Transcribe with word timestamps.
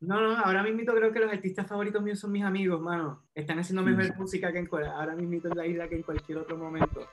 No, 0.00 0.20
no, 0.20 0.36
ahora 0.36 0.62
mismo 0.62 0.92
creo 0.92 1.10
que 1.10 1.20
los 1.20 1.32
artistas 1.32 1.66
favoritos 1.66 2.02
míos 2.02 2.18
son 2.18 2.30
mis 2.30 2.44
amigos, 2.44 2.80
mano. 2.80 3.22
Están 3.34 3.58
haciendo 3.58 3.82
mejor 3.82 4.14
música 4.18 4.52
que 4.52 4.58
en 4.58 4.68
ahora 4.72 5.16
mismo 5.16 5.48
en 5.48 5.56
la 5.56 5.66
isla 5.66 5.88
que 5.88 5.96
en 5.96 6.02
cualquier 6.02 6.38
otro 6.38 6.58
momento. 6.58 7.08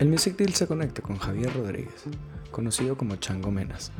El 0.00 0.08
Music 0.08 0.36
Deal 0.36 0.54
se 0.54 0.66
conecta 0.66 1.02
con 1.02 1.18
Javier 1.18 1.52
Rodríguez, 1.54 2.04
conocido 2.50 2.96
como 2.96 3.16
Chango 3.16 3.50
Menas, 3.52 3.92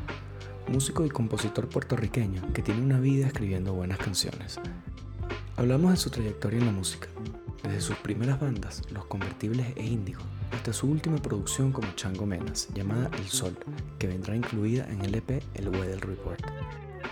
músico 0.68 1.05
y 1.05 1.09
compositor 1.09 1.68
puertorriqueño 1.68 2.52
que 2.52 2.62
tiene 2.62 2.82
una 2.82 2.98
vida 2.98 3.29
escribiendo 3.29 3.75
buenas 3.75 3.98
canciones. 3.98 4.61
Hablamos 5.57 5.93
de 5.93 5.96
su 5.96 6.11
trayectoria 6.11 6.59
en 6.59 6.66
la 6.66 6.73
música, 6.73 7.09
desde 7.62 7.80
sus 7.80 7.96
primeras 7.96 8.41
bandas, 8.41 8.82
Los 8.93 9.07
Convertibles 9.07 9.66
e 9.77 9.84
Índigo, 9.86 10.23
hasta 10.53 10.73
su 10.73 10.91
última 10.91 11.19
producción 11.19 11.73
como 11.73 11.91
Chango 11.93 12.27
Menas, 12.27 12.69
llamada 12.75 13.11
El 13.19 13.25
Sol, 13.25 13.56
que 13.98 14.06
vendrá 14.06 14.34
incluida 14.34 14.87
en 14.89 15.02
el 15.02 15.15
EP 15.15 15.43
El 15.55 15.69
Weather 15.69 16.01
Report. 16.06 16.41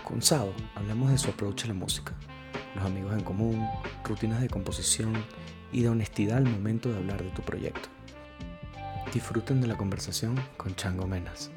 Con 0.03 0.21
Sabo 0.21 0.53
hablamos 0.75 1.11
de 1.11 1.17
su 1.17 1.29
approach 1.29 1.65
a 1.65 1.67
la 1.67 1.73
música, 1.73 2.13
los 2.75 2.85
amigos 2.85 3.13
en 3.13 3.23
común, 3.23 3.67
rutinas 4.03 4.41
de 4.41 4.49
composición 4.49 5.13
y 5.71 5.83
de 5.83 5.89
honestidad 5.89 6.37
al 6.37 6.45
momento 6.45 6.89
de 6.89 6.97
hablar 6.97 7.23
de 7.23 7.29
tu 7.31 7.41
proyecto. 7.41 7.89
Disfruten 9.13 9.61
de 9.61 9.67
la 9.67 9.77
conversación 9.77 10.35
con 10.57 10.75
Chango 10.75 11.07
Menas. 11.07 11.51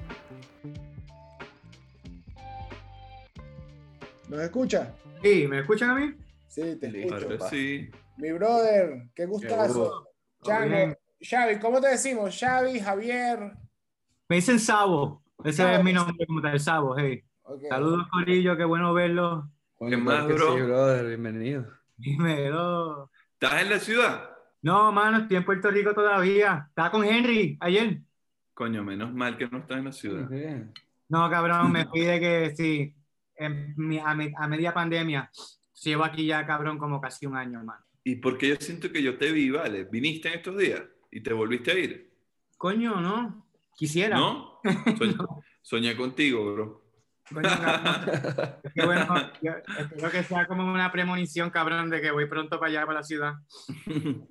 ¿Nos 4.28 4.40
escucha? 4.40 4.94
Sí, 5.22 5.46
¿me 5.48 5.60
escuchan 5.60 5.90
a 5.90 5.94
mí? 5.94 6.14
Sí, 6.48 6.76
te 6.76 6.86
escucho. 6.86 7.48
sí. 7.48 7.90
Mi 8.16 8.32
brother, 8.32 9.08
qué 9.14 9.26
gustazo. 9.26 10.06
Chango, 10.42 10.94
Xavi, 11.22 11.58
¿cómo 11.58 11.80
te 11.80 11.88
decimos? 11.88 12.34
Xavi, 12.38 12.80
Javier. 12.80 13.52
Me 14.28 14.36
dicen 14.36 14.58
Sabo. 14.58 15.22
Ese 15.44 15.74
es 15.74 15.84
mi 15.84 15.92
nombre 15.92 16.26
como 16.26 16.40
tal, 16.40 16.58
Sabo. 16.58 16.96
Hey. 16.96 17.22
Saludos, 17.68 18.06
Corillo, 18.10 18.56
qué 18.56 18.64
bueno 18.64 18.94
verlo. 18.94 19.50
¿Qué 19.78 19.96
más, 19.98 20.26
bro? 20.26 20.54
Sí, 20.54 20.62
brother, 20.62 21.06
bienvenido. 21.06 21.66
Dímelo. 21.98 23.10
¿Estás 23.34 23.62
en 23.62 23.70
la 23.70 23.78
ciudad? 23.78 24.30
No, 24.62 24.92
mano, 24.92 25.18
estoy 25.18 25.36
en 25.36 25.44
Puerto 25.44 25.70
Rico 25.70 25.92
todavía. 25.92 26.66
Estaba 26.68 26.90
con 26.90 27.04
Henry 27.04 27.58
ayer. 27.60 28.00
Coño, 28.54 28.82
menos 28.82 29.12
mal 29.12 29.36
que 29.36 29.46
no 29.48 29.58
estás 29.58 29.78
en 29.78 29.84
la 29.84 29.92
ciudad. 29.92 30.30
No, 31.08 31.28
cabrón, 31.28 31.70
me 31.72 31.86
fui 31.86 32.00
de 32.00 32.20
que 32.20 32.54
sí, 32.56 32.94
a, 33.38 34.46
media 34.48 34.72
pandemia. 34.72 35.30
Llevo 35.82 36.04
aquí 36.04 36.26
ya, 36.26 36.46
cabrón, 36.46 36.78
como 36.78 37.00
casi 37.00 37.26
un 37.26 37.36
año, 37.36 37.58
hermano. 37.58 37.84
¿Y 38.04 38.16
por 38.16 38.38
qué 38.38 38.48
yo 38.48 38.56
siento 38.56 38.90
que 38.90 39.02
yo 39.02 39.18
te 39.18 39.32
vi, 39.32 39.50
vale? 39.50 39.84
¿Viniste 39.84 40.28
en 40.28 40.34
estos 40.34 40.56
días 40.56 40.82
y 41.10 41.20
te 41.20 41.32
volviste 41.32 41.70
a 41.70 41.78
ir? 41.78 42.10
Coño, 42.56 43.00
no. 43.00 43.46
Quisiera. 43.76 44.16
¿No? 44.16 44.60
Soñé, 45.62 45.96
contigo, 45.96 46.52
bro. 46.52 46.82
Coño, 47.32 47.48
Qué 48.74 48.84
bueno, 48.84 49.16
espero 49.78 50.10
que 50.10 50.22
sea 50.24 50.46
como 50.46 50.70
una 50.70 50.90
premonición, 50.90 51.50
cabrón, 51.50 51.88
de 51.88 52.00
que 52.00 52.10
voy 52.10 52.26
pronto 52.26 52.58
para 52.58 52.70
allá, 52.70 52.86
para 52.86 52.98
la 53.00 53.04
ciudad. 53.04 53.34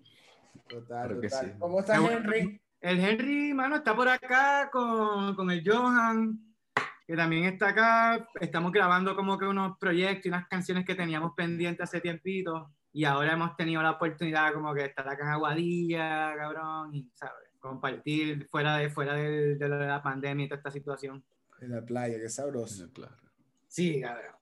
Total, 0.70 1.20
total. 1.20 1.56
¿Cómo 1.58 1.80
está 1.80 1.96
Henry? 1.96 2.62
El 2.80 3.00
Henry, 3.00 3.56
mano, 3.56 3.78
está 3.78 3.96
por 3.96 4.08
acá 4.08 4.70
con, 4.72 5.34
con, 5.36 5.50
el 5.50 5.68
Johan, 5.68 6.40
que 7.08 7.16
también 7.16 7.46
está 7.46 7.70
acá. 7.70 8.28
Estamos 8.40 8.72
grabando 8.72 9.16
como 9.16 9.36
que 9.40 9.46
unos 9.46 9.80
proyectos 9.80 10.28
y 10.28 10.30
unas 10.30 10.48
canciones 10.48 10.86
que 10.86 10.94
teníamos 10.94 11.34
pendientes 11.36 11.84
hace 11.84 12.02
tiempito. 12.02 12.72
Y 12.92 13.06
ahora 13.06 13.34
hemos 13.34 13.56
tenido 13.56 13.82
la 13.82 13.92
oportunidad 13.92 14.54
como 14.54 14.73
que 14.73 14.86
estar 14.86 15.08
acá 15.08 15.23
en 15.23 15.30
Aguadilla, 15.30 16.34
cabrón, 16.36 16.94
y, 16.94 17.09
¿sabes? 17.14 17.50
Compartir 17.59 18.48
fuera 18.48 18.78
de, 18.78 18.90
fuera 18.90 19.14
de, 19.14 19.56
de 19.56 19.70
la 19.70 20.02
pandemia 20.02 20.45
y 20.45 20.50
toda 20.50 20.58
esta 20.58 20.72
situación. 20.72 21.23
En 21.62 21.72
la 21.72 21.82
playa, 21.82 22.17
qué 22.17 22.30
sabroso. 22.30 22.88
Sí, 23.67 24.02
cabrón. 24.02 24.40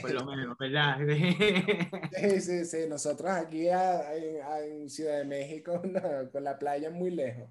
Por 0.00 0.12
lo 0.12 0.24
menos, 0.24 0.56
¿verdad? 0.58 0.98
sí, 2.12 2.40
sí, 2.40 2.64
sí. 2.64 2.78
Nosotros 2.88 3.30
aquí 3.30 3.68
en 3.68 4.88
Ciudad 4.88 5.18
de 5.18 5.24
México, 5.24 5.80
con 6.32 6.44
la 6.44 6.58
playa 6.58 6.90
muy 6.90 7.10
lejos. 7.10 7.48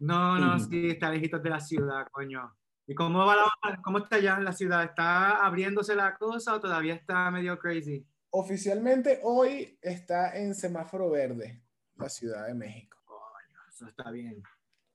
No, 0.00 0.38
no, 0.38 0.58
sí, 0.58 0.90
está 0.90 1.10
lejitos 1.10 1.42
de 1.42 1.50
la 1.50 1.60
ciudad, 1.60 2.06
coño. 2.10 2.54
¿Y 2.86 2.94
cómo 2.94 3.26
va 3.26 3.36
la, 3.36 3.76
cómo 3.82 3.98
está 3.98 4.18
ya 4.18 4.36
en 4.36 4.44
la 4.44 4.52
ciudad? 4.52 4.84
¿Está 4.84 5.44
abriéndose 5.44 5.94
la 5.94 6.16
cosa 6.16 6.54
o 6.54 6.60
todavía 6.60 6.94
está 6.94 7.30
medio 7.30 7.58
crazy? 7.58 8.06
Oficialmente 8.30 9.20
hoy 9.22 9.78
está 9.80 10.36
en 10.36 10.54
semáforo 10.54 11.10
verde 11.10 11.62
la 11.96 12.08
Ciudad 12.08 12.46
de 12.46 12.54
México. 12.54 12.98
Coño, 13.06 13.58
eso 13.68 13.86
está 13.86 14.10
bien. 14.10 14.42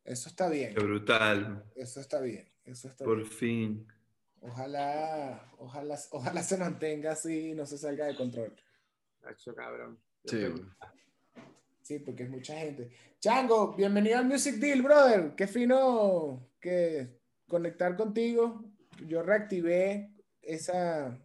Eso 0.03 0.29
está 0.29 0.49
bien. 0.49 0.73
Qué 0.75 0.83
brutal. 0.83 1.63
Eso 1.75 1.99
está 1.99 2.19
bien. 2.21 2.47
Eso 2.65 2.87
está 2.87 3.05
Por 3.05 3.25
fin. 3.25 3.87
Ojalá, 4.41 5.49
ojalá, 5.57 5.97
ojalá 6.11 6.43
se 6.43 6.57
mantenga 6.57 7.13
así 7.13 7.49
y 7.49 7.53
no 7.53 7.65
se 7.65 7.77
salga 7.77 8.05
de 8.05 8.15
control. 8.15 8.53
Eso 9.29 9.55
cabrón. 9.55 9.99
Sí. 10.25 10.53
Sí, 11.81 11.99
porque 11.99 12.23
es 12.23 12.29
mucha 12.29 12.57
gente. 12.57 12.91
Chango, 13.19 13.73
bienvenido 13.73 14.17
al 14.17 14.25
Music 14.25 14.55
Deal, 14.55 14.81
brother. 14.81 15.33
Qué 15.35 15.47
fino 15.47 16.49
que 16.59 17.19
conectar 17.47 17.95
contigo. 17.95 18.65
Yo 19.07 19.23
reactivé 19.23 20.13
esa, 20.41 21.17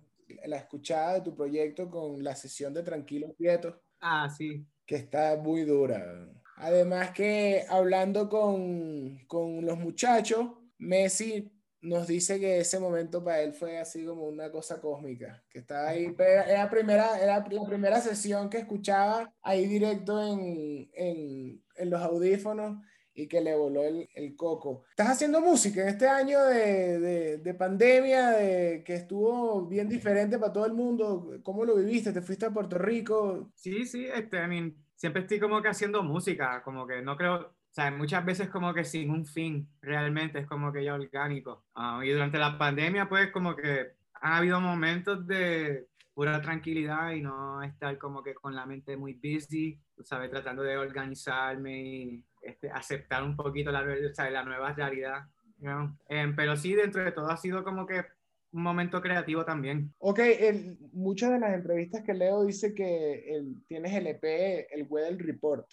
la 0.47 0.57
escuchada 0.57 1.15
de 1.15 1.21
tu 1.23 1.35
proyecto 1.35 1.91
con 1.91 2.23
la 2.23 2.35
sesión 2.35 2.75
de 2.75 2.83
Tranquilo 2.83 3.35
Quieto. 3.37 3.81
Ah, 4.01 4.29
sí. 4.29 4.67
Que 4.87 4.97
está 4.97 5.37
muy 5.37 5.63
dura. 5.65 6.29
Además 6.57 7.13
que 7.13 7.65
hablando 7.69 8.29
con, 8.29 9.19
con 9.27 9.65
los 9.65 9.79
muchachos, 9.79 10.49
Messi 10.79 11.53
nos 11.81 12.07
dice 12.09 12.41
que 12.41 12.59
ese 12.59 12.81
momento 12.81 13.23
para 13.23 13.43
él 13.43 13.53
fue 13.53 13.79
así 13.79 14.05
como 14.05 14.27
una 14.27 14.51
cosa 14.51 14.81
cósmica, 14.81 15.45
que 15.49 15.61
estaba 15.61 15.91
ahí, 15.91 16.13
era, 16.19 16.65
la 16.65 16.71
primera, 16.71 17.19
era 17.21 17.39
la 17.49 17.67
primera 17.67 18.01
sesión 18.01 18.51
que 18.51 18.59
escuchaba 18.59 19.33
ahí 19.43 19.67
directo 19.67 20.21
en, 20.21 20.91
en, 20.93 21.63
en 21.77 21.91
los 21.91 22.03
audífonos 22.03 22.79
y 23.19 23.27
que 23.27 23.41
le 23.41 23.57
voló 23.57 23.83
el, 23.83 24.09
el, 24.15 24.37
coco. 24.37 24.85
¿Estás 24.91 25.09
haciendo 25.09 25.41
música 25.41 25.83
en 25.83 25.89
este 25.89 26.09
año 26.09 26.45
de, 26.45 27.01
de, 27.01 27.39
de, 27.39 27.55
pandemia, 27.55 28.31
de, 28.31 28.85
que 28.87 28.95
estuvo 28.95 29.67
bien 29.67 29.89
diferente 29.89 30.39
para 30.39 30.53
todo 30.53 30.67
el 30.67 30.73
mundo? 30.73 31.41
¿Cómo 31.43 31.65
lo 31.65 31.75
viviste? 31.75 32.13
¿Te 32.13 32.23
fuiste 32.23 32.47
a 32.47 32.53
Puerto 32.53 32.79
Rico? 32.79 33.51
Sí, 33.57 33.87
sí, 33.87 34.07
este, 34.07 34.37
I 34.37 34.47
mean, 34.47 34.77
siempre 34.95 35.23
estoy 35.23 35.41
como 35.41 35.61
que 35.61 35.69
haciendo 35.69 36.05
música, 36.05 36.63
como 36.63 36.87
que 36.87 37.03
no 37.03 37.17
creo, 37.17 37.35
o 37.35 37.55
sea, 37.73 37.91
muchas 37.91 38.25
veces 38.25 38.51
como 38.51 38.73
que 38.73 38.85
sin 38.85 39.11
un 39.11 39.27
fin, 39.27 39.69
realmente 39.83 40.39
es 40.39 40.47
como 40.47 40.73
que 40.73 40.85
ya 40.85 40.95
orgánico. 40.95 41.65
Uh, 41.75 42.03
y 42.03 42.13
durante 42.13 42.39
la 42.39 42.57
pandemia, 42.57 43.09
pues 43.09 43.33
como 43.33 43.57
que 43.57 43.95
han 44.21 44.33
habido 44.35 44.61
momentos 44.61 45.27
de 45.27 45.88
pura 46.19 46.43
tranquilidad 46.43 47.13
y 47.13 47.21
no 47.21 47.63
estar 47.63 47.97
como 47.97 48.25
que 48.25 48.35
con 48.35 48.53
la 48.53 48.67
mente 48.67 48.97
muy 48.97 49.15
busy, 49.15 49.81
¿sabes? 50.03 50.29
Tratando 50.29 50.65
de 50.65 50.77
organizarme 50.77 51.81
y 51.81 52.25
este, 52.43 52.69
aceptar 52.73 53.23
un 53.23 53.37
poquito 53.37 53.71
la, 53.71 53.85
sea, 54.13 54.29
la 54.29 54.43
nueva 54.43 54.73
realidad. 54.73 55.29
You 55.61 55.97
eh, 56.09 56.33
pero 56.35 56.57
sí, 56.57 56.75
dentro 56.75 57.05
de 57.05 57.13
todo 57.13 57.31
ha 57.31 57.37
sido 57.37 57.63
como 57.63 57.87
que 57.87 58.05
un 58.51 58.65
momento 58.65 59.01
creativo 59.01 59.45
también. 59.45 59.95
Ok, 59.99 60.19
el, 60.19 60.77
muchas 60.93 61.31
de 61.31 61.39
las 61.39 61.55
entrevistas 61.55 62.03
que 62.03 62.15
leo 62.15 62.45
dice 62.45 62.75
que 62.75 63.37
el, 63.37 63.65
tienes 63.69 63.95
el 63.95 64.09
EP, 64.09 64.67
el 64.73 64.89
Weather 64.89 65.25
Report. 65.25 65.69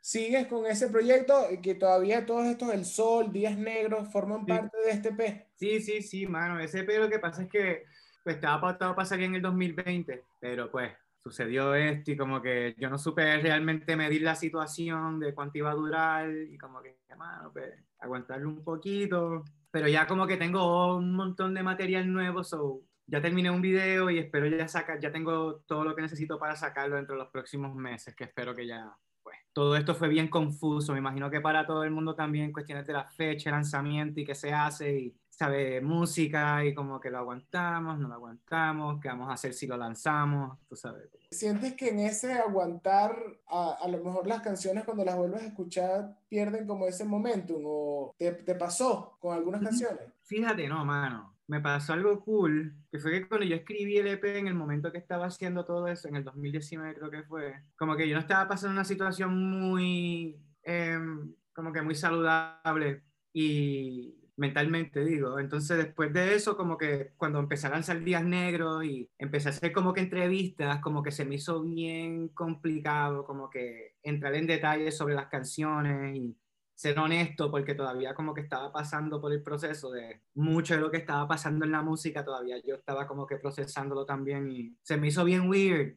¿Sigues 0.00 0.46
con 0.46 0.64
ese 0.64 0.90
proyecto 0.90 1.34
que 1.60 1.74
todavía 1.74 2.24
todos 2.24 2.46
estos, 2.46 2.72
El 2.72 2.84
Sol, 2.84 3.32
Días 3.32 3.58
Negros, 3.58 4.12
forman 4.12 4.46
parte 4.46 4.76
de 4.84 4.92
este 4.92 5.08
EP? 5.08 5.48
Sí, 5.56 5.80
sí, 5.80 6.02
sí, 6.02 6.28
mano. 6.28 6.60
Ese 6.60 6.80
EP 6.80 6.98
lo 7.00 7.10
que 7.10 7.18
pasa 7.18 7.42
es 7.42 7.48
que 7.48 7.82
pues, 8.22 8.36
estaba 8.36 8.60
pautado 8.60 8.94
para 8.94 9.06
salir 9.06 9.26
en 9.26 9.36
el 9.36 9.42
2020, 9.42 10.24
pero 10.40 10.70
pues 10.70 10.92
sucedió 11.18 11.74
esto 11.74 12.10
y 12.10 12.16
como 12.16 12.42
que 12.42 12.74
yo 12.78 12.90
no 12.90 12.98
supe 12.98 13.40
realmente 13.40 13.96
medir 13.96 14.22
la 14.22 14.34
situación 14.34 15.20
de 15.20 15.34
cuánto 15.34 15.58
iba 15.58 15.70
a 15.70 15.74
durar 15.74 16.30
y 16.30 16.58
como 16.58 16.82
que, 16.82 16.96
mano, 17.16 17.52
pues 17.52 17.72
aguantarlo 18.00 18.48
un 18.48 18.64
poquito 18.64 19.44
pero 19.72 19.88
ya 19.88 20.06
como 20.06 20.26
que 20.26 20.36
tengo 20.36 20.96
un 20.96 21.16
montón 21.16 21.54
de 21.54 21.62
material 21.62 22.12
nuevo, 22.12 22.44
so 22.44 22.82
ya 23.06 23.22
terminé 23.22 23.50
un 23.50 23.62
video 23.62 24.10
y 24.10 24.18
espero 24.18 24.46
ya 24.46 24.68
sacar, 24.68 25.00
ya 25.00 25.10
tengo 25.10 25.60
todo 25.66 25.82
lo 25.82 25.96
que 25.96 26.02
necesito 26.02 26.38
para 26.38 26.54
sacarlo 26.54 26.96
dentro 26.96 27.14
de 27.14 27.22
los 27.22 27.30
próximos 27.30 27.74
meses, 27.74 28.14
que 28.14 28.24
espero 28.24 28.54
que 28.54 28.66
ya, 28.66 28.94
pues, 29.22 29.38
todo 29.54 29.74
esto 29.74 29.94
fue 29.94 30.08
bien 30.08 30.28
confuso, 30.28 30.92
me 30.92 30.98
imagino 30.98 31.30
que 31.30 31.40
para 31.40 31.66
todo 31.66 31.84
el 31.84 31.90
mundo 31.90 32.14
también 32.14 32.52
cuestiones 32.52 32.86
de 32.86 32.92
la 32.92 33.08
fecha, 33.08 33.50
lanzamiento 33.50 34.20
y 34.20 34.26
qué 34.26 34.34
se 34.34 34.52
hace 34.52 34.94
y 34.94 35.16
sabe 35.32 35.80
música 35.80 36.62
y 36.64 36.74
como 36.74 37.00
que 37.00 37.10
lo 37.10 37.18
aguantamos, 37.18 37.98
no 37.98 38.06
lo 38.06 38.14
aguantamos, 38.14 39.00
qué 39.00 39.08
vamos 39.08 39.30
a 39.30 39.32
hacer 39.32 39.54
si 39.54 39.66
lo 39.66 39.78
lanzamos, 39.78 40.58
tú 40.68 40.76
sabes. 40.76 41.08
¿Sientes 41.30 41.72
que 41.74 41.88
en 41.88 42.00
ese 42.00 42.34
aguantar, 42.34 43.16
a, 43.48 43.78
a 43.80 43.88
lo 43.88 44.04
mejor 44.04 44.26
las 44.26 44.42
canciones 44.42 44.84
cuando 44.84 45.04
las 45.06 45.16
vuelves 45.16 45.42
a 45.42 45.46
escuchar 45.46 46.18
pierden 46.28 46.66
como 46.66 46.86
ese 46.86 47.06
momentum 47.06 47.62
o 47.64 48.14
te, 48.18 48.32
te 48.32 48.54
pasó 48.54 49.16
con 49.20 49.34
algunas 49.34 49.62
canciones? 49.62 50.12
Fíjate, 50.24 50.68
no, 50.68 50.84
mano. 50.84 51.34
Me 51.46 51.60
pasó 51.60 51.94
algo 51.94 52.22
cool, 52.24 52.74
que 52.90 52.98
fue 52.98 53.10
que 53.12 53.28
cuando 53.28 53.46
yo 53.46 53.56
escribí 53.56 53.96
el 53.96 54.06
EP 54.08 54.24
en 54.24 54.48
el 54.48 54.54
momento 54.54 54.92
que 54.92 54.98
estaba 54.98 55.26
haciendo 55.26 55.64
todo 55.64 55.88
eso, 55.88 56.08
en 56.08 56.16
el 56.16 56.24
2019 56.24 56.94
creo 56.94 57.10
que 57.10 57.22
fue, 57.24 57.54
como 57.76 57.96
que 57.96 58.08
yo 58.08 58.14
no 58.14 58.20
estaba 58.20 58.48
pasando 58.48 58.74
una 58.74 58.84
situación 58.84 59.34
muy... 59.50 60.38
Eh, 60.62 60.98
como 61.54 61.72
que 61.72 61.82
muy 61.82 61.94
saludable 61.94 63.02
y 63.32 64.21
mentalmente 64.36 65.04
digo. 65.04 65.38
Entonces 65.38 65.78
después 65.78 66.12
de 66.12 66.34
eso, 66.34 66.56
como 66.56 66.78
que 66.78 67.12
cuando 67.16 67.38
empecé 67.38 67.66
a 67.66 67.70
lanzar 67.70 68.02
Días 68.02 68.24
Negros 68.24 68.84
y 68.84 69.08
empecé 69.18 69.48
a 69.48 69.50
hacer 69.52 69.72
como 69.72 69.92
que 69.92 70.00
entrevistas, 70.00 70.80
como 70.80 71.02
que 71.02 71.10
se 71.10 71.24
me 71.24 71.36
hizo 71.36 71.62
bien 71.62 72.28
complicado, 72.28 73.24
como 73.24 73.50
que 73.50 73.96
entrar 74.02 74.34
en 74.34 74.46
detalles 74.46 74.96
sobre 74.96 75.14
las 75.14 75.26
canciones 75.26 76.16
y 76.16 76.36
ser 76.74 76.98
honesto, 76.98 77.50
porque 77.50 77.74
todavía 77.74 78.14
como 78.14 78.34
que 78.34 78.40
estaba 78.40 78.72
pasando 78.72 79.20
por 79.20 79.32
el 79.32 79.42
proceso 79.42 79.90
de 79.92 80.22
mucho 80.34 80.74
de 80.74 80.80
lo 80.80 80.90
que 80.90 80.96
estaba 80.98 81.28
pasando 81.28 81.64
en 81.64 81.72
la 81.72 81.82
música, 81.82 82.24
todavía 82.24 82.56
yo 82.66 82.76
estaba 82.76 83.06
como 83.06 83.26
que 83.26 83.36
procesándolo 83.36 84.04
también 84.04 84.50
y 84.50 84.76
se 84.82 84.96
me 84.96 85.08
hizo 85.08 85.24
bien 85.24 85.48
weird. 85.48 85.96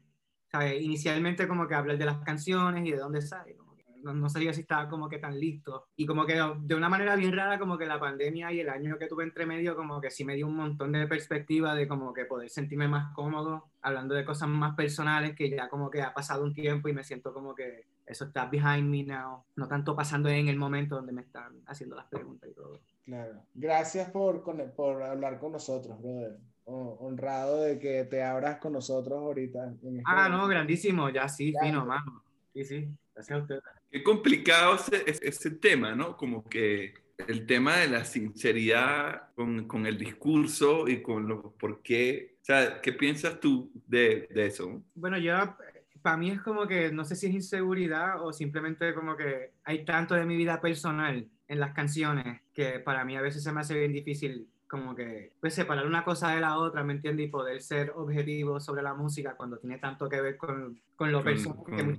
¿sabes? 0.51 0.81
Inicialmente 0.81 1.47
como 1.47 1.67
que 1.67 1.75
hablar 1.75 1.97
de 1.97 2.05
las 2.05 2.19
canciones 2.19 2.85
y 2.85 2.91
de 2.91 2.97
dónde 2.97 3.21
sale 3.21 3.57
no, 4.05 4.13
no, 4.13 4.29
sabía 4.29 4.53
si 4.53 4.61
estaba 4.61 4.87
como 4.87 5.09
que 5.09 5.17
tan 5.17 5.39
listo. 5.39 5.87
Y 5.95 6.05
como 6.05 6.25
que 6.25 6.39
de 6.61 6.75
una 6.75 6.89
manera 6.89 7.15
bien 7.15 7.35
rara, 7.35 7.57
como 7.57 7.77
que 7.77 7.85
la 7.85 7.99
pandemia 7.99 8.51
y 8.51 8.59
el 8.59 8.69
año 8.69 8.97
que 8.97 9.07
tuve 9.07 9.23
entre 9.23 9.45
medio, 9.45 9.75
como 9.75 9.99
que 9.99 10.11
sí 10.11 10.23
me 10.23 10.35
dio 10.35 10.47
un 10.47 10.55
montón 10.55 10.91
de 10.91 11.07
perspectiva 11.07 11.73
de 11.73 11.87
como 11.87 12.13
que 12.13 12.25
poder 12.25 12.49
sentirme 12.49 12.87
más 12.87 13.13
cómodo, 13.13 13.65
hablando 13.81 14.13
de 14.13 14.23
cosas 14.23 14.47
más 14.47 14.75
personales, 14.75 15.35
que 15.35 15.49
ya 15.49 15.67
como 15.69 15.89
que 15.89 16.01
ha 16.01 16.13
pasado 16.13 16.43
un 16.43 16.53
tiempo 16.53 16.87
y 16.87 16.93
me 16.93 17.03
siento 17.03 17.33
como 17.33 17.55
que 17.55 17.85
eso 18.05 18.25
está 18.25 18.45
behind 18.45 18.87
me 18.87 19.03
now, 19.03 19.43
no 19.55 19.67
tanto 19.67 19.95
pasando 19.95 20.29
en 20.29 20.47
el 20.47 20.57
momento 20.57 20.95
donde 20.95 21.11
me 21.11 21.21
están 21.21 21.61
haciendo 21.65 21.95
las 21.95 22.05
preguntas 22.05 22.49
y 22.49 22.53
todo. 22.53 22.79
Claro. 23.03 23.41
Gracias 23.53 24.09
por, 24.11 24.43
por 24.75 25.03
hablar 25.03 25.39
con 25.39 25.51
nosotros, 25.51 25.99
brother. 26.01 26.37
honrado 26.65 27.61
de 27.61 27.79
que 27.79 28.03
te 28.05 28.23
abras 28.23 28.57
con 28.57 28.73
nosotros 28.73 29.17
ahorita. 29.19 29.71
Este 29.71 30.01
ah, 30.05 30.29
no, 30.29 30.47
grandísimo, 30.47 31.09
ya 31.09 31.27
sí, 31.27 31.53
fino, 31.61 31.85
mano. 31.85 32.23
Sí, 32.53 32.63
sí, 32.63 32.87
gracias 33.13 33.37
a 33.37 33.41
usted. 33.41 33.59
Qué 33.95 34.03
complicado 34.03 34.75
ese, 34.75 35.25
ese 35.25 35.51
tema, 35.51 35.95
¿no? 35.95 36.17
Como 36.17 36.43
que 36.49 36.95
el 37.29 37.45
tema 37.45 37.77
de 37.77 37.87
la 37.87 38.03
sinceridad 38.03 39.33
con, 39.35 39.69
con, 39.69 39.85
el 39.85 39.97
discurso 39.97 40.89
y 40.89 41.01
con 41.01 41.29
lo 41.29 41.53
por 41.53 41.81
qué. 41.81 42.35
O 42.41 42.43
sea, 42.43 42.81
¿qué 42.81 42.91
piensas 42.91 43.39
tú 43.39 43.71
de, 43.87 44.27
de 44.33 44.47
eso? 44.47 44.83
Bueno, 44.95 45.17
yo, 45.17 45.33
para 46.01 46.17
mí 46.17 46.29
es 46.29 46.41
como 46.41 46.67
que 46.67 46.91
no 46.91 47.05
sé 47.05 47.15
si 47.15 47.27
es 47.27 47.35
inseguridad 47.35 48.21
o 48.21 48.33
simplemente 48.33 48.93
como 48.93 49.15
que 49.15 49.51
hay 49.63 49.85
tanto 49.85 50.13
de 50.13 50.25
mi 50.25 50.35
vida 50.35 50.59
personal 50.59 51.29
en 51.47 51.59
las 51.61 51.71
canciones 51.71 52.41
que 52.53 52.79
para 52.79 53.05
mí 53.05 53.15
a 53.15 53.21
veces 53.21 53.43
se 53.43 53.53
me 53.53 53.61
hace 53.61 53.79
bien 53.79 53.93
difícil 53.93 54.49
como 54.67 54.93
que 54.93 55.31
pues 55.39 55.53
separar 55.53 55.87
una 55.87 56.03
cosa 56.03 56.35
de 56.35 56.41
la 56.41 56.57
otra, 56.57 56.83
¿me 56.83 56.91
entiendes? 56.91 57.27
Y 57.27 57.29
poder 57.29 57.61
ser 57.61 57.93
objetivo 57.95 58.59
sobre 58.59 58.83
la 58.83 58.93
música 58.93 59.37
cuando 59.37 59.57
tiene 59.57 59.77
tanto 59.77 60.09
que 60.09 60.19
ver 60.19 60.35
con, 60.35 60.81
con 60.97 61.13
lo 61.13 61.23
personal. 61.23 61.97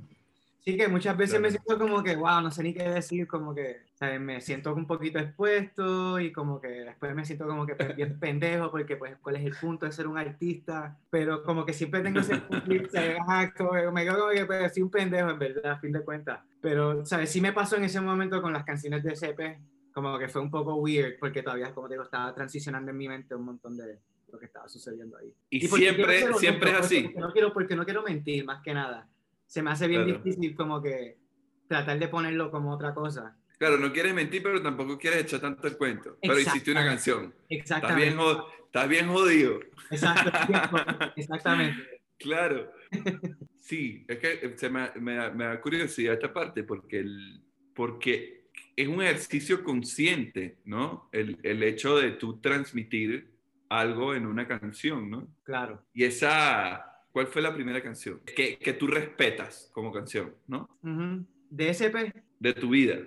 Sí, 0.66 0.76
que 0.76 0.88
muchas 0.88 1.16
veces 1.16 1.40
me 1.40 1.48
siento 1.48 1.78
como 1.78 2.02
que, 2.02 2.16
wow, 2.16 2.40
no 2.40 2.50
sé 2.50 2.64
ni 2.64 2.74
qué 2.74 2.82
decir, 2.82 3.28
como 3.28 3.54
que, 3.54 3.82
¿sabes? 3.94 4.20
Me 4.20 4.40
siento 4.40 4.74
un 4.74 4.84
poquito 4.84 5.20
expuesto 5.20 6.18
y 6.18 6.32
como 6.32 6.60
que 6.60 6.66
después 6.66 7.14
me 7.14 7.24
siento 7.24 7.46
como 7.46 7.64
que 7.64 7.74
bien 7.94 8.18
pendejo 8.20 8.72
porque, 8.72 8.96
pues, 8.96 9.16
¿cuál 9.22 9.36
es 9.36 9.44
el 9.44 9.54
punto 9.54 9.86
de 9.86 9.92
ser 9.92 10.08
un 10.08 10.18
artista? 10.18 10.98
Pero 11.08 11.44
como 11.44 11.64
que 11.64 11.72
siempre 11.72 12.00
tengo 12.00 12.18
ese 12.18 12.42
conflicto, 12.42 12.98
me 13.92 14.02
quedo 14.04 14.18
como 14.18 14.32
que, 14.32 14.44
pues, 14.44 14.74
soy 14.74 14.82
un 14.82 14.90
pendejo, 14.90 15.30
en 15.30 15.38
verdad, 15.38 15.70
a 15.70 15.78
fin 15.78 15.92
de 15.92 16.00
cuentas. 16.00 16.40
Pero, 16.60 17.06
¿sabes? 17.06 17.30
Sí 17.30 17.40
me 17.40 17.52
pasó 17.52 17.76
en 17.76 17.84
ese 17.84 18.00
momento 18.00 18.42
con 18.42 18.52
las 18.52 18.64
canciones 18.64 19.04
de 19.04 19.14
CP, 19.14 19.60
como 19.94 20.18
que 20.18 20.26
fue 20.26 20.42
un 20.42 20.50
poco 20.50 20.74
weird 20.74 21.20
porque 21.20 21.44
todavía, 21.44 21.72
como 21.72 21.86
te 21.86 21.94
digo, 21.94 22.02
estaba 22.02 22.34
transicionando 22.34 22.90
en 22.90 22.96
mi 22.96 23.06
mente 23.06 23.36
un 23.36 23.44
montón 23.44 23.76
de 23.76 24.00
lo 24.32 24.36
que 24.36 24.46
estaba 24.46 24.68
sucediendo 24.68 25.16
ahí. 25.16 25.32
Y, 25.48 25.68
siempre, 25.68 26.34
siempre 26.34 26.70
es 26.72 26.76
así. 26.76 27.14
no 27.16 27.32
quiero, 27.32 27.52
porque 27.52 27.76
no 27.76 27.84
quiero 27.84 28.02
mentir, 28.02 28.44
más 28.44 28.60
que 28.64 28.74
nada 28.74 29.08
se 29.46 29.62
me 29.62 29.70
hace 29.70 29.88
bien 29.88 30.06
difícil 30.06 30.54
como 30.54 30.82
que 30.82 31.18
tratar 31.68 31.98
de 31.98 32.08
ponerlo 32.08 32.50
como 32.50 32.72
otra 32.72 32.94
cosa. 32.94 33.36
Claro, 33.58 33.78
no 33.78 33.92
quieres 33.92 34.14
mentir, 34.14 34.42
pero 34.42 34.62
tampoco 34.62 34.98
quieres 34.98 35.22
echar 35.22 35.40
tanto 35.40 35.66
el 35.66 35.76
cuento. 35.76 36.18
Pero 36.20 36.38
hiciste 36.38 36.70
una 36.70 36.84
canción. 36.84 37.34
Exactamente. 37.48 38.16
Estás 38.66 38.88
bien, 38.88 39.08
jodido. 39.08 39.60
exactamente. 41.16 42.00
claro. 42.18 42.70
Sí, 43.60 44.04
es 44.06 44.18
que 44.18 44.54
se 44.56 44.68
me, 44.68 44.90
me, 45.00 45.30
me, 45.30 45.44
da 45.44 45.60
curiosidad 45.60 46.14
esta 46.14 46.32
parte 46.32 46.62
porque, 46.62 46.98
el, 47.00 47.42
porque 47.74 48.48
es 48.76 48.86
un 48.86 49.02
ejercicio 49.02 49.64
consciente, 49.64 50.58
¿no? 50.66 51.08
El, 51.10 51.38
el 51.42 51.62
hecho 51.62 51.96
de 51.96 52.12
tú 52.12 52.38
transmitir 52.38 53.36
algo 53.68 54.14
en 54.14 54.26
una 54.26 54.46
canción, 54.46 55.10
¿no? 55.10 55.26
Claro. 55.42 55.82
Y 55.94 56.04
esa, 56.04 56.95
¿Cuál 57.16 57.28
fue 57.28 57.40
la 57.40 57.54
primera 57.54 57.82
canción 57.82 58.20
que, 58.26 58.58
que 58.58 58.74
tú 58.74 58.86
respetas 58.88 59.70
como 59.72 59.90
canción, 59.90 60.34
no? 60.46 60.68
¿De 61.48 61.70
SP? 61.72 62.12
De 62.38 62.52
tu 62.52 62.68
vida. 62.68 62.98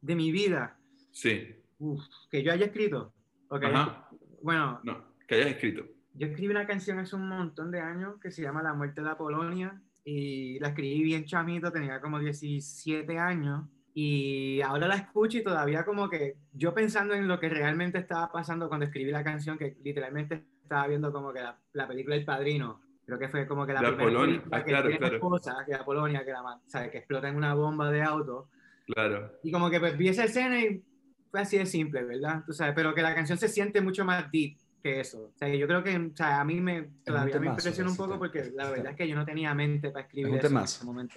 ¿De 0.00 0.14
mi 0.14 0.30
vida? 0.30 0.78
Sí. 1.10 1.56
Uf, 1.80 2.00
que 2.30 2.44
yo 2.44 2.52
haya 2.52 2.66
escrito. 2.66 3.12
Ajá. 3.50 4.10
Bueno. 4.44 4.78
No, 4.84 5.12
que 5.26 5.34
hayas 5.34 5.48
escrito. 5.48 5.84
Yo 6.14 6.28
escribí 6.28 6.52
una 6.52 6.68
canción 6.68 7.00
hace 7.00 7.16
un 7.16 7.28
montón 7.28 7.72
de 7.72 7.80
años 7.80 8.20
que 8.22 8.30
se 8.30 8.42
llama 8.42 8.62
La 8.62 8.74
muerte 8.74 9.02
de 9.02 9.10
Apolonia 9.10 9.82
y 10.04 10.60
la 10.60 10.68
escribí 10.68 11.02
bien 11.02 11.24
chamito, 11.24 11.72
tenía 11.72 12.00
como 12.00 12.20
17 12.20 13.18
años 13.18 13.64
y 13.92 14.60
ahora 14.60 14.86
la 14.86 14.94
escucho 14.94 15.38
y 15.38 15.42
todavía 15.42 15.84
como 15.84 16.08
que 16.08 16.36
yo 16.52 16.74
pensando 16.74 17.12
en 17.14 17.26
lo 17.26 17.40
que 17.40 17.48
realmente 17.48 17.98
estaba 17.98 18.30
pasando 18.30 18.68
cuando 18.68 18.86
escribí 18.86 19.10
la 19.10 19.24
canción, 19.24 19.58
que 19.58 19.76
literalmente 19.82 20.44
estaba 20.62 20.86
viendo 20.86 21.12
como 21.12 21.32
que 21.32 21.40
la, 21.40 21.58
la 21.72 21.88
película 21.88 22.14
El 22.14 22.24
Padrino, 22.24 22.86
Creo 23.08 23.18
que 23.18 23.28
fue 23.30 23.46
como 23.46 23.64
que 23.66 23.72
la, 23.72 23.80
la 23.80 23.96
primera 23.96 24.10
Polonia, 24.10 24.42
ah, 24.50 24.62
que 24.62 24.70
claro, 24.70 24.90
claro. 24.98 25.14
Esposa, 25.14 25.64
que 25.64 25.72
la 25.72 25.82
Polonia, 25.82 26.26
que, 26.26 26.30
la, 26.30 26.60
¿sabes? 26.66 26.90
que 26.90 26.98
explota 26.98 27.26
en 27.26 27.36
una 27.36 27.54
bomba 27.54 27.90
de 27.90 28.02
auto. 28.02 28.50
Claro. 28.86 29.32
Y 29.42 29.50
como 29.50 29.70
que 29.70 29.80
pues, 29.80 29.96
vi 29.96 30.08
esa 30.08 30.24
escena 30.24 30.60
y 30.60 30.84
fue 31.30 31.40
así 31.40 31.56
de 31.56 31.64
simple, 31.64 32.04
¿verdad? 32.04 32.42
Tú 32.44 32.52
sabes, 32.52 32.74
pero 32.74 32.94
que 32.94 33.00
la 33.00 33.14
canción 33.14 33.38
se 33.38 33.48
siente 33.48 33.80
mucho 33.80 34.04
más 34.04 34.30
deep 34.30 34.58
que 34.82 35.00
eso. 35.00 35.32
O 35.34 35.38
sea, 35.38 35.48
yo 35.48 35.66
creo 35.66 35.82
que 35.82 35.96
o 35.96 36.14
sea, 36.14 36.42
a 36.42 36.44
mí 36.44 36.60
me, 36.60 36.90
todavía 37.02 37.40
me 37.40 37.46
impresiona 37.46 37.90
un 37.90 37.96
poco 37.96 38.18
porque 38.18 38.52
la 38.54 38.68
verdad 38.68 38.90
es 38.90 38.96
que 38.98 39.08
yo 39.08 39.16
no 39.16 39.24
tenía 39.24 39.54
mente 39.54 39.88
para 39.88 40.04
escribir 40.04 40.34
eso 40.34 40.46
en 40.46 40.58
ese 40.58 40.84
momento. 40.84 41.14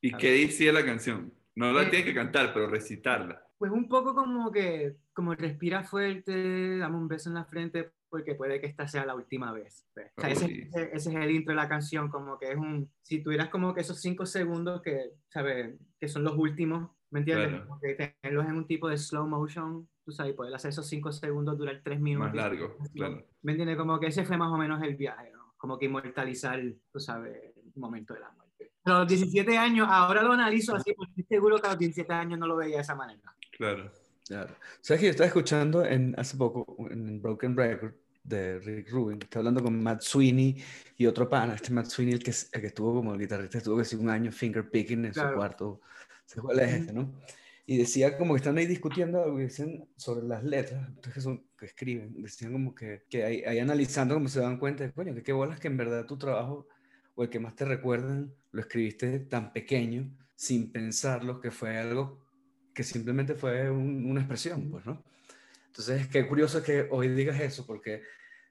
¿Y 0.00 0.12
qué 0.14 0.32
decía 0.32 0.72
la 0.72 0.84
canción? 0.84 1.32
No 1.54 1.72
la 1.72 1.82
eh, 1.82 1.86
tienes 1.86 2.04
que 2.04 2.14
cantar, 2.14 2.52
pero 2.52 2.66
recitarla. 2.66 3.46
Pues 3.58 3.70
un 3.70 3.88
poco 3.88 4.12
como 4.12 4.50
que, 4.50 4.96
como 5.12 5.36
respira 5.36 5.84
fuerte, 5.84 6.78
dame 6.78 6.96
un 6.96 7.06
beso 7.06 7.28
en 7.28 7.36
la 7.36 7.44
frente, 7.44 7.92
porque 8.12 8.34
puede 8.34 8.60
que 8.60 8.66
esta 8.66 8.86
sea 8.86 9.06
la 9.06 9.14
última 9.14 9.52
vez. 9.52 9.88
O 10.16 10.20
sea, 10.20 10.30
ese, 10.30 10.68
ese, 10.70 10.92
es 10.92 11.06
el 11.06 11.30
intro 11.30 11.52
de 11.52 11.56
la 11.56 11.66
canción, 11.66 12.10
como 12.10 12.38
que 12.38 12.52
es 12.52 12.58
un, 12.58 12.92
si 13.00 13.22
tuvieras 13.22 13.48
como 13.48 13.72
que 13.72 13.80
esos 13.80 14.02
cinco 14.02 14.26
segundos 14.26 14.82
que, 14.82 15.12
¿sabes? 15.30 15.76
Que 15.98 16.08
son 16.08 16.22
los 16.22 16.36
últimos, 16.36 16.90
¿me 17.08 17.20
entiendes? 17.20 17.62
Claro. 17.62 17.80
tenerlos 18.20 18.44
en 18.44 18.56
un 18.58 18.66
tipo 18.66 18.90
de 18.90 18.98
slow 18.98 19.26
motion, 19.26 19.88
tú 20.04 20.12
sabes, 20.12 20.34
poder 20.34 20.54
hacer 20.54 20.72
esos 20.72 20.86
cinco 20.86 21.10
segundos 21.10 21.56
durar 21.56 21.80
tres 21.82 22.00
minutos. 22.00 22.34
Más 22.34 22.36
largo, 22.36 22.76
claro. 22.94 23.26
¿Me 23.40 23.52
entiendes? 23.52 23.78
Como 23.78 23.98
que 23.98 24.08
ese 24.08 24.26
fue 24.26 24.36
más 24.36 24.52
o 24.52 24.58
menos 24.58 24.82
el 24.82 24.94
viaje, 24.94 25.30
¿no? 25.32 25.54
Como 25.56 25.78
que 25.78 25.86
inmortalizar, 25.86 26.60
tú 26.92 27.00
sabes, 27.00 27.34
el 27.56 27.80
momento 27.80 28.12
de 28.12 28.20
la 28.20 28.30
muerte. 28.32 28.72
A 28.84 28.98
los 28.98 29.08
17 29.08 29.56
años, 29.56 29.88
ahora 29.90 30.22
lo 30.22 30.32
analizo 30.32 30.76
así, 30.76 30.92
porque 30.92 31.12
estoy 31.12 31.36
seguro 31.38 31.56
que 31.56 31.66
a 31.66 31.70
los 31.70 31.78
17 31.78 32.12
años 32.12 32.38
no 32.38 32.46
lo 32.46 32.56
veía 32.56 32.76
de 32.76 32.82
esa 32.82 32.94
manera. 32.94 33.34
Claro. 33.56 33.90
Claro. 34.26 34.54
¿Sabes 34.80 35.00
que 35.00 35.06
yo 35.06 35.10
estaba 35.10 35.26
escuchando 35.26 35.84
en, 35.84 36.14
hace 36.18 36.36
poco 36.36 36.76
en 36.90 37.20
Broken 37.20 37.56
Record 37.56 37.94
de 38.24 38.58
Rick 38.60 38.90
Rubin, 38.90 39.18
está 39.20 39.40
hablando 39.40 39.62
con 39.62 39.82
Matt 39.82 40.02
Sweeney 40.02 40.62
y 40.96 41.06
otro 41.06 41.28
pana, 41.28 41.54
este 41.54 41.72
Matt 41.72 41.86
Sweeney, 41.86 42.14
el 42.14 42.22
que, 42.22 42.30
el 42.30 42.60
que 42.60 42.66
estuvo 42.66 42.94
como 42.94 43.16
guitarrista, 43.16 43.58
estuvo 43.58 43.82
que 43.82 43.96
un 43.96 44.08
año 44.08 44.30
finger 44.30 44.70
picking 44.70 45.04
en 45.04 45.14
su 45.14 45.22
cuarto, 45.34 45.80
se 46.24 46.40
cuál 46.40 46.60
es 46.60 46.72
este, 46.72 46.92
¿no? 46.92 47.12
Y 47.64 47.78
decía 47.78 48.18
como 48.18 48.34
que 48.34 48.38
están 48.38 48.58
ahí 48.58 48.66
discutiendo 48.66 49.36
dicen 49.36 49.88
sobre 49.96 50.26
las 50.26 50.42
letras, 50.42 50.90
que, 51.14 51.20
son, 51.20 51.44
que 51.58 51.66
escriben, 51.66 52.20
decían 52.20 52.52
como 52.52 52.74
que, 52.74 53.04
que 53.08 53.24
ahí, 53.24 53.42
ahí, 53.44 53.58
analizando 53.58 54.14
como 54.14 54.28
se 54.28 54.40
dan 54.40 54.58
cuenta 54.58 54.84
de, 54.84 54.92
coño, 54.92 55.14
que 55.14 55.22
qué 55.22 55.32
bolas 55.32 55.60
que 55.60 55.68
en 55.68 55.76
verdad 55.76 56.06
tu 56.06 56.18
trabajo 56.18 56.66
o 57.14 57.22
el 57.22 57.28
que 57.28 57.38
más 57.38 57.54
te 57.54 57.64
recuerdan 57.64 58.34
lo 58.50 58.60
escribiste 58.60 59.20
tan 59.20 59.52
pequeño, 59.52 60.10
sin 60.34 60.72
pensarlo, 60.72 61.40
que 61.40 61.50
fue 61.50 61.78
algo 61.78 62.22
que 62.74 62.82
simplemente 62.82 63.34
fue 63.34 63.70
una 63.70 64.20
expresión, 64.20 64.70
pues, 64.70 64.84
¿no? 64.86 65.04
Entonces, 65.72 66.06
qué 66.08 66.26
curioso 66.28 66.62
que 66.62 66.86
hoy 66.90 67.08
digas 67.08 67.40
eso, 67.40 67.64
porque 67.64 68.02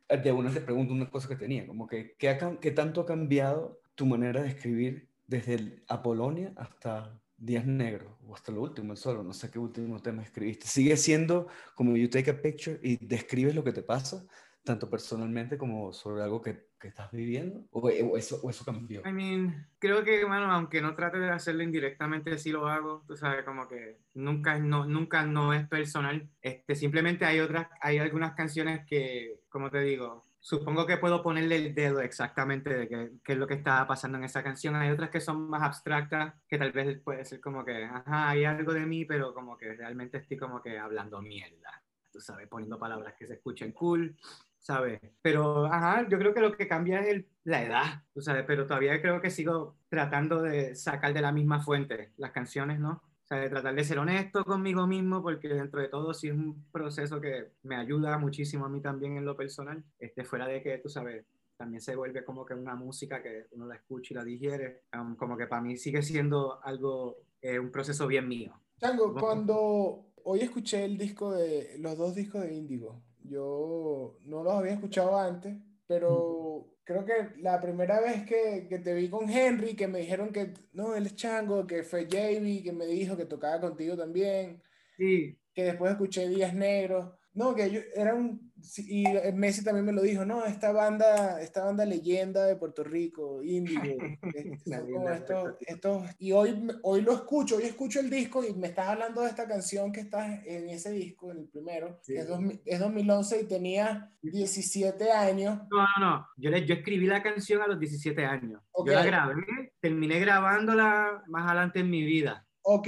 de 0.09 0.31
una 0.31 0.51
te 0.51 0.59
pregunto 0.59 0.91
una 0.91 1.07
cosa 1.07 1.27
que 1.27 1.35
tenía, 1.35 1.67
como 1.67 1.85
que, 1.85 2.15
¿qué, 2.17 2.35
¿qué 2.59 2.71
tanto 2.71 3.01
ha 3.01 3.05
cambiado 3.05 3.79
tu 3.93 4.07
manera 4.07 4.41
de 4.41 4.49
escribir 4.49 5.07
desde 5.27 5.83
Apolonia 5.87 6.51
hasta 6.57 7.15
Días 7.37 7.67
Negros, 7.67 8.11
o 8.25 8.33
hasta 8.33 8.51
lo 8.51 8.63
último, 8.63 8.93
el 8.93 8.97
solo, 8.97 9.21
no 9.21 9.33
sé 9.33 9.51
qué 9.51 9.59
último 9.59 10.01
tema 10.01 10.23
escribiste? 10.23 10.65
¿Sigue 10.65 10.97
siendo 10.97 11.47
como 11.75 11.95
you 11.95 12.09
take 12.09 12.31
a 12.31 12.41
picture 12.41 12.79
y 12.81 12.97
describes 13.05 13.53
lo 13.53 13.63
que 13.63 13.71
te 13.71 13.83
pasa? 13.83 14.25
Tanto 14.63 14.89
personalmente 14.89 15.58
como 15.58 15.91
sobre 15.91 16.24
algo 16.24 16.41
que, 16.41 16.68
que 16.80 16.88
estás 16.88 17.12
viviendo? 17.12 17.65
¿O, 17.72 17.89
eso, 17.89 18.39
¿O, 18.44 18.50
eso, 18.50 18.63
cambió? 18.63 19.01
I 19.06 19.12
mean, 19.12 19.68
creo 19.80 20.03
que, 20.03 20.24
bueno, 20.24 20.51
aunque 20.51 20.82
no 20.82 20.96
trate 20.96 21.20
de 21.20 21.30
hacerlo 21.30 21.63
indirectamente, 21.63 22.38
sí 22.38 22.51
lo 22.51 22.68
hago, 22.68 23.03
tú 23.08 23.15
sabes, 23.15 23.44
como 23.44 23.68
que 23.68 24.00
nunca, 24.13 24.60
no, 24.60 24.86
nunca 24.86 25.25
no 25.25 25.53
es 25.53 25.68
personal. 25.68 26.30
Este, 26.41 26.75
simplemente 26.75 27.25
hay 27.25 27.39
otras, 27.39 27.68
hay 27.82 27.98
algunas 27.98 28.34
canciones 28.34 28.86
que, 28.86 29.41
como 29.50 29.72
te 29.72 29.82
digo, 29.82 30.24
supongo 30.39 30.86
que 30.86 30.98
puedo 30.98 31.24
ponerle 31.24 31.56
el 31.56 31.75
dedo 31.75 32.01
exactamente 32.01 32.72
de 32.72 32.88
qué, 32.88 33.12
qué 33.24 33.34
es 33.34 33.38
lo 33.39 33.48
que 33.48 33.56
estaba 33.56 33.88
pasando 33.88 34.18
en 34.18 34.25
esa 34.25 34.44
canción. 34.44 34.75
Hay 34.75 34.91
otras 34.91 35.10
que 35.10 35.22
son 35.22 35.50
más 35.50 35.63
abstractas, 35.63 36.36
que 36.48 36.58
tal 36.60 36.72
vez 36.72 37.00
puede 37.00 37.25
ser 37.25 37.41
como 37.41 37.65
que, 37.65 37.86
ajá, 37.86 38.30
hay 38.30 38.46
algo 38.46 38.74
de 38.74 38.86
mí, 38.86 39.06
pero 39.06 39.34
como 39.34 39.58
que 39.58 39.74
realmente 39.74 40.18
estoy 40.18 40.38
como 40.38 40.62
que 40.62 40.77
hablando 40.77 41.22
mierda, 41.22 41.84
tú 42.12 42.20
sabes, 42.20 42.48
poniendo 42.48 42.77
palabras 42.77 43.13
que 43.18 43.25
se 43.25 43.36
escuchen 43.36 43.72
cool, 43.72 44.15
¿sabes? 44.62 45.01
Pero, 45.22 45.65
ajá, 45.65 46.08
yo 46.08 46.18
creo 46.18 46.34
que 46.34 46.39
lo 46.39 46.56
que 46.56 46.68
cambia 46.68 47.01
es 47.01 47.08
el- 47.10 47.27
la 47.44 47.63
edad, 47.63 48.03
tú 48.13 48.22
sabes, 48.22 48.46
pero 48.46 48.65
todavía 48.68 49.01
creo 49.01 49.20
que 49.20 49.32
sigo 49.32 49.75
tratando 49.89 50.41
de 50.41 50.75
sacar 50.75 51.13
de 51.13 51.22
la 51.22 51.32
misma 51.32 51.60
fuente 51.60 52.12
las 52.18 52.32
canciones, 52.32 52.80
¿no? 52.80 53.01
O 53.24 53.27
sea, 53.27 53.39
de 53.39 53.50
tratar 53.50 53.74
de 53.74 53.84
ser 53.84 53.98
honesto 53.98 54.44
conmigo 54.46 54.86
mismo, 54.88 55.22
porque 55.24 55.48
dentro 55.50 55.82
de 55.82 55.88
todo 55.88 56.13
sí 56.13 56.27
es 56.27 56.34
un 56.34 56.65
proceso 56.72 57.20
que 57.20 57.51
me 57.63 57.75
ayuda 57.75 58.18
muchísimo 58.20 58.65
a 58.65 58.70
mí 58.70 58.82
también 58.82 59.18
en 59.18 59.25
lo 59.25 59.36
personal, 59.36 59.84
este, 60.00 60.24
fuera 60.24 60.48
de 60.48 60.62
que, 60.62 60.77
tú 60.77 60.89
sabes, 60.89 61.25
también 61.58 61.82
se 61.82 61.96
vuelve 61.96 62.24
como 62.24 62.46
que 62.46 62.53
una 62.53 62.75
música 62.75 63.22
que 63.22 63.48
uno 63.51 63.68
la 63.68 63.75
escucha 63.75 64.13
y 64.13 64.18
la 64.18 64.24
digiere, 64.24 64.84
um, 65.00 65.15
como 65.15 65.38
que 65.38 65.48
para 65.48 65.62
mí 65.62 65.77
sigue 65.77 66.01
siendo 66.03 66.63
algo, 66.63 67.18
eh, 67.41 67.58
un 67.58 67.72
proceso 67.72 68.06
bien 68.08 68.27
mío. 68.27 68.53
Chango, 68.80 69.13
cuando 69.13 70.06
hoy 70.24 70.41
escuché 70.41 70.84
el 70.86 70.98
disco 70.98 71.32
de 71.32 71.77
los 71.80 71.98
dos 71.98 72.15
discos 72.15 72.41
de 72.41 72.53
Índigo, 72.53 73.01
yo 73.23 74.17
no 74.25 74.43
los 74.43 74.53
había 74.53 74.73
escuchado 74.73 75.17
antes, 75.17 75.55
pero 75.87 76.75
creo 76.83 77.05
que 77.05 77.41
la 77.41 77.59
primera 77.61 77.99
vez 78.01 78.25
que, 78.25 78.67
que 78.69 78.79
te 78.79 78.93
vi 78.93 79.09
con 79.09 79.29
Henry, 79.29 79.75
que 79.75 79.87
me 79.87 79.99
dijeron 79.99 80.31
que 80.31 80.53
no, 80.73 80.95
él 80.95 81.05
es 81.05 81.15
Chango, 81.15 81.67
que 81.67 81.83
fue 81.83 82.07
JB, 82.07 82.63
que 82.63 82.73
me 82.73 82.85
dijo 82.85 83.17
que 83.17 83.25
tocaba 83.25 83.59
contigo 83.61 83.95
también, 83.97 84.61
Sí, 84.97 85.39
que 85.53 85.63
después 85.63 85.91
escuché 85.91 86.27
Días 86.29 86.53
Negros, 86.53 87.13
no, 87.33 87.55
que 87.55 87.65
ellos 87.65 87.83
eran, 87.95 88.39
sí, 88.61 88.85
y 89.03 89.31
Messi 89.33 89.63
también 89.63 89.85
me 89.85 89.93
lo 89.93 90.01
dijo, 90.01 90.25
no, 90.25 90.45
esta 90.45 90.71
banda, 90.71 91.41
esta 91.41 91.63
banda 91.63 91.85
leyenda 91.85 92.45
de 92.45 92.55
Puerto 92.57 92.83
Rico, 92.83 93.41
eh, 93.41 93.61
de 94.21 94.51
estos, 94.51 94.81
Puerto 94.89 95.47
Rico. 95.47 95.57
estos, 95.61 96.03
y 96.19 96.31
hoy, 96.33 96.67
hoy 96.83 97.01
lo 97.01 97.13
escucho, 97.13 97.55
hoy 97.55 97.63
escucho 97.63 98.00
el 98.01 98.09
disco 98.09 98.43
y 98.43 98.53
me 98.53 98.67
estás 98.67 98.89
hablando 98.89 99.21
de 99.21 99.29
esta 99.29 99.47
canción 99.47 99.91
que 99.91 100.01
está 100.01 100.41
en 100.43 100.69
ese 100.69 100.91
disco, 100.91 101.31
en 101.31 101.39
el 101.39 101.47
primero, 101.47 102.00
Sí. 102.01 102.13
que 102.13 102.19
es, 102.19 102.27
2000 102.27 102.61
es 102.65 102.79
2011 102.79 103.41
y 103.41 103.47
tenía 103.47 104.11
17 104.21 105.11
años. 105.11 105.59
No, 105.71 105.85
no, 106.00 106.05
no. 106.17 106.27
Yo, 106.38 106.50
le- 106.50 106.65
yo 106.65 106.75
escribí 106.75 107.05
la 107.07 107.23
canción 107.23 107.61
a 107.61 107.67
los 107.67 107.79
17 107.79 108.25
años. 108.25 108.61
Ok. 108.71 108.88
Yo 108.88 108.93
la 108.93 109.05
grabé, 109.05 109.73
terminé 109.79 110.19
grabándola 110.19 111.23
más 111.27 111.45
adelante 111.47 111.79
en 111.79 111.89
mi 111.89 112.03
vida. 112.03 112.45
Ok, 112.63 112.88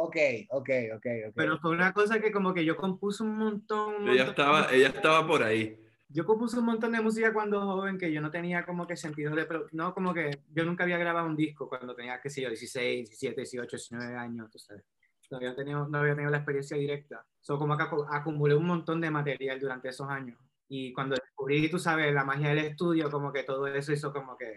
ok, 0.00 0.16
ok, 0.50 0.70
ok, 0.96 1.06
ok. 1.28 1.32
Pero 1.34 1.58
fue 1.58 1.70
una 1.72 1.92
cosa 1.92 2.20
que 2.20 2.30
como 2.30 2.54
que 2.54 2.64
yo 2.64 2.76
compuse 2.76 3.22
un 3.22 3.36
montón. 3.36 4.02
un 4.02 4.08
Ella 4.08 4.24
montón- 4.26 4.28
estaba, 4.30 4.72
ella 4.72 4.88
estaba 4.88 5.26
por 5.26 5.42
ahí. 5.42 5.76
Yo 6.10 6.24
compuse 6.24 6.58
un 6.58 6.64
montón 6.64 6.92
de 6.92 7.00
música 7.02 7.32
cuando 7.34 7.60
joven 7.60 7.98
que 7.98 8.10
yo 8.10 8.20
no 8.22 8.30
tenía 8.30 8.64
como 8.64 8.86
que 8.86 8.96
sentido 8.96 9.34
de... 9.34 9.46
No, 9.72 9.92
como 9.92 10.14
que 10.14 10.30
yo 10.54 10.64
nunca 10.64 10.84
había 10.84 10.96
grabado 10.96 11.26
un 11.26 11.36
disco 11.36 11.68
cuando 11.68 11.94
tenía, 11.94 12.18
qué 12.22 12.30
sé 12.30 12.40
yo, 12.40 12.48
16, 12.48 13.08
17, 13.10 13.42
18, 13.42 13.76
19 13.76 14.16
años, 14.16 14.50
tú 14.50 14.58
sabes. 14.58 14.84
No 15.30 15.36
había 15.36 15.54
tenido, 15.54 15.86
no 15.86 15.98
había 15.98 16.14
tenido 16.14 16.30
la 16.30 16.38
experiencia 16.38 16.78
directa. 16.78 17.26
So, 17.40 17.58
como 17.58 17.76
que 17.76 17.84
acu- 17.84 18.06
acumulé 18.10 18.54
un 18.54 18.64
montón 18.66 19.02
de 19.02 19.10
material 19.10 19.60
durante 19.60 19.90
esos 19.90 20.08
años. 20.08 20.38
Y 20.68 20.94
cuando 20.94 21.14
descubrí, 21.14 21.68
tú 21.70 21.78
sabes, 21.78 22.14
la 22.14 22.24
magia 22.24 22.48
del 22.50 22.58
estudio, 22.60 23.10
como 23.10 23.30
que 23.30 23.42
todo 23.42 23.66
eso 23.66 23.92
hizo 23.92 24.10
como 24.10 24.34
que, 24.38 24.50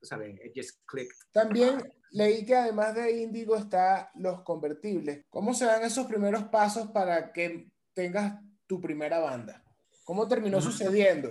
tú 0.00 0.06
sabes, 0.06 0.34
it 0.44 0.52
just 0.56 0.80
clicked. 0.86 1.14
También 1.32 1.78
leí 2.10 2.44
que 2.44 2.54
además 2.56 2.94
de 2.94 3.22
Índigo 3.22 3.56
está 3.56 4.10
Los 4.14 4.42
Convertibles. 4.42 5.24
¿Cómo 5.30 5.54
se 5.54 5.66
dan 5.66 5.82
esos 5.82 6.06
primeros 6.06 6.44
pasos 6.44 6.88
para 6.88 7.32
que 7.32 7.68
tengas 7.94 8.40
tu 8.66 8.80
primera 8.80 9.18
banda? 9.18 9.62
¿Cómo 10.04 10.28
terminó 10.28 10.60
sucediendo? 10.60 11.30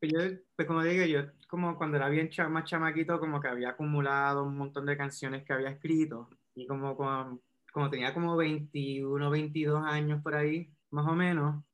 Pues 0.00 0.12
yo, 0.12 0.20
pues 0.54 0.68
como 0.68 0.82
digo, 0.82 1.04
yo 1.06 1.20
como 1.48 1.76
cuando 1.76 1.96
era 1.96 2.08
bien 2.08 2.30
más 2.50 2.64
chamaquito, 2.64 3.18
como 3.20 3.40
que 3.40 3.48
había 3.48 3.70
acumulado 3.70 4.44
un 4.44 4.56
montón 4.56 4.86
de 4.86 4.96
canciones 4.96 5.44
que 5.44 5.52
había 5.52 5.70
escrito. 5.70 6.28
Y 6.54 6.66
como, 6.66 6.96
con- 6.96 7.40
como 7.72 7.88
tenía 7.90 8.12
como 8.12 8.36
21, 8.36 9.30
22 9.30 9.84
años 9.84 10.22
por 10.22 10.34
ahí, 10.34 10.70
más 10.90 11.06
o 11.06 11.14
menos, 11.14 11.64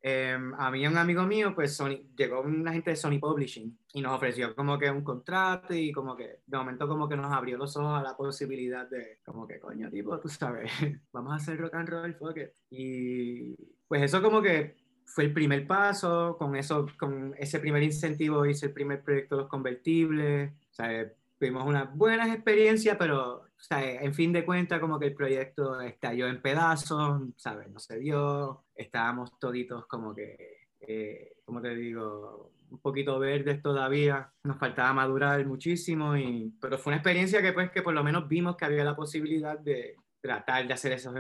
a 0.59 0.71
mí 0.71 0.85
a 0.85 0.91
un 0.91 0.97
amigo 0.97 1.25
mío, 1.25 1.55
pues 1.55 1.77
Sony, 1.77 1.99
llegó 2.17 2.41
una 2.41 2.73
gente 2.73 2.91
de 2.91 2.97
Sony 2.97 3.19
Publishing 3.21 3.79
y 3.93 4.01
nos 4.01 4.15
ofreció 4.15 4.55
como 4.55 4.79
que 4.79 4.91
un 4.91 5.05
contrato 5.05 5.75
y 5.75 5.93
como 5.93 6.17
que 6.17 6.41
de 6.47 6.57
momento 6.57 6.89
como 6.89 7.09
que 7.09 7.17
nos 7.17 7.33
abrió 7.33 7.57
los 7.59 7.77
ojos 7.77 8.01
a 8.01 8.03
la 8.03 8.17
posibilidad 8.17 8.89
de, 8.89 9.19
como 9.25 9.47
que 9.47 9.61
coño, 9.61 9.91
tipo, 9.91 10.19
tú 10.19 10.29
sabes, 10.29 10.71
vamos 11.13 11.33
a 11.33 11.37
hacer 11.37 11.59
rock 11.59 11.75
and 11.75 11.89
roll, 11.89 12.15
fuck 12.15 12.37
it. 12.37 12.51
Y 12.71 13.55
pues 13.87 14.03
eso 14.03 14.23
como 14.23 14.41
que 14.41 14.77
fue 15.05 15.25
el 15.25 15.33
primer 15.33 15.67
paso, 15.67 16.37
con 16.39 16.57
eso, 16.57 16.87
con 16.99 17.35
ese 17.37 17.61
primer 17.61 17.83
incentivo 17.83 18.47
hice 18.47 18.67
el 18.67 18.73
primer 18.73 19.03
proyecto 19.03 19.37
los 19.37 19.49
convertibles, 19.49 20.53
o 20.53 20.75
tuvimos 21.43 21.67
unas 21.67 21.93
buenas 21.97 22.33
experiencias, 22.33 22.97
pero, 22.97 23.39
o 23.39 23.49
sea, 23.59 24.01
en 24.01 24.15
fin 24.15 24.33
de 24.33 24.45
cuentas, 24.45 24.79
como 24.79 25.01
que 25.01 25.07
el 25.07 25.15
proyecto 25.15 25.81
estalló 25.81 26.29
en 26.29 26.41
pedazos, 26.41 27.21
¿sabes? 27.37 27.69
No 27.69 27.81
se 27.81 27.99
dio, 27.99 28.63
estábamos 28.77 29.37
toditos 29.41 29.89
como 29.89 30.15
que, 30.15 30.69
eh, 30.79 31.33
como 31.45 31.61
te 31.61 31.75
digo, 31.75 32.53
un 32.71 32.79
poquito 32.79 33.19
verdes 33.19 33.61
todavía, 33.61 34.33
nos 34.45 34.57
faltaba 34.57 34.93
madurar 34.93 35.45
muchísimo, 35.45 36.17
y, 36.17 36.55
pero 36.61 36.79
fue 36.79 36.93
una 36.93 36.99
experiencia 36.99 37.43
que 37.43 37.53
pues 37.53 37.73
que 37.73 37.83
por 37.83 37.93
lo 37.93 38.05
menos 38.05 38.29
vimos 38.29 38.57
que 38.57 38.67
había 38.67 38.85
la 38.85 38.95
posibilidad 38.95 39.59
de 39.59 39.97
tratar 40.21 40.69
de 40.69 40.75
hacer, 40.75 40.93
eso, 40.93 41.13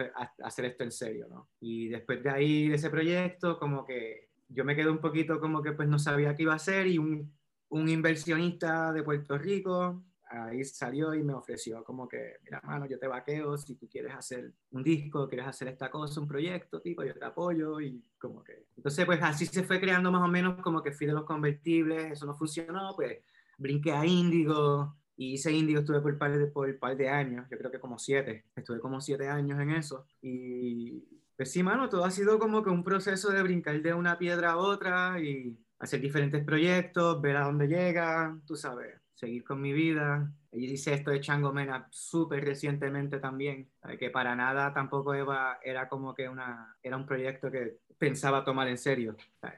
hacer 0.44 0.66
esto 0.66 0.84
en 0.84 0.92
serio, 0.92 1.26
¿no? 1.28 1.48
Y 1.58 1.88
después 1.88 2.22
de 2.22 2.30
ahí, 2.30 2.68
de 2.68 2.76
ese 2.76 2.90
proyecto, 2.90 3.58
como 3.58 3.84
que 3.84 4.28
yo 4.48 4.64
me 4.64 4.76
quedé 4.76 4.88
un 4.88 5.00
poquito 5.00 5.40
como 5.40 5.64
que 5.64 5.72
pues 5.72 5.88
no 5.88 5.98
sabía 5.98 6.36
qué 6.36 6.44
iba 6.44 6.52
a 6.52 6.56
hacer 6.62 6.86
y 6.86 6.98
un, 6.98 7.36
un 7.70 7.88
inversionista 7.88 8.92
de 8.92 9.02
Puerto 9.02 9.36
Rico 9.36 10.04
ahí 10.32 10.64
salió 10.64 11.14
y 11.14 11.22
me 11.22 11.34
ofreció 11.34 11.84
como 11.84 12.08
que, 12.08 12.36
mira, 12.44 12.60
mano, 12.64 12.86
yo 12.86 12.98
te 12.98 13.06
vaqueo 13.06 13.56
si 13.58 13.74
tú 13.74 13.88
quieres 13.88 14.14
hacer 14.14 14.52
un 14.70 14.82
disco, 14.82 15.28
quieres 15.28 15.46
hacer 15.46 15.68
esta 15.68 15.90
cosa, 15.90 16.20
un 16.20 16.28
proyecto, 16.28 16.80
tipo, 16.80 17.04
yo 17.04 17.14
te 17.14 17.24
apoyo 17.24 17.80
y 17.80 18.02
como 18.18 18.42
que... 18.42 18.66
Entonces, 18.76 19.04
pues 19.04 19.22
así 19.22 19.46
se 19.46 19.62
fue 19.62 19.80
creando 19.80 20.10
más 20.10 20.22
o 20.22 20.28
menos 20.28 20.60
como 20.62 20.82
que 20.82 20.92
fui 20.92 21.06
de 21.06 21.12
los 21.12 21.24
convertibles, 21.24 22.12
eso 22.12 22.26
no 22.26 22.34
funcionó, 22.34 22.94
pues 22.96 23.18
brinqué 23.58 23.92
a 23.92 24.04
Índigo 24.06 24.96
y 25.16 25.34
hice 25.34 25.52
Índigo, 25.52 25.80
estuve 25.80 26.00
por 26.00 26.12
un 26.12 26.18
par 26.18 26.36
de, 26.36 26.46
por 26.46 26.78
par 26.78 26.96
de 26.96 27.08
años, 27.08 27.46
yo 27.50 27.58
creo 27.58 27.70
que 27.70 27.80
como 27.80 27.98
siete, 27.98 28.46
estuve 28.56 28.80
como 28.80 29.00
siete 29.00 29.28
años 29.28 29.60
en 29.60 29.70
eso 29.70 30.06
y 30.20 31.04
pues 31.36 31.50
sí, 31.50 31.62
mano, 31.62 31.88
todo 31.88 32.04
ha 32.04 32.10
sido 32.10 32.38
como 32.38 32.62
que 32.62 32.70
un 32.70 32.84
proceso 32.84 33.30
de 33.30 33.42
brincar 33.42 33.80
de 33.82 33.94
una 33.94 34.18
piedra 34.18 34.52
a 34.52 34.56
otra 34.58 35.20
y 35.20 35.58
hacer 35.78 36.00
diferentes 36.00 36.44
proyectos, 36.44 37.20
ver 37.20 37.36
a 37.36 37.44
dónde 37.44 37.66
llega, 37.66 38.38
tú 38.46 38.54
sabes, 38.54 39.01
seguir 39.22 39.44
con 39.44 39.60
mi 39.60 39.72
vida. 39.72 40.32
Y 40.50 40.72
hice 40.72 40.94
esto 40.94 41.12
de 41.12 41.20
Chango 41.20 41.52
Mena 41.52 41.86
súper 41.90 42.44
recientemente 42.44 43.18
también, 43.20 43.70
¿sabes? 43.80 43.98
que 43.98 44.10
para 44.10 44.34
nada 44.34 44.74
tampoco 44.74 45.14
era, 45.14 45.60
era 45.62 45.88
como 45.88 46.12
que 46.12 46.28
una, 46.28 46.76
era 46.82 46.96
un 46.96 47.06
proyecto 47.06 47.50
que 47.50 47.78
pensaba 47.96 48.44
tomar 48.44 48.66
en 48.66 48.76
serio. 48.76 49.16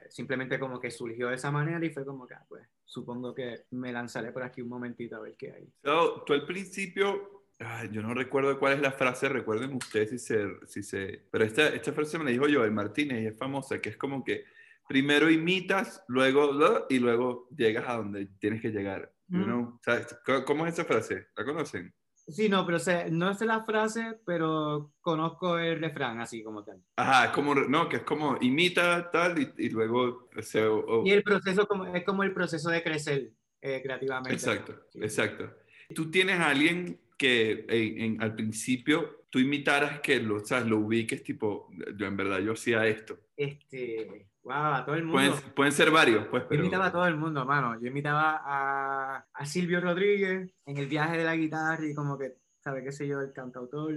Simplemente 0.09 0.59
como 0.59 0.79
que 0.79 0.91
surgió 0.91 1.29
de 1.29 1.35
esa 1.35 1.49
manera 1.49 1.83
y 1.83 1.89
fue 1.89 2.05
como 2.05 2.27
que, 2.27 2.35
ah, 2.35 2.45
pues, 2.47 2.67
supongo 2.85 3.33
que 3.33 3.63
me 3.71 3.91
lanzaré 3.91 4.31
por 4.31 4.43
aquí 4.43 4.61
un 4.61 4.69
momentito 4.69 5.15
a 5.15 5.21
ver 5.21 5.35
qué 5.35 5.51
hay. 5.51 5.67
So, 5.83 6.23
tú 6.25 6.33
al 6.33 6.45
principio, 6.45 7.47
ay, 7.59 7.89
yo 7.91 8.03
no 8.03 8.13
recuerdo 8.13 8.59
cuál 8.59 8.73
es 8.73 8.81
la 8.81 8.91
frase, 8.91 9.29
recuerden 9.29 9.73
ustedes 9.73 10.11
si 10.11 10.19
se, 10.19 10.45
si 10.67 10.83
se... 10.83 11.25
Pero 11.31 11.43
esta, 11.43 11.69
esta 11.69 11.91
frase 11.91 12.19
me 12.19 12.25
la 12.25 12.29
dijo 12.29 12.45
Joel 12.47 12.71
Martínez 12.71 13.23
y 13.23 13.25
es 13.25 13.37
famosa, 13.37 13.81
que 13.81 13.89
es 13.89 13.97
como 13.97 14.23
que 14.23 14.45
primero 14.87 15.31
imitas, 15.31 16.03
luego 16.07 16.85
y 16.87 16.99
luego 16.99 17.49
llegas 17.49 17.85
a 17.87 17.97
donde 17.97 18.27
tienes 18.39 18.61
que 18.61 18.69
llegar. 18.69 19.14
You 19.27 19.37
Mm. 19.39 19.79
¿Cómo- 20.25 20.45
¿Cómo 20.45 20.67
es 20.67 20.73
esa 20.73 20.85
frase? 20.85 21.27
¿La 21.35 21.45
conocen? 21.45 21.93
Sí, 22.27 22.49
no, 22.49 22.65
pero 22.65 22.79
sé, 22.79 23.11
no 23.11 23.33
sé 23.35 23.45
la 23.45 23.63
frase, 23.65 24.19
pero 24.25 24.91
conozco 24.99 25.59
el 25.59 25.79
refrán 25.79 26.19
así 26.21 26.43
como 26.43 26.63
tal. 26.63 26.81
Ajá, 26.95 27.25
es 27.25 27.31
como, 27.31 27.53
no, 27.53 27.87
que 27.87 27.97
es 27.97 28.01
como 28.03 28.37
imita 28.41 29.11
tal 29.11 29.37
y, 29.39 29.53
y 29.57 29.69
luego 29.69 30.27
se... 30.41 30.67
Y 31.03 31.11
el 31.11 31.21
proceso 31.21 31.67
como, 31.67 31.85
es 31.95 32.03
como 32.03 32.23
el 32.23 32.33
proceso 32.33 32.69
de 32.71 32.81
crecer 32.83 33.29
eh, 33.61 33.81
creativamente. 33.83 34.33
Exacto, 34.33 34.75
Sí. 34.91 34.99
exacto. 35.03 35.51
Tú 35.93 36.09
tienes 36.09 36.39
a 36.39 36.49
alguien 36.49 36.99
que 37.17 37.65
en- 37.69 38.01
en- 38.15 38.21
al 38.21 38.35
principio 38.35 39.25
tú 39.29 39.39
imitaras 39.39 39.99
que 40.01 40.19
lo, 40.21 40.39
¿sabes? 40.39 40.67
lo 40.67 40.79
ubiques, 40.79 41.23
tipo, 41.23 41.69
yo 41.97 42.05
en 42.07 42.15
verdad 42.17 42.39
yo 42.39 42.53
hacía 42.53 42.85
esto. 42.87 43.17
Este, 43.35 44.27
wow, 44.43 44.53
a 44.75 44.85
todo 44.85 44.95
el 44.95 45.03
mundo. 45.03 45.17
Pueden, 45.33 45.53
pueden 45.53 45.71
ser 45.73 45.91
varios, 45.91 46.27
pues, 46.27 46.43
Yo 46.43 46.49
pero... 46.49 46.61
imitaba 46.63 46.85
a 46.87 46.91
todo 46.91 47.07
el 47.07 47.17
mundo, 47.17 47.45
mano. 47.45 47.79
Yo 47.81 47.87
imitaba 47.87 48.41
a, 48.45 49.25
a 49.33 49.45
Silvio 49.45 49.81
Rodríguez 49.81 50.53
en 50.65 50.77
el 50.77 50.87
viaje 50.87 51.17
de 51.17 51.23
la 51.25 51.35
guitarra 51.35 51.85
y 51.85 51.93
como 51.93 52.17
que, 52.17 52.35
¿sabe 52.63 52.83
qué 52.83 52.91
sé 52.91 53.07
yo? 53.07 53.19
El 53.21 53.33
cantautor. 53.33 53.93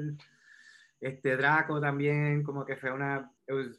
Este 1.01 1.37
Draco 1.37 1.81
también, 1.81 2.43
como 2.43 2.65
que 2.67 2.77
fue 2.77 2.91
una, 2.91 3.31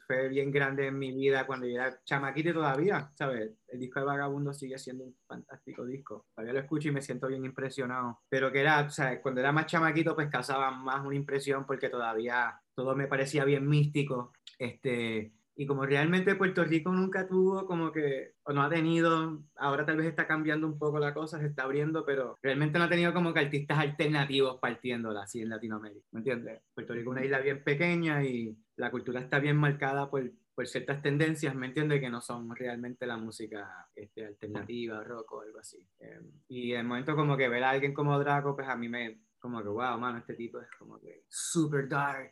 fue 0.07 0.29
bien 0.29 0.51
grande 0.51 0.87
en 0.87 0.97
mi 0.97 1.11
vida 1.11 1.45
cuando 1.45 1.67
yo 1.67 1.75
era 1.75 1.99
chamaquito 2.03 2.49
y 2.49 2.53
todavía, 2.53 3.11
¿sabes? 3.15 3.51
El 3.67 3.79
disco 3.79 3.99
de 3.99 4.05
Vagabundo 4.05 4.53
sigue 4.53 4.77
siendo 4.77 5.03
un 5.03 5.15
fantástico 5.27 5.85
disco. 5.85 6.25
Todavía 6.33 6.53
lo 6.53 6.59
escucho 6.59 6.89
y 6.89 6.91
me 6.91 7.01
siento 7.01 7.27
bien 7.27 7.45
impresionado. 7.45 8.21
Pero 8.29 8.51
que 8.51 8.61
era, 8.61 8.89
sea, 8.89 9.21
cuando 9.21 9.41
era 9.41 9.51
más 9.51 9.67
chamaquito, 9.67 10.15
pues 10.15 10.29
causaba 10.29 10.71
más 10.71 11.05
una 11.05 11.15
impresión 11.15 11.65
porque 11.65 11.89
todavía 11.89 12.59
todo 12.73 12.95
me 12.95 13.07
parecía 13.07 13.45
bien 13.45 13.67
místico. 13.67 14.33
Este, 14.57 15.33
Y 15.59 15.65
como 15.65 15.85
realmente 15.85 16.35
Puerto 16.35 16.63
Rico 16.63 16.89
nunca 16.89 17.27
tuvo 17.27 17.65
como 17.65 17.91
que, 17.91 18.35
o 18.43 18.53
no 18.53 18.63
ha 18.63 18.69
tenido, 18.69 19.43
ahora 19.57 19.85
tal 19.85 19.97
vez 19.97 20.07
está 20.07 20.25
cambiando 20.25 20.65
un 20.65 20.79
poco 20.79 20.99
la 20.99 21.13
cosa, 21.13 21.37
se 21.37 21.47
está 21.47 21.63
abriendo, 21.63 22.05
pero 22.05 22.37
realmente 22.41 22.79
no 22.79 22.85
ha 22.85 22.89
tenido 22.89 23.13
como 23.13 23.33
que 23.33 23.41
artistas 23.41 23.77
alternativos 23.77 24.57
partiéndola 24.61 25.23
así 25.23 25.41
en 25.41 25.49
Latinoamérica, 25.49 26.07
¿me 26.11 26.19
entiendes? 26.19 26.61
Puerto 26.73 26.93
Rico 26.93 27.11
es 27.11 27.17
una 27.17 27.25
isla 27.25 27.39
bien 27.39 27.61
pequeña 27.61 28.23
y 28.23 28.57
la 28.77 28.89
cultura 28.89 29.19
está 29.19 29.39
bien 29.39 29.57
marcada 29.57 30.09
por, 30.09 30.31
por 30.55 30.65
ciertas 30.65 31.01
tendencias, 31.01 31.53
¿me 31.53 31.67
entiendes? 31.67 31.99
Que 31.99 32.09
no 32.09 32.21
son 32.21 32.55
realmente 32.55 33.05
la 33.05 33.17
música 33.17 33.89
este, 33.93 34.27
alternativa, 34.27 35.03
rock 35.03 35.33
o 35.33 35.41
algo 35.41 35.59
así. 35.59 35.85
Eh, 35.99 36.21
y 36.47 36.71
el 36.71 36.85
momento 36.85 37.17
como 37.17 37.35
que 37.35 37.49
ver 37.49 37.65
a 37.65 37.71
alguien 37.71 37.93
como 37.93 38.17
Draco, 38.17 38.55
pues 38.55 38.69
a 38.69 38.77
mí 38.77 38.87
me, 38.87 39.23
como 39.37 39.61
que, 39.61 39.67
wow, 39.67 39.99
mano, 39.99 40.19
este 40.19 40.35
tipo 40.35 40.61
es 40.61 40.69
como 40.77 41.01
que 41.01 41.25
super 41.27 41.89
dark, 41.89 42.31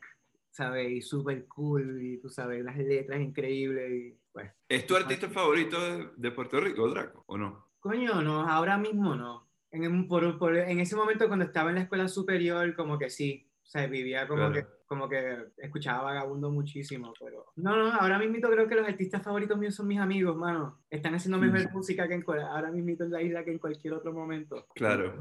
¿sabes? 0.58 0.90
Y 0.92 1.02
super 1.02 1.46
cool, 1.48 2.02
y 2.02 2.18
tú 2.18 2.30
sabes, 2.30 2.64
las 2.66 2.76
letras 2.78 3.22
increíbles, 3.22 3.92
y 3.92 4.18
pues. 4.34 4.52
¿Es 4.68 4.88
tu 4.88 4.96
artista 4.96 5.30
favorito 5.30 5.80
de, 5.80 6.10
de 6.18 6.32
Puerto 6.32 6.60
Rico, 6.60 6.90
Draco, 6.90 7.24
o 7.28 7.38
no? 7.38 7.68
Coño, 7.80 8.24
no, 8.24 8.42
ahora 8.42 8.78
mismo 8.80 9.16
no. 9.16 9.48
En, 9.70 10.08
por, 10.08 10.40
por- 10.40 10.56
en 10.58 10.80
ese 10.80 10.96
momento 10.96 11.28
cuando 11.28 11.46
estaba 11.46 11.70
en 11.70 11.76
la 11.76 11.82
escuela 11.84 12.08
superior, 12.08 12.74
como 12.76 12.98
que 12.98 13.10
sí, 13.12 13.48
o 13.62 13.66
sea, 13.70 13.86
vivía 13.86 14.28
como 14.28 14.48
Claro. 14.50 14.54
que 14.54 14.78
como 14.88 15.10
que 15.10 15.20
escuchaba 15.58 16.04
vagabundo 16.04 16.50
muchísimo, 16.50 17.14
pero 17.20 17.48
no, 17.58 17.76
no, 17.76 17.92
ahora 17.92 18.18
mismo 18.18 18.38
creo 18.50 18.70
que 18.70 18.76
los 18.76 18.88
artistas 18.88 19.22
favoritos 19.22 19.58
míos 19.60 19.76
son 19.76 19.86
mis 19.88 20.00
amigos, 20.00 20.36
mano. 20.38 20.80
Están 20.90 21.14
haciendo 21.14 21.38
mejor 21.38 21.70
Mm. 21.70 21.74
música 21.74 22.08
que 22.08 22.14
en, 22.14 22.24
ahora 22.28 22.72
mismo 22.72 23.04
en 23.04 23.12
la 23.12 23.22
isla 23.22 23.44
que 23.44 23.52
en 23.52 23.60
cualquier 23.60 23.94
otro 23.96 24.14
momento. 24.14 24.66
Claro. 24.74 25.14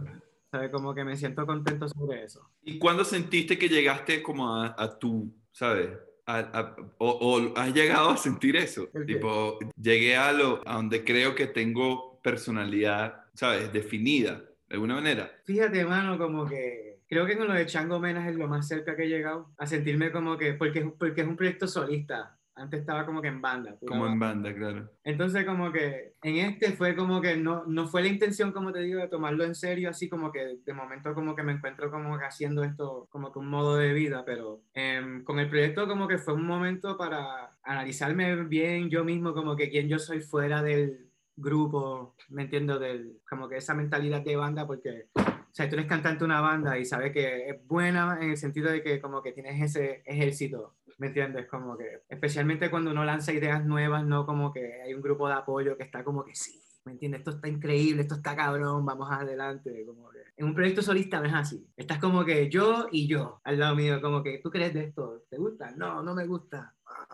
¿Sabes? 0.51 0.71
Como 0.71 0.95
que 0.95 1.05
me 1.05 1.17
siento 1.17 1.45
contento 1.47 1.89
sobre 1.89 2.25
eso. 2.25 2.51
¿Y 2.63 2.79
cuándo 2.79 3.05
sentiste 3.05 3.59
que 3.59 3.69
llegaste 3.69 4.23
como 4.23 4.55
a, 4.57 4.75
a 4.79 4.99
tu, 4.99 5.35
¿sabes? 5.51 5.91
A- 6.27 6.39
a- 6.39 6.77
o, 6.99 7.09
o 7.11 7.57
has 7.59 7.73
llegado 7.75 8.11
a 8.11 8.17
sentir 8.17 8.57
eso? 8.57 8.89
Tipo, 9.07 9.59
llegué 9.81 10.17
a, 10.17 10.33
lo, 10.33 10.61
a 10.67 10.75
donde 10.77 11.05
creo 11.05 11.35
que 11.35 11.47
tengo 11.47 12.21
personalidad, 12.23 13.25
¿sabes? 13.35 13.73
Definida, 13.73 14.43
de 14.69 14.75
alguna 14.75 14.95
manera. 14.95 15.31
Fíjate, 15.45 15.85
mano, 15.85 16.17
como 16.19 16.47
que 16.47 17.01
creo 17.09 17.27
que 17.27 17.37
con 17.37 17.47
lo 17.49 17.55
de 17.55 17.67
Chango 17.67 18.01
Menas 18.01 18.29
es 18.29 18.37
lo 18.37 18.49
más 18.49 18.67
cerca 18.67 18.97
que 18.97 19.05
he 19.05 19.09
llegado 19.09 19.51
a 19.59 19.67
sentirme 19.67 20.11
como 20.11 20.37
que, 20.37 20.55
porque, 20.55 20.81
porque 20.99 21.21
es 21.21 21.27
un 21.27 21.37
proyecto 21.37 21.69
solista. 21.69 22.36
Antes 22.57 22.81
estaba 22.81 23.05
como 23.05 23.21
que 23.21 23.29
en 23.29 23.43
banda. 23.43 23.77
Como 23.87 24.07
en 24.07 24.19
banda. 24.19 24.55
claro. 24.55 24.91
Entonces 25.05 25.45
como 25.45 25.71
que 25.71 26.15
en 26.23 26.37
este 26.37 26.73
fue 26.73 26.97
como 26.97 27.21
que 27.21 27.37
no, 27.37 27.65
no 27.67 27.87
fue 27.87 28.01
la 28.03 28.09
intención, 28.09 28.51
como 28.51 28.73
te 28.73 28.81
digo, 28.81 28.99
de 28.99 29.09
tomarlo 29.09 29.45
en 29.45 29.55
serio, 29.55 29.91
así 29.91 30.09
como 30.09 30.33
que 30.33 30.57
de 30.65 30.73
momento 30.73 31.15
como 31.15 31.37
que 31.37 31.43
me 31.43 31.53
encuentro 31.53 31.91
como 31.91 32.19
que 32.19 32.25
haciendo 32.25 32.65
esto 32.65 33.07
como 33.11 33.31
que 33.31 33.39
un 33.39 33.49
modo 33.49 33.77
de 33.77 33.93
vida, 33.93 34.25
pero 34.25 34.63
em, 34.73 35.23
con 35.23 35.39
el 35.39 35.51
proyecto 35.51 35.87
como 35.87 36.09
que 36.09 36.17
fue 36.17 36.33
un 36.33 36.47
momento 36.47 36.97
para 36.97 37.57
analizarme 37.63 38.45
bien 38.45 38.89
yo 38.89 39.05
mismo, 39.05 39.35
como 39.35 39.55
que 39.55 39.69
quién 39.69 39.89
yo 39.89 39.99
soy 39.99 40.21
fuera 40.21 40.63
del 40.63 41.11
grupo, 41.37 42.17
me 42.31 42.43
entiendo, 42.43 42.79
del, 42.79 43.21
como 43.29 43.49
que 43.49 43.59
esa 43.59 43.75
mentalidad 43.75 44.23
de 44.23 44.37
banda, 44.37 44.67
porque 44.67 45.09
o 45.15 45.55
sea, 45.59 45.69
tú 45.69 45.77
eres 45.77 45.87
cantante 45.87 46.21
de 46.21 46.25
una 46.25 46.41
banda 46.41 46.79
y 46.79 46.85
sabes 46.85 47.13
que 47.13 47.49
es 47.49 47.67
buena 47.67 48.19
en 48.21 48.31
el 48.31 48.37
sentido 48.37 48.71
de 48.71 48.83
que 48.83 49.01
como 49.01 49.23
que 49.23 49.33
tienes 49.33 49.61
ese 49.63 50.03
ejército, 50.07 50.75
¿me 50.99 51.09
entiendes? 51.09 51.47
Como 51.49 51.77
que, 51.77 52.03
especialmente 52.09 52.71
cuando 52.71 52.91
uno 52.91 53.05
lanza 53.05 53.33
ideas 53.33 53.65
nuevas, 53.65 54.05
no 54.05 54.27
como 54.27 54.53
que 54.53 54.83
hay 54.83 54.95
un 54.95 55.03
grupo 55.03 55.29
de 55.29 55.35
apoyo 55.35 55.77
que 55.77 55.85
está 55.85 56.05
como 56.05 56.25
que 56.25 56.35
sí, 56.35 56.63
¿me 56.85 56.93
entiendes? 56.93 57.21
Esto 57.21 57.33
está 57.33 57.49
increíble, 57.49 58.03
esto 58.03 58.15
está 58.17 58.35
cabrón, 58.37 58.85
vamos 58.85 59.11
adelante, 59.11 59.85
como 59.87 60.11
que 60.11 60.19
en 60.37 60.47
un 60.47 60.55
proyecto 60.55 60.83
solista 60.83 61.21
no 61.21 61.27
es 61.27 61.35
así. 61.35 61.67
Estás 61.77 61.99
como 61.99 62.25
que 62.25 62.49
yo 62.51 62.89
y 62.93 63.09
yo 63.09 63.41
al 63.45 63.59
lado 63.59 63.75
mío, 63.75 64.01
como 64.01 64.23
que 64.23 64.39
tú 64.43 64.51
crees 64.51 64.75
de 64.75 64.85
esto, 64.85 65.23
¿te 65.31 65.39
gusta? 65.39 65.71
No, 65.77 66.03
no 66.03 66.15
me 66.15 66.27
gusta. 66.27 66.75
Ah, 66.87 67.07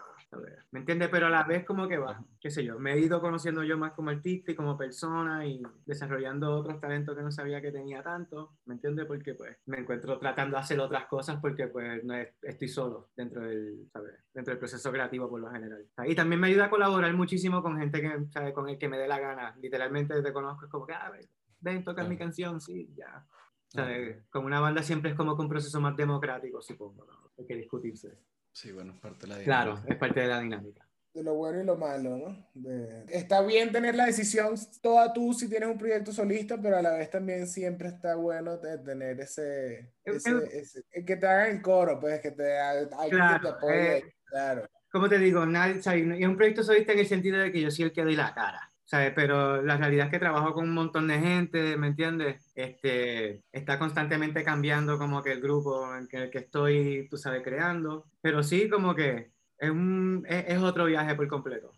¿Me 0.70 0.80
entiendes? 0.80 1.08
Pero 1.10 1.26
a 1.26 1.30
la 1.30 1.42
vez 1.44 1.64
como 1.64 1.86
que 1.86 1.98
va, 1.98 2.24
qué 2.40 2.50
sé 2.50 2.64
yo, 2.64 2.78
me 2.78 2.94
he 2.94 2.98
ido 2.98 3.20
conociendo 3.20 3.62
yo 3.62 3.76
más 3.76 3.92
como 3.92 4.10
artista 4.10 4.50
y 4.50 4.54
como 4.54 4.78
persona 4.78 5.46
y 5.46 5.62
desarrollando 5.84 6.54
otros 6.56 6.80
talentos 6.80 7.14
que 7.14 7.22
no 7.22 7.30
sabía 7.30 7.60
que 7.60 7.70
tenía 7.70 8.02
tanto, 8.02 8.56
¿me 8.64 8.74
entiendes? 8.74 9.04
Porque 9.06 9.34
pues 9.34 9.58
me 9.66 9.78
encuentro 9.78 10.18
tratando 10.18 10.56
de 10.56 10.62
hacer 10.62 10.80
otras 10.80 11.06
cosas 11.06 11.38
porque 11.40 11.66
pues 11.68 12.02
no 12.04 12.14
es- 12.14 12.32
estoy 12.42 12.68
solo 12.68 13.10
dentro 13.14 13.42
del, 13.42 13.88
¿sabes? 13.92 14.14
Dentro 14.32 14.52
del 14.52 14.58
proceso 14.58 14.90
creativo 14.90 15.28
por 15.28 15.40
lo 15.40 15.50
general. 15.50 15.86
Y 16.06 16.14
también 16.14 16.40
me 16.40 16.46
ayuda 16.48 16.64
a 16.66 16.70
colaborar 16.70 17.12
muchísimo 17.14 17.62
con 17.62 17.78
gente 17.78 18.00
que, 18.00 18.24
¿sabes? 18.30 18.54
Con 18.54 18.68
el 18.70 18.78
que 18.78 18.88
me 18.88 18.98
dé 18.98 19.06
la 19.08 19.20
gana. 19.20 19.54
Literalmente 19.60 20.22
te 20.22 20.32
conozco, 20.32 20.64
es 20.64 20.70
como 20.70 20.86
que, 20.86 20.94
ah, 20.94 21.10
ven, 21.10 21.28
ven, 21.60 21.84
toca 21.84 22.04
mi 22.04 22.16
canción, 22.16 22.60
sí, 22.60 22.90
ya. 22.96 23.26
¿Sabes? 23.68 24.24
Con 24.30 24.44
una 24.44 24.60
banda 24.60 24.82
siempre 24.82 25.10
es 25.10 25.16
como 25.16 25.34
que 25.36 25.42
un 25.42 25.48
proceso 25.48 25.80
más 25.80 25.96
democrático, 25.96 26.60
supongo, 26.62 27.04
¿no? 27.06 27.30
Hay 27.38 27.46
que 27.46 27.56
discutirse. 27.56 28.18
Sí, 28.52 28.72
bueno, 28.72 28.92
es 28.94 29.00
parte 29.00 29.26
de 29.26 29.32
la 29.34 29.38
Claro, 29.42 29.74
dinámica. 29.74 29.92
es 29.94 29.98
parte 29.98 30.20
de 30.20 30.26
la 30.28 30.40
dinámica. 30.40 30.88
de 31.14 31.22
lo 31.22 31.34
bueno 31.34 31.60
y 31.60 31.64
lo 31.64 31.76
malo, 31.76 32.16
¿no? 32.16 32.50
De- 32.54 33.04
Está 33.08 33.42
bien 33.42 33.70
tener 33.70 33.94
la 33.94 34.06
decisión 34.06 34.54
toda 34.80 35.12
tú 35.12 35.34
si 35.34 35.48
tienes 35.48 35.68
un 35.68 35.76
proyecto 35.78 36.10
solista, 36.12 36.58
pero 36.60 36.78
a 36.78 36.82
la 36.82 36.92
vez 36.94 37.10
también 37.10 37.46
siempre 37.46 37.88
está 37.88 38.14
bueno 38.16 38.56
de 38.58 38.78
tener 38.78 39.20
ese, 39.20 39.92
ese, 40.04 40.84
que 41.06 41.16
te 41.16 41.26
haga 41.26 41.48
el 41.50 41.60
coro, 41.60 42.00
pues 42.00 42.20
que 42.20 42.30
te 42.30 42.58
alguien 42.58 43.26
que 43.26 43.36
te 43.36 43.48
Claro, 43.48 43.48
apoye, 43.48 43.98
eh, 43.98 44.14
claro. 44.24 44.66
como 44.90 45.08
te 45.08 45.18
digo, 45.18 45.44
nadie, 45.46 45.80
es 45.80 46.26
un 46.28 46.36
proyecto 46.36 46.62
solista 46.62 46.92
en 46.92 47.00
el 47.00 47.06
sentido 47.06 47.38
de 47.38 47.52
que 47.52 47.60
yo 47.60 47.70
soy 47.70 47.86
el 47.86 47.92
que 47.92 48.04
doy 48.04 48.16
la 48.16 48.34
cara, 48.34 48.71
¿sabes? 48.92 49.14
Pero 49.14 49.62
la 49.62 49.78
realidad 49.78 50.04
es 50.04 50.10
que 50.10 50.18
trabajo 50.18 50.52
con 50.52 50.64
un 50.64 50.74
montón 50.74 51.08
de 51.08 51.18
gente, 51.18 51.78
¿me 51.78 51.86
entiendes? 51.86 52.52
Este, 52.54 53.42
está 53.50 53.78
constantemente 53.78 54.44
cambiando 54.44 54.98
como 54.98 55.22
que 55.22 55.32
el 55.32 55.40
grupo 55.40 55.96
en 55.96 56.06
el 56.12 56.28
que 56.28 56.38
estoy, 56.38 57.08
tú 57.08 57.16
sabes, 57.16 57.42
creando. 57.42 58.04
Pero 58.20 58.42
sí, 58.42 58.68
como 58.68 58.94
que 58.94 59.30
es, 59.56 59.70
un, 59.70 60.26
es, 60.28 60.44
es 60.46 60.58
otro 60.58 60.84
viaje 60.84 61.14
por 61.14 61.26
completo. 61.26 61.72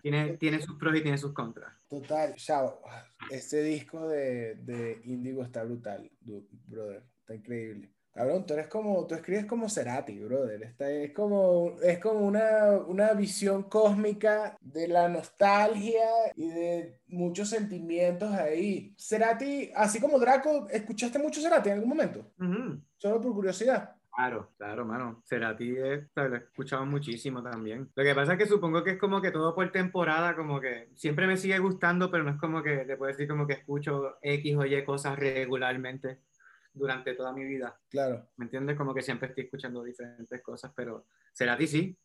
Tiene, 0.00 0.36
tiene 0.36 0.62
sus 0.62 0.78
pros 0.78 0.94
y 0.96 1.00
tiene 1.00 1.18
sus 1.18 1.32
contras. 1.32 1.72
Total, 1.88 2.36
chao. 2.36 2.80
Este 3.32 3.64
disco 3.64 4.06
de, 4.06 4.54
de 4.54 5.00
Indigo 5.06 5.42
está 5.42 5.64
brutal, 5.64 6.08
brother. 6.68 7.02
Está 7.22 7.34
increíble. 7.34 7.90
Cabrón, 8.12 8.44
tú 8.44 8.54
eres 8.54 8.66
como, 8.66 9.06
tú 9.06 9.14
escribes 9.14 9.46
como 9.46 9.68
Cerati, 9.68 10.18
brother. 10.18 10.62
Está, 10.64 10.90
es 10.90 11.12
como, 11.12 11.76
es 11.80 11.98
como 12.00 12.20
una, 12.20 12.72
una 12.86 13.12
visión 13.12 13.64
cósmica 13.64 14.56
de 14.60 14.88
la 14.88 15.08
nostalgia 15.08 16.08
y 16.34 16.48
de 16.48 17.00
muchos 17.06 17.48
sentimientos 17.50 18.32
ahí. 18.32 18.94
Cerati, 18.98 19.70
así 19.74 20.00
como 20.00 20.18
Draco, 20.18 20.66
¿escuchaste 20.68 21.18
mucho 21.18 21.40
Cerati 21.40 21.68
en 21.68 21.76
algún 21.76 21.90
momento? 21.90 22.32
Ujú. 22.40 22.80
Solo 22.96 23.20
por 23.20 23.32
curiosidad. 23.32 23.94
Claro, 24.12 24.50
claro, 24.58 24.84
mano. 24.84 25.22
Cerati 25.24 25.76
es, 25.78 26.08
lo 26.16 26.34
he 26.34 26.38
escuchado 26.38 26.84
muchísimo 26.84 27.42
también. 27.42 27.90
Lo 27.94 28.04
que 28.04 28.14
pasa 28.14 28.32
es 28.32 28.38
que 28.38 28.46
supongo 28.46 28.82
que 28.82 28.90
es 28.90 28.98
como 28.98 29.22
que 29.22 29.30
todo 29.30 29.54
por 29.54 29.70
temporada, 29.70 30.34
como 30.34 30.60
que 30.60 30.90
siempre 30.96 31.28
me 31.28 31.36
sigue 31.36 31.58
gustando, 31.60 32.10
pero 32.10 32.24
no 32.24 32.30
es 32.30 32.36
como 32.36 32.62
que 32.62 32.78
te 32.78 32.96
puedo 32.96 33.12
decir 33.12 33.28
como 33.28 33.46
que 33.46 33.54
escucho 33.54 34.18
X 34.20 34.56
o 34.56 34.66
Y 34.66 34.84
cosas 34.84 35.18
regularmente 35.18 36.18
durante 36.80 37.14
toda 37.14 37.32
mi 37.32 37.44
vida. 37.44 37.78
Claro. 37.88 38.30
¿Me 38.36 38.46
entiendes? 38.46 38.76
Como 38.76 38.92
que 38.92 39.02
siempre 39.02 39.28
estoy 39.28 39.44
escuchando 39.44 39.84
diferentes 39.84 40.42
cosas, 40.42 40.72
pero 40.74 41.06
Cerati 41.32 41.66
sí. 41.66 41.96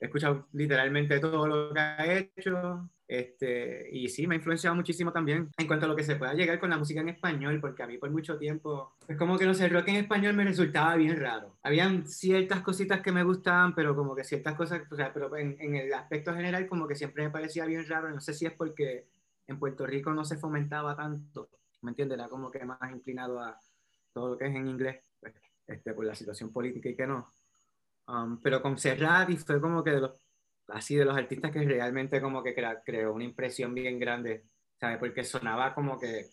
He 0.00 0.06
escuchado 0.06 0.48
literalmente 0.52 1.20
todo 1.20 1.46
lo 1.46 1.74
que 1.74 1.80
ha 1.80 2.16
hecho. 2.16 2.88
Este, 3.06 3.88
y 3.92 4.08
sí, 4.08 4.26
me 4.26 4.34
ha 4.34 4.38
influenciado 4.38 4.74
muchísimo 4.74 5.12
también 5.12 5.50
en 5.58 5.66
cuanto 5.66 5.84
a 5.84 5.88
lo 5.88 5.96
que 5.96 6.04
se 6.04 6.16
pueda 6.16 6.32
llegar 6.32 6.58
con 6.58 6.70
la 6.70 6.78
música 6.78 7.00
en 7.00 7.10
español, 7.10 7.60
porque 7.60 7.82
a 7.82 7.86
mí 7.86 7.98
por 7.98 8.10
mucho 8.10 8.38
tiempo, 8.38 8.96
es 9.08 9.18
como 9.18 9.36
que 9.36 9.44
no 9.44 9.52
sé, 9.52 9.66
el 9.66 9.72
rock 9.72 9.88
en 9.88 9.96
español 9.96 10.34
me 10.34 10.44
resultaba 10.44 10.94
bien 10.94 11.20
raro. 11.20 11.58
Habían 11.62 12.06
ciertas 12.06 12.62
cositas 12.62 13.02
que 13.02 13.12
me 13.12 13.24
gustaban, 13.24 13.74
pero 13.74 13.94
como 13.94 14.14
que 14.14 14.24
ciertas 14.24 14.54
cosas, 14.54 14.82
o 14.90 14.96
sea, 14.96 15.12
pero 15.12 15.36
en, 15.36 15.56
en 15.60 15.74
el 15.74 15.92
aspecto 15.92 16.32
general 16.32 16.66
como 16.66 16.86
que 16.86 16.94
siempre 16.94 17.24
me 17.24 17.30
parecía 17.30 17.66
bien 17.66 17.84
raro. 17.86 18.08
No 18.08 18.20
sé 18.20 18.32
si 18.32 18.46
es 18.46 18.52
porque 18.52 19.06
en 19.48 19.58
Puerto 19.58 19.84
Rico 19.86 20.14
no 20.14 20.24
se 20.24 20.38
fomentaba 20.38 20.96
tanto, 20.96 21.50
¿me 21.82 21.90
entiendes? 21.90 22.16
Era 22.16 22.28
como 22.28 22.50
que 22.50 22.64
más 22.64 22.78
inclinado 22.92 23.40
a 23.40 23.58
todo 24.12 24.30
lo 24.30 24.38
que 24.38 24.46
es 24.46 24.54
en 24.54 24.66
inglés, 24.66 25.02
pues, 25.20 25.34
este, 25.66 25.94
por 25.94 26.04
la 26.04 26.14
situación 26.14 26.52
política 26.52 26.88
y 26.88 26.96
que 26.96 27.06
no. 27.06 27.28
Um, 28.08 28.40
pero 28.42 28.60
con 28.60 28.76
Serrati 28.78 29.36
fue 29.36 29.60
como 29.60 29.84
que 29.84 29.90
de 29.92 30.00
los, 30.00 30.12
así 30.68 30.96
de 30.96 31.04
los 31.04 31.16
artistas 31.16 31.50
que 31.52 31.62
realmente 31.62 32.20
como 32.20 32.42
que 32.42 32.54
crea- 32.54 32.82
creó 32.84 33.12
una 33.12 33.24
impresión 33.24 33.74
bien 33.74 33.98
grande, 33.98 34.46
¿sabes? 34.78 34.98
Porque 34.98 35.24
sonaba 35.24 35.74
como 35.74 35.98
que, 35.98 36.26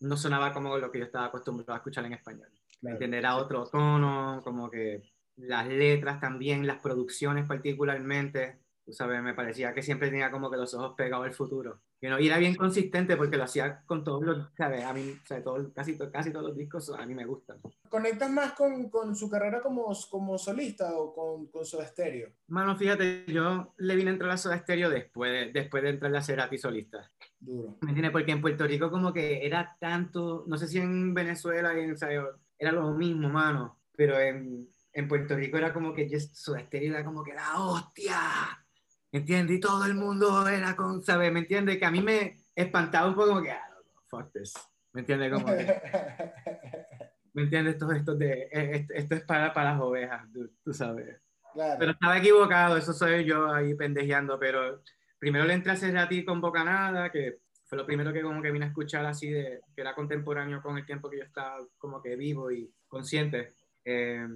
no 0.00 0.16
sonaba 0.16 0.52
como 0.52 0.76
lo 0.78 0.90
que 0.90 0.98
yo 1.00 1.04
estaba 1.06 1.26
acostumbrado 1.26 1.72
a 1.74 1.76
escuchar 1.78 2.04
en 2.04 2.12
español. 2.14 2.48
¿Me 2.82 2.90
claro. 2.90 2.94
entiendes? 2.96 3.18
Era 3.18 3.36
otro 3.36 3.64
tono, 3.66 4.40
como 4.44 4.70
que 4.70 5.02
las 5.36 5.66
letras 5.66 6.20
también, 6.20 6.66
las 6.66 6.80
producciones 6.80 7.46
particularmente, 7.48 8.60
tú 8.84 8.92
sabes, 8.92 9.22
me 9.22 9.34
parecía 9.34 9.74
que 9.74 9.82
siempre 9.82 10.10
tenía 10.10 10.30
como 10.30 10.50
que 10.50 10.56
los 10.56 10.74
ojos 10.74 10.94
pegados 10.96 11.26
al 11.26 11.32
futuro. 11.34 11.82
You 12.00 12.10
know, 12.10 12.18
y 12.20 12.26
era 12.26 12.36
bien 12.36 12.54
consistente 12.54 13.16
porque 13.16 13.38
lo 13.38 13.44
hacía 13.44 13.82
con 13.86 14.04
todos 14.04 14.22
los, 14.24 14.48
¿sabes? 14.58 14.84
A 14.84 14.92
mí, 14.92 15.10
o 15.22 15.26
sea, 15.26 15.42
todo- 15.42 15.72
casi, 15.72 15.96
casi 16.12 16.30
todos 16.30 16.48
los 16.48 16.56
discos 16.56 16.90
a 16.90 17.06
mí 17.06 17.14
me 17.14 17.24
gustan. 17.24 17.58
¿Conectas 17.88 18.30
más 18.30 18.52
con, 18.52 18.90
con 18.90 19.16
su 19.16 19.30
carrera 19.30 19.62
como, 19.62 19.90
como 20.10 20.36
solista 20.36 20.92
o 20.98 21.14
con, 21.14 21.46
con 21.46 21.64
su 21.64 21.80
estéreo? 21.80 22.28
Mano, 22.48 22.76
fíjate, 22.76 23.24
yo 23.28 23.72
le 23.78 23.96
vine 23.96 24.10
a 24.10 24.12
entrar 24.12 24.30
a 24.32 24.36
Soda 24.36 24.58
Stereo 24.58 24.90
después 24.90 25.32
de, 25.32 25.52
después 25.52 25.82
de 25.82 25.90
entrar 25.90 26.14
a 26.14 26.20
Cerati 26.22 26.58
solista. 26.58 27.10
Duro. 27.38 27.78
¿Me 27.80 27.90
entiendes? 27.92 28.12
Porque 28.12 28.32
en 28.32 28.42
Puerto 28.42 28.66
Rico 28.66 28.90
como 28.90 29.12
que 29.12 29.46
era 29.46 29.74
tanto, 29.80 30.44
no 30.46 30.58
sé 30.58 30.68
si 30.68 30.78
en 30.78 31.14
Venezuela 31.14 31.72
y 31.78 31.84
en, 31.84 31.92
o 31.92 31.96
sea, 31.96 32.10
era 32.58 32.72
lo 32.72 32.90
mismo, 32.92 33.30
mano, 33.30 33.78
pero 33.96 34.18
en, 34.20 34.68
en 34.92 35.08
Puerto 35.08 35.36
Rico 35.36 35.56
era 35.56 35.72
como 35.72 35.94
que 35.94 36.06
yo, 36.08 36.18
Soda 36.20 36.60
Stereo 36.60 36.92
era 36.94 37.04
como 37.04 37.24
que 37.24 37.32
la 37.32 37.58
hostia. 37.58 38.18
¿Entiendes? 39.18 39.56
Y 39.56 39.60
todo 39.60 39.84
el 39.84 39.94
mundo 39.94 40.46
era 40.48 40.74
con, 40.74 41.02
¿sabes? 41.02 41.32
¿Me 41.32 41.40
entiendes? 41.40 41.78
Que 41.78 41.84
a 41.84 41.90
mí 41.90 42.00
me 42.00 42.36
espantaba 42.54 43.08
un 43.08 43.14
poco 43.14 43.28
como 43.28 43.42
que, 43.42 43.52
ah, 43.52 43.62
fuck 44.08 44.32
this, 44.32 44.54
¿me 44.92 45.02
entiendes? 45.02 45.32
Como 45.32 45.46
que, 45.46 45.80
¿me 47.32 47.42
entiendes? 47.42 47.74
Esto, 47.74 47.92
esto, 47.92 48.14
de, 48.16 48.48
esto, 48.50 48.92
esto 48.94 49.14
es 49.14 49.22
para, 49.22 49.52
para 49.52 49.72
las 49.72 49.80
ovejas, 49.80 50.26
tú, 50.32 50.50
tú 50.62 50.72
sabes. 50.72 51.20
Claro. 51.52 51.76
Pero 51.78 51.92
estaba 51.92 52.18
equivocado, 52.18 52.76
eso 52.76 52.92
soy 52.92 53.24
yo 53.24 53.52
ahí 53.52 53.74
pendejeando, 53.74 54.36
pero 54.38 54.82
primero 55.20 55.44
le 55.44 55.54
entré 55.54 55.72
a 55.72 55.76
Cerati 55.76 56.24
con 56.24 56.40
Bocanada, 56.40 57.10
que 57.12 57.38
fue 57.66 57.78
lo 57.78 57.86
primero 57.86 58.12
que 58.12 58.22
como 58.22 58.42
que 58.42 58.50
vine 58.50 58.64
a 58.64 58.68
escuchar 58.68 59.06
así 59.06 59.30
de, 59.30 59.60
que 59.74 59.80
era 59.80 59.94
contemporáneo 59.94 60.60
con 60.60 60.76
el 60.76 60.84
tiempo 60.84 61.08
que 61.08 61.18
yo 61.18 61.24
estaba 61.24 61.58
como 61.78 62.02
que 62.02 62.16
vivo 62.16 62.50
y 62.50 62.68
consciente. 62.88 63.54
Eh, 63.84 64.26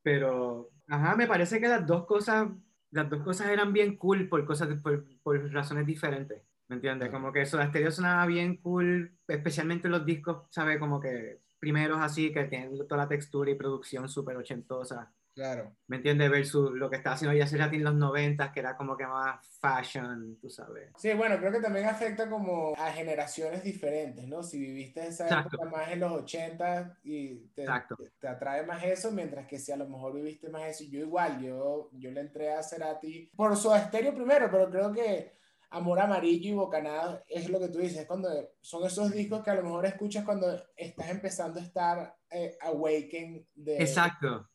pero, 0.00 0.70
ajá, 0.86 1.16
me 1.16 1.26
parece 1.26 1.60
que 1.60 1.66
las 1.66 1.84
dos 1.84 2.06
cosas, 2.06 2.48
las 2.90 3.10
dos 3.10 3.22
cosas 3.22 3.48
eran 3.48 3.72
bien 3.72 3.96
cool 3.96 4.28
por 4.28 4.44
cosas, 4.44 4.68
por, 4.82 5.04
por 5.22 5.52
razones 5.52 5.86
diferentes. 5.86 6.42
¿Me 6.68 6.76
entiendes? 6.76 7.10
Como 7.10 7.32
que 7.32 7.42
eso, 7.42 7.62
Stereo 7.62 7.90
sonaba 7.90 8.26
bien 8.26 8.58
cool, 8.58 9.16
especialmente 9.26 9.88
los 9.88 10.04
discos, 10.04 10.46
¿sabes? 10.50 10.78
Como 10.78 11.00
que 11.00 11.40
primeros 11.58 11.98
así, 12.00 12.32
que 12.32 12.44
tienen 12.44 12.76
toda 12.86 13.02
la 13.02 13.08
textura 13.08 13.50
y 13.50 13.54
producción 13.54 14.08
súper 14.08 14.36
ochentosa. 14.36 15.12
Claro. 15.38 15.76
¿Me 15.86 15.98
entiendes? 15.98 16.28
Versus 16.28 16.72
lo 16.72 16.90
que 16.90 16.96
estaba 16.96 17.14
haciendo 17.14 17.36
ya 17.36 17.46
Cerati 17.46 17.76
en 17.76 17.84
los 17.84 17.94
90, 17.94 18.50
que 18.50 18.58
era 18.58 18.76
como 18.76 18.96
que 18.96 19.06
más 19.06 19.38
fashion, 19.60 20.36
tú 20.40 20.50
sabes. 20.50 20.90
Sí, 20.96 21.14
bueno, 21.14 21.38
creo 21.38 21.52
que 21.52 21.60
también 21.60 21.86
afecta 21.86 22.28
como 22.28 22.74
a 22.76 22.90
generaciones 22.90 23.62
diferentes, 23.62 24.26
¿no? 24.26 24.42
Si 24.42 24.58
viviste 24.58 25.06
esa 25.06 25.26
Exacto. 25.26 25.54
época 25.54 25.70
más 25.70 25.92
en 25.92 26.00
los 26.00 26.10
80 26.10 26.98
y 27.04 27.36
te, 27.54 27.64
te, 27.66 28.10
te 28.18 28.26
atrae 28.26 28.66
más 28.66 28.82
eso, 28.82 29.12
mientras 29.12 29.46
que 29.46 29.60
si 29.60 29.70
a 29.70 29.76
lo 29.76 29.88
mejor 29.88 30.16
viviste 30.16 30.48
más 30.48 30.64
eso, 30.64 30.82
yo 30.90 30.98
igual, 30.98 31.40
yo, 31.40 31.88
yo 31.92 32.10
le 32.10 32.20
entré 32.20 32.52
a 32.52 32.60
Cerati 32.60 33.30
por 33.36 33.56
su 33.56 33.72
estéreo 33.72 34.12
primero, 34.16 34.50
pero 34.50 34.68
creo 34.68 34.92
que 34.92 35.38
Amor 35.70 36.00
Amarillo 36.00 36.50
y 36.50 36.54
Bocanada 36.54 37.22
es 37.28 37.48
lo 37.48 37.60
que 37.60 37.68
tú 37.68 37.78
dices, 37.78 38.06
cuando 38.06 38.28
son 38.60 38.84
esos 38.84 39.12
discos 39.12 39.44
que 39.44 39.50
a 39.50 39.54
lo 39.54 39.62
mejor 39.62 39.86
escuchas 39.86 40.24
cuando 40.24 40.60
estás 40.74 41.10
empezando 41.10 41.60
a 41.60 41.62
estar 41.62 42.16
eh, 42.28 42.56
awaken 42.60 43.46
de 43.54 43.76
Exacto. 43.76 44.48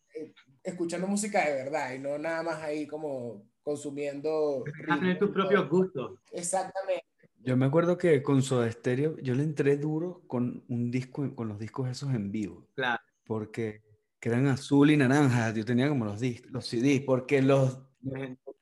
Escuchando 0.63 1.07
música 1.07 1.45
de 1.45 1.53
verdad 1.63 1.93
y 1.93 1.99
no 1.99 2.17
nada 2.17 2.41
más 2.43 2.61
ahí 2.61 2.87
como 2.87 3.45
consumiendo 3.61 4.63
A 4.89 4.99
tener 4.99 5.19
tus 5.19 5.31
propios 5.31 5.69
gustos. 5.69 6.19
Exactamente. 6.31 7.05
Yo 7.39 7.57
me 7.57 7.65
acuerdo 7.65 7.97
que 7.97 8.23
con 8.23 8.41
Soda 8.41 8.71
Stereo 8.71 9.17
yo 9.19 9.35
le 9.35 9.43
entré 9.43 9.75
duro 9.77 10.23
con 10.27 10.63
un 10.69 10.89
disco, 10.91 11.35
con 11.35 11.47
los 11.49 11.59
discos 11.59 11.89
esos 11.89 12.13
en 12.13 12.31
vivo, 12.31 12.67
Claro. 12.75 13.01
porque 13.25 13.81
que 14.19 14.29
eran 14.29 14.47
azul 14.47 14.89
y 14.91 14.95
naranja. 14.95 15.53
Yo 15.53 15.65
tenía 15.65 15.89
como 15.89 16.05
los, 16.05 16.21
dis- 16.21 16.45
los 16.45 16.65
CDs, 16.65 17.01
porque 17.05 17.41
los, 17.41 17.77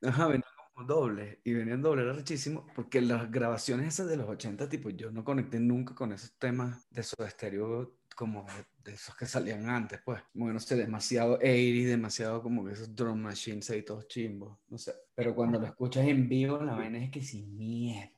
ajá, 0.02 0.26
venían 0.28 0.44
como 0.74 0.88
dobles 0.88 1.38
y 1.44 1.54
venían 1.54 1.84
dobles, 1.84 2.06
era 2.06 2.14
rechísimo, 2.14 2.66
porque 2.74 3.00
las 3.02 3.30
grabaciones 3.32 3.88
esas 3.88 4.08
de 4.08 4.18
los 4.18 4.28
80, 4.28 4.68
tipo, 4.68 4.90
yo 4.90 5.12
no 5.12 5.24
conecté 5.24 5.60
nunca 5.60 5.94
con 5.94 6.12
esos 6.14 6.34
temas 6.40 6.88
de 6.90 7.04
Soda 7.04 7.30
Stereo 7.30 7.94
como 8.16 8.46
de, 8.84 8.94
esos 8.94 9.16
que 9.16 9.26
salían 9.26 9.70
antes, 9.70 10.00
pues. 10.04 10.22
Que 10.34 10.40
no 10.40 10.60
sé, 10.60 10.76
demasiado 10.76 11.36
80, 11.36 11.90
demasiado 11.90 12.42
como 12.42 12.66
que 12.66 12.74
esos 12.74 12.96
drum 12.96 13.20
machines 13.20 13.70
ahí 13.70 13.84
todos 13.84 14.08
chimbos, 14.08 14.58
no 14.70 14.78
sé. 14.78 14.94
Pero 15.16 15.36
cuando 15.36 15.60
lo 15.60 15.66
escuchas 15.66 16.08
en 16.08 16.28
vivo, 16.28 16.62
la 16.64 16.76
vaina 16.76 17.04
es 17.04 17.12
que 17.12 17.22
sin 17.22 17.58
mierda. 17.58 18.12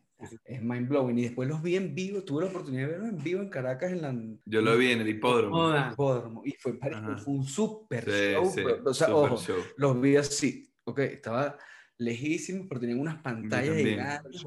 Es 0.46 0.62
mind 0.62 0.88
blowing. 0.88 1.18
Y 1.20 1.24
después 1.24 1.50
los 1.50 1.62
vi 1.62 1.76
en 1.76 1.94
vivo, 1.94 2.24
tuve 2.24 2.44
la 2.44 2.50
oportunidad 2.50 2.84
de 2.84 2.92
verlos 2.94 3.10
en 3.10 3.24
vivo 3.24 3.42
en 3.42 3.50
Caracas 3.50 3.92
en 3.92 4.02
la 4.02 4.16
Yo 4.46 4.62
lo 4.62 4.78
vi 4.78 4.92
en 4.92 5.02
el 5.02 5.10
hipódromo. 5.10 5.58
Joda. 5.58 5.90
hipódromo, 5.92 6.42
y 6.46 6.52
fue, 6.52 6.78
fue 6.80 7.34
un 7.34 7.44
super 7.44 8.06
Sí, 8.06 8.32
show, 8.34 8.46
sí. 8.50 8.62
O 8.86 8.94
sea, 8.94 9.08
super 9.08 9.32
ojo, 9.32 9.38
show. 9.38 9.58
los 9.78 10.00
vi 10.00 10.16
así, 10.16 10.72
ok, 10.86 11.00
estaba 11.00 11.58
lejísimo, 11.98 12.68
pero 12.68 12.80
tenían 12.80 13.00
unas 13.00 13.22
pantallas 13.22 13.76
gigantes, 13.76 14.44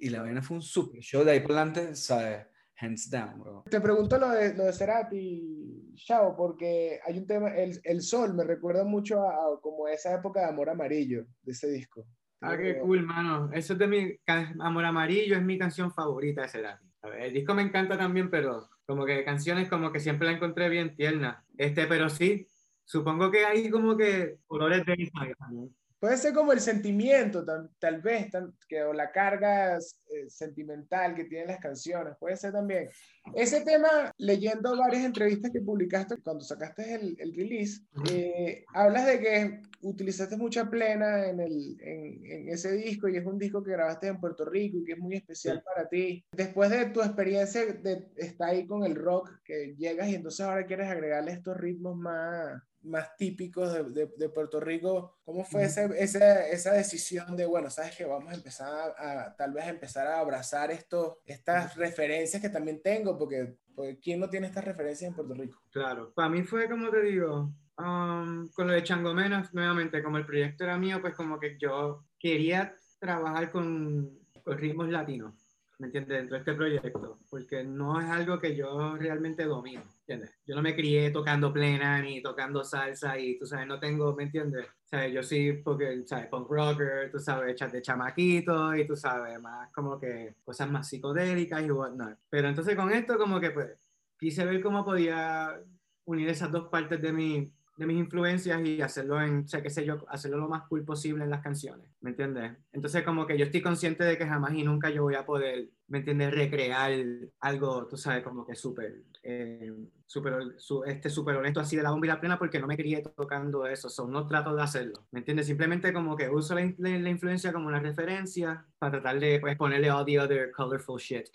y 0.00 0.10
la 0.10 0.22
vaina 0.22 0.42
fue 0.42 0.56
un 0.56 0.62
super 0.62 1.00
show 1.00 1.24
de 1.24 1.32
ahí 1.32 1.40
para 1.40 1.62
adelante, 1.62 1.94
¿sabes? 1.96 2.46
Hands 2.80 3.10
down, 3.10 3.40
bro. 3.40 3.64
Te 3.70 3.80
pregunto 3.80 4.16
lo 4.18 4.30
de, 4.30 4.54
lo 4.54 4.64
de 4.64 4.72
Cerati, 4.72 5.92
Chao, 5.96 6.34
porque 6.36 6.98
hay 7.04 7.18
un 7.18 7.26
tema, 7.26 7.54
el, 7.54 7.78
el 7.84 8.00
Sol 8.00 8.34
me 8.34 8.44
recuerda 8.44 8.84
mucho 8.84 9.22
a, 9.22 9.34
a 9.34 9.60
como 9.60 9.86
esa 9.88 10.14
época 10.14 10.40
de 10.40 10.46
Amor 10.46 10.70
Amarillo, 10.70 11.26
de 11.42 11.52
ese 11.52 11.70
disco. 11.70 12.06
Ah, 12.40 12.56
qué 12.56 12.74
que- 12.74 12.80
cool, 12.80 13.02
mano. 13.02 13.50
Eso 13.52 13.74
es 13.74 13.78
de 13.78 13.86
mi 13.86 14.16
Amor 14.60 14.84
Amarillo, 14.86 15.36
es 15.36 15.42
mi 15.42 15.58
canción 15.58 15.92
favorita 15.92 16.42
de 16.42 16.48
Cerati. 16.48 16.86
A 17.02 17.08
ver, 17.10 17.20
El 17.22 17.34
disco 17.34 17.54
me 17.54 17.62
encanta 17.62 17.98
también, 17.98 18.30
pero 18.30 18.68
como 18.86 19.04
que 19.04 19.24
canciones 19.24 19.68
como 19.68 19.92
que 19.92 20.00
siempre 20.00 20.26
la 20.26 20.34
encontré 20.34 20.68
bien 20.68 20.94
tierna. 20.96 21.44
Este, 21.58 21.86
pero 21.86 22.08
sí, 22.08 22.46
supongo 22.84 23.30
que 23.30 23.44
hay 23.44 23.68
como 23.70 23.96
que 23.96 24.38
colores 24.46 24.84
de 24.86 24.94
Ismael 24.98 25.34
también. 25.38 25.74
Puede 26.00 26.16
ser 26.16 26.32
como 26.32 26.52
el 26.52 26.60
sentimiento, 26.60 27.44
tal, 27.44 27.70
tal 27.78 28.00
vez, 28.00 28.30
que, 28.66 28.82
o 28.82 28.94
la 28.94 29.12
carga 29.12 29.76
eh, 29.76 30.28
sentimental 30.28 31.14
que 31.14 31.24
tienen 31.24 31.48
las 31.48 31.60
canciones, 31.60 32.14
puede 32.18 32.36
ser 32.36 32.52
también. 32.52 32.88
Ese 33.34 33.60
tema, 33.60 34.10
leyendo 34.16 34.74
varias 34.78 35.04
entrevistas 35.04 35.50
que 35.52 35.60
publicaste 35.60 36.16
cuando 36.22 36.42
sacaste 36.42 36.94
el, 36.94 37.16
el 37.20 37.34
release, 37.34 37.82
eh, 38.10 38.64
hablas 38.72 39.06
de 39.06 39.20
que 39.20 39.60
utilizaste 39.82 40.36
mucha 40.38 40.68
plena 40.70 41.26
en, 41.28 41.40
el, 41.40 41.76
en, 41.80 42.24
en 42.24 42.48
ese 42.48 42.72
disco 42.72 43.08
y 43.08 43.18
es 43.18 43.26
un 43.26 43.38
disco 43.38 43.62
que 43.62 43.72
grabaste 43.72 44.06
en 44.08 44.20
Puerto 44.20 44.46
Rico 44.46 44.78
y 44.78 44.84
que 44.84 44.92
es 44.92 44.98
muy 44.98 45.16
especial 45.16 45.58
Sí. 45.58 45.64
para 45.64 45.88
ti. 45.88 46.24
Después 46.32 46.70
de 46.70 46.86
tu 46.86 47.02
experiencia 47.02 47.66
de 47.66 48.08
estar 48.16 48.48
ahí 48.50 48.66
con 48.66 48.84
el 48.84 48.94
rock, 48.94 49.30
que 49.44 49.74
llegas 49.76 50.08
y 50.08 50.14
entonces 50.14 50.40
ahora 50.40 50.66
quieres 50.66 50.88
agregarle 50.88 51.32
estos 51.32 51.56
ritmos 51.58 51.96
más, 51.96 52.62
más 52.82 53.16
típicos 53.16 53.72
de, 53.72 53.84
de, 53.84 54.12
de 54.16 54.28
Puerto 54.28 54.60
Rico, 54.60 55.18
¿cómo 55.22 55.44
fue 55.44 55.62
Ujú. 55.62 55.68
ese, 55.68 56.02
esa, 56.02 56.48
esa 56.48 56.72
decisión 56.72 57.36
de, 57.36 57.46
bueno, 57.46 57.70
sabes 57.70 57.96
que 57.96 58.04
vamos 58.04 58.32
a 58.32 58.36
empezar 58.36 58.68
a, 58.72 59.22
a, 59.26 59.36
tal 59.36 59.52
vez 59.52 59.64
a 59.64 59.70
empezar 59.70 60.06
a 60.06 60.20
abrazar 60.20 60.70
esto, 60.70 61.20
estas 61.24 61.76
referencias 61.76 62.40
que 62.40 62.48
también 62.48 62.82
tengo, 62.82 63.18
porque, 63.18 63.56
porque 63.74 63.98
¿quién 63.98 64.20
no 64.20 64.30
tiene 64.30 64.46
estas 64.46 64.64
referencias 64.64 65.08
en 65.08 65.14
Puerto 65.14 65.34
Rico? 65.34 65.60
Claro. 65.70 66.12
Para 66.14 66.28
mí 66.28 66.42
fue 66.42 66.68
como 66.68 66.90
te 66.90 67.02
digo, 67.02 67.52
um, 67.78 68.48
con 68.48 68.66
lo 68.66 68.72
de 68.72 68.82
Changomenas, 68.82 69.52
nuevamente, 69.54 70.02
como 70.02 70.16
el 70.18 70.26
proyecto 70.26 70.64
era 70.64 70.78
mío, 70.78 71.00
pues 71.00 71.14
como 71.14 71.38
que 71.38 71.58
yo 71.58 72.04
quería 72.18 72.76
trabajar 72.98 73.50
con, 73.50 74.18
con 74.44 74.58
ritmos 74.58 74.88
latinos, 74.88 75.39
¿me 75.80 75.86
entiendes? 75.86 76.18
Dentro 76.18 76.34
de 76.34 76.38
este 76.40 76.54
proyecto, 76.54 77.18
porque 77.30 77.64
no 77.64 77.98
es 77.98 78.06
algo 78.06 78.38
que 78.38 78.54
yo 78.54 78.96
realmente 78.96 79.44
domino, 79.44 79.82
¿entiendes? 80.00 80.38
Yo 80.46 80.54
no 80.54 80.62
me 80.62 80.76
crié 80.76 81.10
tocando 81.10 81.52
plena 81.52 82.00
ni 82.02 82.22
tocando 82.22 82.62
salsa 82.62 83.18
y, 83.18 83.38
tú 83.38 83.46
sabes, 83.46 83.66
no 83.66 83.80
tengo, 83.80 84.14
¿me 84.14 84.24
entiendes? 84.24 84.66
¿Sabes? 84.84 85.12
Yo 85.12 85.22
sí, 85.22 85.54
porque, 85.64 86.02
¿sabes? 86.06 86.26
Punk 86.26 86.50
rocker, 86.50 87.10
tú 87.10 87.18
sabes, 87.18 87.56
chat 87.56 87.72
de 87.72 87.80
chamaquito 87.80 88.76
y 88.76 88.86
tú 88.86 88.94
sabes, 88.94 89.40
más 89.40 89.72
como 89.72 89.98
que 89.98 90.34
cosas 90.44 90.70
más 90.70 90.86
psicodélicas 90.86 91.62
y 91.62 91.70
whatnot. 91.70 92.18
Pero 92.28 92.48
entonces 92.48 92.76
con 92.76 92.92
esto 92.92 93.16
como 93.16 93.40
que 93.40 93.50
pues 93.50 93.70
quise 94.18 94.44
ver 94.44 94.62
cómo 94.62 94.84
podía 94.84 95.58
unir 96.04 96.28
esas 96.28 96.52
dos 96.52 96.68
partes 96.68 97.00
de, 97.00 97.12
mi, 97.12 97.50
de 97.80 97.86
mis 97.86 97.96
influencias 97.98 98.60
y 98.62 98.82
hacerlo 98.82 99.22
en, 99.22 99.44
o 99.44 99.48
sea, 99.48 99.62
qué 99.62 99.70
sé 99.70 99.86
yo, 99.86 100.04
hacerlo 100.08 100.36
lo 100.36 100.48
más 100.48 100.68
cool 100.68 100.84
posible 100.84 101.24
en 101.24 101.30
las 101.30 101.40
canciones, 101.40 101.86
¿me 102.02 102.10
entiendes? 102.10 102.52
Entonces 102.72 103.02
como 103.02 103.26
que 103.26 103.38
yo 103.38 103.46
estoy 103.46 103.62
consciente 103.62 104.04
de 104.04 104.18
que 104.18 104.26
jamás 104.26 104.52
y 104.52 104.62
nunca 104.62 104.90
yo 104.90 105.02
voy 105.02 105.14
a 105.14 105.24
poder, 105.24 105.70
¿me 105.88 105.98
entiendes? 105.98 106.34
Recrear 106.34 106.92
algo, 107.40 107.86
tú 107.86 107.96
sabes, 107.96 108.22
como 108.22 108.44
que 108.46 108.54
súper, 108.54 109.02
eh, 109.22 109.72
súper, 110.06 110.54
su, 110.58 110.84
este 110.84 111.08
súper 111.08 111.36
honesto 111.36 111.58
así 111.58 111.74
de 111.74 111.82
la 111.82 111.90
bomba 111.90 112.06
y 112.06 112.08
la 112.10 112.20
plena 112.20 112.38
porque 112.38 112.60
no 112.60 112.66
me 112.66 112.76
crié 112.76 113.02
tocando 113.16 113.66
eso, 113.66 113.88
so, 113.88 114.06
no 114.06 114.26
trato 114.26 114.54
de 114.54 114.62
hacerlo, 114.62 115.06
¿me 115.10 115.20
entiendes? 115.20 115.46
Simplemente 115.46 115.92
como 115.94 116.16
que 116.16 116.28
uso 116.28 116.54
la, 116.54 116.70
la, 116.76 116.98
la 116.98 117.08
influencia 117.08 117.50
como 117.50 117.66
una 117.66 117.80
referencia 117.80 118.66
para 118.78 118.92
tratar 118.92 119.18
de 119.18 119.40
pues, 119.40 119.56
ponerle 119.56 119.90
all 119.90 120.04
the 120.04 120.20
other 120.20 120.52
colorful 120.52 121.00
shit 121.00 121.26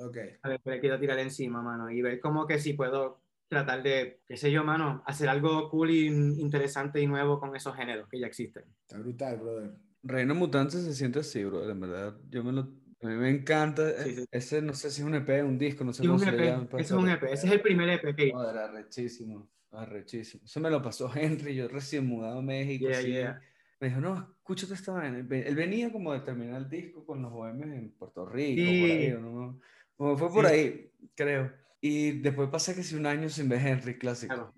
Ok. 0.00 0.16
a 0.42 0.48
ver, 0.48 0.60
le 0.64 0.80
quiero 0.80 0.98
tirar 0.98 1.18
encima, 1.18 1.60
mano, 1.60 1.90
y 1.90 2.02
ver 2.02 2.20
como 2.20 2.46
que 2.46 2.58
si 2.58 2.74
puedo 2.74 3.20
tratar 3.48 3.82
de, 3.82 4.20
qué 4.26 4.36
sé 4.36 4.50
yo, 4.52 4.62
mano, 4.64 5.02
hacer 5.06 5.28
algo 5.28 5.68
cool 5.70 5.90
y 5.90 6.06
interesante 6.06 7.00
y 7.00 7.06
nuevo 7.06 7.40
con 7.40 7.54
esos 7.56 7.74
géneros 7.74 8.08
que 8.08 8.20
ya 8.20 8.26
existen. 8.26 8.64
Está 8.82 8.98
brutal, 8.98 9.38
brother. 9.38 9.70
Reino 10.02 10.34
Mutante 10.34 10.76
se 10.78 10.92
siente 10.94 11.20
así, 11.20 11.42
bro, 11.44 11.68
en 11.68 11.80
verdad. 11.80 12.16
Yo 12.30 12.44
me 12.44 12.52
lo, 12.52 12.60
a 12.60 13.06
mí 13.08 13.14
me 13.16 13.30
encanta. 13.30 13.90
Sí, 14.04 14.16
sí. 14.16 14.24
Ese 14.30 14.62
no 14.62 14.74
sé 14.74 14.90
si 14.90 15.00
es 15.00 15.06
un 15.06 15.14
EP, 15.14 15.42
un 15.42 15.58
disco, 15.58 15.82
no 15.84 15.92
sé 15.92 16.02
Sí, 16.02 16.08
cómo 16.08 16.18
un 16.20 16.24
se 16.24 16.32
le 16.32 16.46
llama. 16.46 16.68
Ese 16.72 16.82
es 16.82 16.90
un 16.92 17.08
EP, 17.08 17.22
ese 17.32 17.46
es 17.46 17.52
el 17.52 17.60
primer 17.60 17.88
EP 17.88 18.14
que 18.14 18.26
hice. 18.26 18.36
Arrechísimo, 18.36 19.50
arrechísimo. 19.72 20.44
Eso 20.44 20.60
me 20.60 20.70
lo 20.70 20.80
pasó 20.82 21.10
Henry, 21.14 21.54
yo 21.54 21.68
recién 21.68 22.06
mudado 22.06 22.38
a 22.38 22.42
México. 22.42 22.88
Yeah, 22.88 22.98
así. 22.98 23.08
yeah. 23.08 23.40
Me 23.80 23.88
dijo, 23.88 24.00
no, 24.00 24.34
escúchate 24.38 24.74
esta 24.74 24.92
vaina. 24.92 25.18
Él 25.18 25.24
ve- 25.24 25.46
él 25.48 25.54
venía 25.54 25.90
como 25.92 26.12
de 26.12 26.20
terminar 26.20 26.56
el 26.62 26.68
disco 26.68 27.04
con 27.06 27.22
los 27.22 27.30
bohemios 27.32 27.70
en 27.70 27.90
Puerto 27.92 28.26
Rico, 28.26 28.60
Sí. 28.60 28.80
por 28.80 28.90
ahí, 28.90 29.12
¿o 29.12 29.20
no? 29.20 29.60
Como 29.96 30.16
fue 30.18 30.28
por 30.32 30.46
Sí. 30.48 30.52
ahí, 30.54 30.90
creo. 31.14 31.52
Y 31.80 32.20
después 32.20 32.48
pasé 32.50 32.74
que 32.74 32.82
si 32.82 32.94
un 32.96 33.06
año 33.06 33.28
sin 33.28 33.48
ver 33.48 33.64
Henry 33.66 33.98
clásico. 33.98 34.34
Claro. 34.34 34.52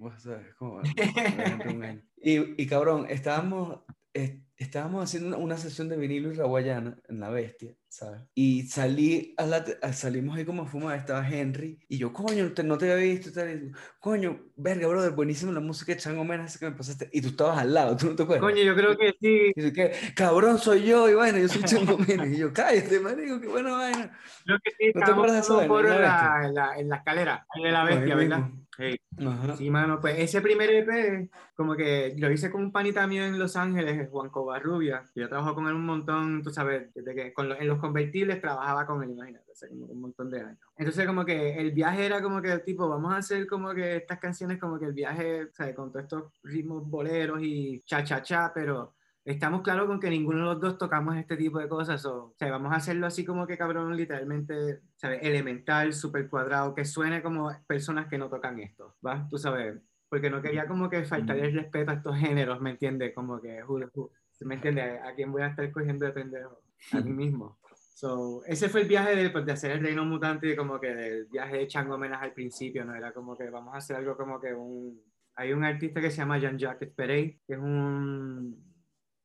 Como, 0.59 0.80
año. 1.85 2.02
Y, 2.16 2.62
y 2.62 2.66
cabrón, 2.66 3.06
estábamos, 3.11 3.80
es- 4.14 4.40
estábamos 4.56 5.04
haciendo 5.04 5.28
una, 5.28 5.37
una 5.37 5.56
sesión 5.59 5.88
de 5.88 5.96
vinilo 5.96 6.33
y 6.33 6.37
raguayana 6.37 6.98
en 7.09 7.20
La 7.20 7.30
Bestia. 7.30 7.74
¿Sabes? 7.90 8.20
Y 8.35 8.62
salí 8.68 9.35
a 9.37 9.44
la, 9.46 9.64
salimos 9.92 10.37
ahí 10.37 10.44
como 10.44 10.62
a 10.62 10.66
fumar, 10.66 10.96
estaba 10.96 11.29
Henry, 11.29 11.79
y 11.88 11.98
yo, 11.98 12.12
coño, 12.12 12.53
te- 12.53 12.62
no 12.62 12.79
te 12.79 12.90
había 12.90 13.05
visto, 13.05 13.33
tal, 13.33 13.72
coño, 13.98 14.40
verga, 14.57 14.87
brother, 14.87 15.11
buenísima 15.11 15.50
la 15.53 15.59
música 15.61 15.92
de 15.92 15.98
Chango 15.98 16.24
Mena, 16.24 16.44
esa 16.44 16.59
que 16.61 16.70
me 16.70 16.76
pasaste, 16.76 17.11
y 17.12 17.20
tú 17.20 17.29
estabas 17.29 17.59
al 17.59 17.74
lado, 17.74 17.96
tú 17.96 18.07
no 18.07 18.14
te 18.16 18.22
acuerdas. 18.22 18.42
Coño, 18.48 18.62
yo 18.62 18.74
creo 18.76 18.96
que 18.96 19.14
sí. 19.20 19.53
Y 19.57 19.61
yo, 19.62 19.72
¿qué? 19.72 19.92
Cabrón, 20.14 20.59
soy 20.59 20.85
yo, 20.87 21.09
y 21.11 21.14
bueno, 21.14 21.38
yo 21.38 21.48
soy 21.48 21.62
Chango 21.64 21.98
Mena, 21.98 22.26
y 22.26 22.38
yo, 22.38 22.53
cállate, 22.53 23.00
marico, 23.00 23.40
qué 23.40 23.48
buena 23.48 23.72
vaina. 23.72 24.16
Creo 24.44 24.59
que 24.62 24.70
sí. 24.79 24.92
¿No 24.94 25.05
te 25.05 25.11
acuerdas 25.11 25.37
de 25.42 25.46
todos 25.48 25.66
por 25.66 25.85
en 25.87 26.00
la 26.00 26.42
en, 26.46 26.55
la, 26.55 26.79
en 26.79 26.88
la 26.88 26.96
escalera 26.96 27.46
ahí 27.50 27.62
de 27.64 27.70
la 27.72 27.85
bestia, 27.85 28.14
¿verdad? 28.14 28.38
mismo. 28.38 28.61
Hey. 28.79 28.96
Sí, 29.59 29.68
mano, 29.68 30.00
pues 30.00 30.18
ese 30.18 30.40
primer 30.40 30.70
EP, 30.70 31.29
como 31.55 31.76
que 31.76 32.14
lo 32.16 32.31
hice 32.33 32.50
con 32.50 32.62
un 32.62 32.72
panita 32.72 33.07
mío 33.07 33.24
en 33.24 33.38
Los 33.38 33.55
Ángeles, 33.57 34.09
Juan 34.11 34.31
Covarrubia. 34.31 35.03
Yo 35.14 35.29
trabajo 35.29 35.55
con 35.55 35.66
él 35.68 35.74
un 35.74 35.85
montón, 35.85 36.42
tú 36.42 36.48
sabes, 36.50 36.88
desde 36.94 37.14
que 37.14 37.33
con 37.35 37.50
lo- 37.50 37.61
en 37.61 37.68
los 37.68 37.79
convertibles 37.80 38.40
trabajaba 38.40 38.86
con 38.86 39.02
él, 39.02 39.10
imagínate, 39.10 39.50
hace 39.52 39.68
como 39.68 39.86
un 39.86 40.00
montón 40.00 40.30
de 40.30 40.40
años. 40.40 40.58
Entonces, 40.76 41.06
como 41.06 41.24
que 41.24 41.58
el 41.58 41.72
viaje 41.72 42.06
era 42.06 42.22
como 42.22 42.40
que, 42.40 42.58
tipo, 42.60 42.88
vamos 42.88 43.12
a 43.12 43.18
hacer 43.18 43.46
como 43.46 43.74
que 43.74 43.96
estas 43.96 44.18
canciones, 44.18 44.58
como 44.58 44.78
que 44.78 44.86
el 44.86 44.92
viaje, 44.92 45.48
¿sabes? 45.52 45.74
Con 45.74 45.90
todos 45.90 46.04
estos 46.04 46.32
ritmos 46.42 46.88
boleros 46.88 47.40
y 47.42 47.80
cha-cha-cha, 47.80 48.52
pero 48.54 48.94
estamos 49.24 49.62
claros 49.62 49.86
con 49.86 50.00
que 50.00 50.10
ninguno 50.10 50.38
de 50.38 50.44
los 50.44 50.60
dos 50.60 50.78
tocamos 50.78 51.16
este 51.16 51.36
tipo 51.36 51.58
de 51.58 51.68
cosas. 51.68 52.04
O, 52.06 52.26
o 52.26 52.34
sea, 52.38 52.50
vamos 52.50 52.72
a 52.72 52.76
hacerlo 52.76 53.06
así 53.06 53.24
como 53.24 53.46
que 53.46 53.58
cabrón, 53.58 53.96
literalmente, 53.96 54.80
¿sabes? 54.96 55.20
Elemental, 55.22 55.92
súper 55.92 56.28
cuadrado, 56.28 56.74
que 56.74 56.84
suene 56.84 57.22
como 57.22 57.50
personas 57.66 58.08
que 58.08 58.18
no 58.18 58.28
tocan 58.28 58.58
esto, 58.60 58.96
¿va? 59.04 59.26
Tú 59.28 59.38
sabes, 59.38 59.80
porque 60.08 60.28
no 60.28 60.42
quería 60.42 60.66
como 60.66 60.90
que 60.90 61.04
faltarle 61.04 61.46
el 61.46 61.54
respeto 61.54 61.92
a 61.92 61.94
estos 61.94 62.16
géneros, 62.16 62.60
¿me 62.60 62.70
entiendes? 62.70 63.14
Como 63.14 63.40
que, 63.40 63.62
¿me 64.40 64.54
entiendes? 64.56 65.00
¿A 65.04 65.14
quién 65.14 65.30
voy 65.30 65.42
a 65.42 65.48
estar 65.48 65.70
cogiendo 65.70 66.04
de 66.04 66.12
pendejo? 66.12 66.62
A 66.92 67.00
mí 67.00 67.12
mismo. 67.12 67.60
So, 67.94 68.42
ese 68.46 68.68
fue 68.68 68.83
el 68.83 68.88
viaje 68.88 69.14
de, 69.14 69.31
pues, 69.31 69.44
de 69.44 69.53
hacer 69.53 69.72
el 69.72 69.83
Reino 69.83 70.05
Mutante 70.05 70.57
como 70.57 70.81
que 70.81 70.94
del 70.94 71.26
viaje 71.26 71.59
de 71.59 71.66
Chango 71.66 71.98
Menas 71.98 72.22
al 72.22 72.33
principio, 72.33 72.85
¿no? 72.85 72.94
Era 72.94 73.12
como 73.12 73.37
que 73.37 73.50
vamos 73.50 73.74
a 73.74 73.79
hacer 73.79 73.96
algo 73.96 74.16
como 74.16 74.40
que 74.40 74.55
un... 74.55 75.03
Hay 75.35 75.53
un 75.53 75.64
artista 75.64 76.00
que 76.00 76.11
se 76.11 76.18
llama 76.18 76.38
Jean-Jacques 76.38 76.92
Perey, 76.94 77.40
que 77.46 77.55
es 77.55 77.59
un, 77.59 78.70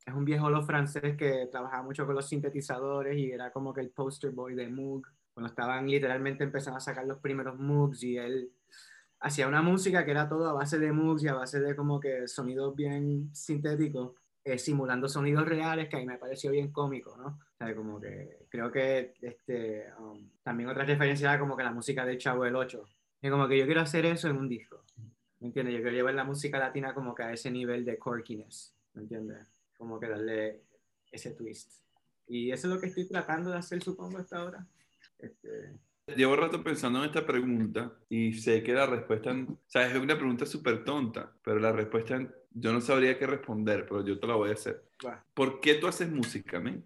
es 0.05 0.13
un 0.13 0.23
viejo 0.23 0.49
lo 0.49 0.63
francés 0.63 1.17
que 1.17 1.47
trabajaba 1.51 1.83
mucho 1.83 2.05
con 2.05 2.15
los 2.15 2.27
sintetizadores 2.27 3.17
y 3.17 3.31
era 3.31 3.51
como 3.51 3.73
que 3.73 3.81
el 3.81 3.89
poster 3.89 4.31
boy 4.31 4.55
de 4.55 4.69
Moog, 4.69 5.07
cuando 5.33 5.49
estaban 5.49 5.87
literalmente 5.87 6.43
empezando 6.43 6.77
a 6.77 6.81
sacar 6.81 7.05
los 7.05 7.19
primeros 7.19 7.57
Moogs 7.57 8.03
y 8.03 8.17
él 8.17 8.51
hacía 9.19 9.47
una 9.47 9.61
música 9.61 10.05
que 10.05 10.11
era 10.11 10.29
todo 10.29 10.47
a 10.47 10.53
base 10.53 10.77
de 10.77 10.91
Moogs 10.91 11.23
y 11.23 11.27
a 11.27 11.33
base 11.33 11.59
de 11.59 11.75
como 11.75 11.99
que 11.99 12.27
sonidos 12.27 12.75
bien 12.75 13.33
sintéticos, 13.33 14.13
eh, 14.43 14.59
simulando 14.59 15.09
sonidos 15.09 15.47
reales, 15.47 15.89
que 15.89 15.97
a 15.97 15.99
mí 15.99 16.05
me 16.05 16.17
pareció 16.17 16.51
bien 16.51 16.71
cómico, 16.71 17.17
¿no? 17.17 17.39
O 17.55 17.57
sea, 17.57 17.73
como 17.73 18.01
que 18.01 18.47
creo 18.49 18.69
que 18.69 19.13
este, 19.21 19.85
um, 19.97 20.29
también 20.43 20.69
otra 20.69 20.83
referencia 20.83 21.29
era 21.29 21.39
como 21.39 21.55
que 21.55 21.63
la 21.63 21.71
música 21.71 22.05
de 22.05 22.17
Chavo 22.17 22.45
el 22.45 22.55
8. 22.55 22.83
Y 23.21 23.29
como 23.29 23.47
que 23.47 23.57
yo 23.57 23.65
quiero 23.65 23.81
hacer 23.81 24.05
eso 24.05 24.29
en 24.29 24.37
un 24.37 24.49
disco. 24.49 24.83
¿Me 25.39 25.47
entiendes? 25.47 25.75
Yo 25.75 25.81
quiero 25.81 25.95
llevar 25.95 26.15
la 26.15 26.25
música 26.25 26.59
latina 26.59 26.93
como 26.93 27.15
que 27.15 27.23
a 27.23 27.31
ese 27.31 27.49
nivel 27.49 27.85
de 27.85 27.97
quirkiness. 27.97 28.75
¿Me 28.93 29.03
entiendes? 29.03 29.47
Como 29.77 29.99
que 29.99 30.09
darle 30.09 30.63
ese 31.11 31.31
twist. 31.31 31.81
Y 32.27 32.51
eso 32.51 32.67
es 32.67 32.73
lo 32.73 32.81
que 32.81 32.87
estoy 32.87 33.07
tratando 33.07 33.51
de 33.51 33.57
hacer, 33.57 33.81
supongo, 33.81 34.17
hasta 34.17 34.37
ahora. 34.37 34.67
Este, 35.19 35.79
Llevo 36.13 36.35
rato 36.35 36.63
pensando 36.63 36.99
en 36.99 37.05
esta 37.05 37.25
pregunta 37.25 37.91
y 38.09 38.33
sé 38.33 38.61
que 38.61 38.73
la 38.73 38.85
respuesta, 38.85 39.31
o 39.31 39.57
sea, 39.65 39.87
es 39.87 39.95
una 39.95 40.15
pregunta 40.15 40.45
súper 40.45 40.83
tonta, 40.83 41.31
pero 41.43 41.57
la 41.57 41.71
respuesta 41.71 42.21
yo 42.51 42.71
no 42.71 42.79
sabría 42.79 43.17
qué 43.17 43.25
responder, 43.25 43.87
pero 43.87 44.05
yo 44.05 44.19
te 44.19 44.27
la 44.27 44.35
voy 44.35 44.51
a 44.51 44.53
hacer. 44.53 44.83
¿Por 45.33 45.59
qué 45.59 45.75
tú 45.75 45.87
haces 45.87 46.11
música, 46.11 46.59
men? 46.59 46.85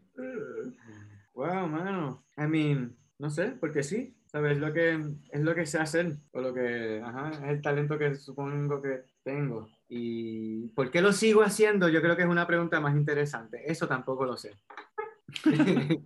Wow, 1.39 1.67
mano. 1.69 2.25
I 2.38 2.47
mean, 2.47 2.97
no 3.17 3.30
sé, 3.30 3.54
porque 3.62 3.82
sí, 3.82 4.13
¿sabes? 4.25 4.54
Es 4.54 4.58
lo 4.58 4.73
que, 4.73 4.99
es 5.32 5.39
lo 5.41 5.56
que 5.56 5.65
sé 5.65 5.78
hacer, 5.78 6.17
o 6.34 6.41
lo 6.41 6.54
que, 6.54 7.02
ajá, 7.02 7.30
es 7.32 7.49
el 7.49 7.62
talento 7.62 7.97
que 7.97 8.13
supongo 8.15 8.82
que 8.82 9.04
tengo. 9.23 9.69
Y 9.88 10.67
¿por 10.75 10.91
qué 10.91 11.02
lo 11.02 11.13
sigo 11.13 11.41
haciendo? 11.41 11.88
Yo 11.88 12.02
creo 12.02 12.17
que 12.17 12.23
es 12.23 12.28
una 12.28 12.45
pregunta 12.45 12.82
más 12.82 12.93
interesante. 12.93 13.71
Eso 13.71 13.88
tampoco 13.88 14.25
lo 14.25 14.36
sé. 14.36 14.52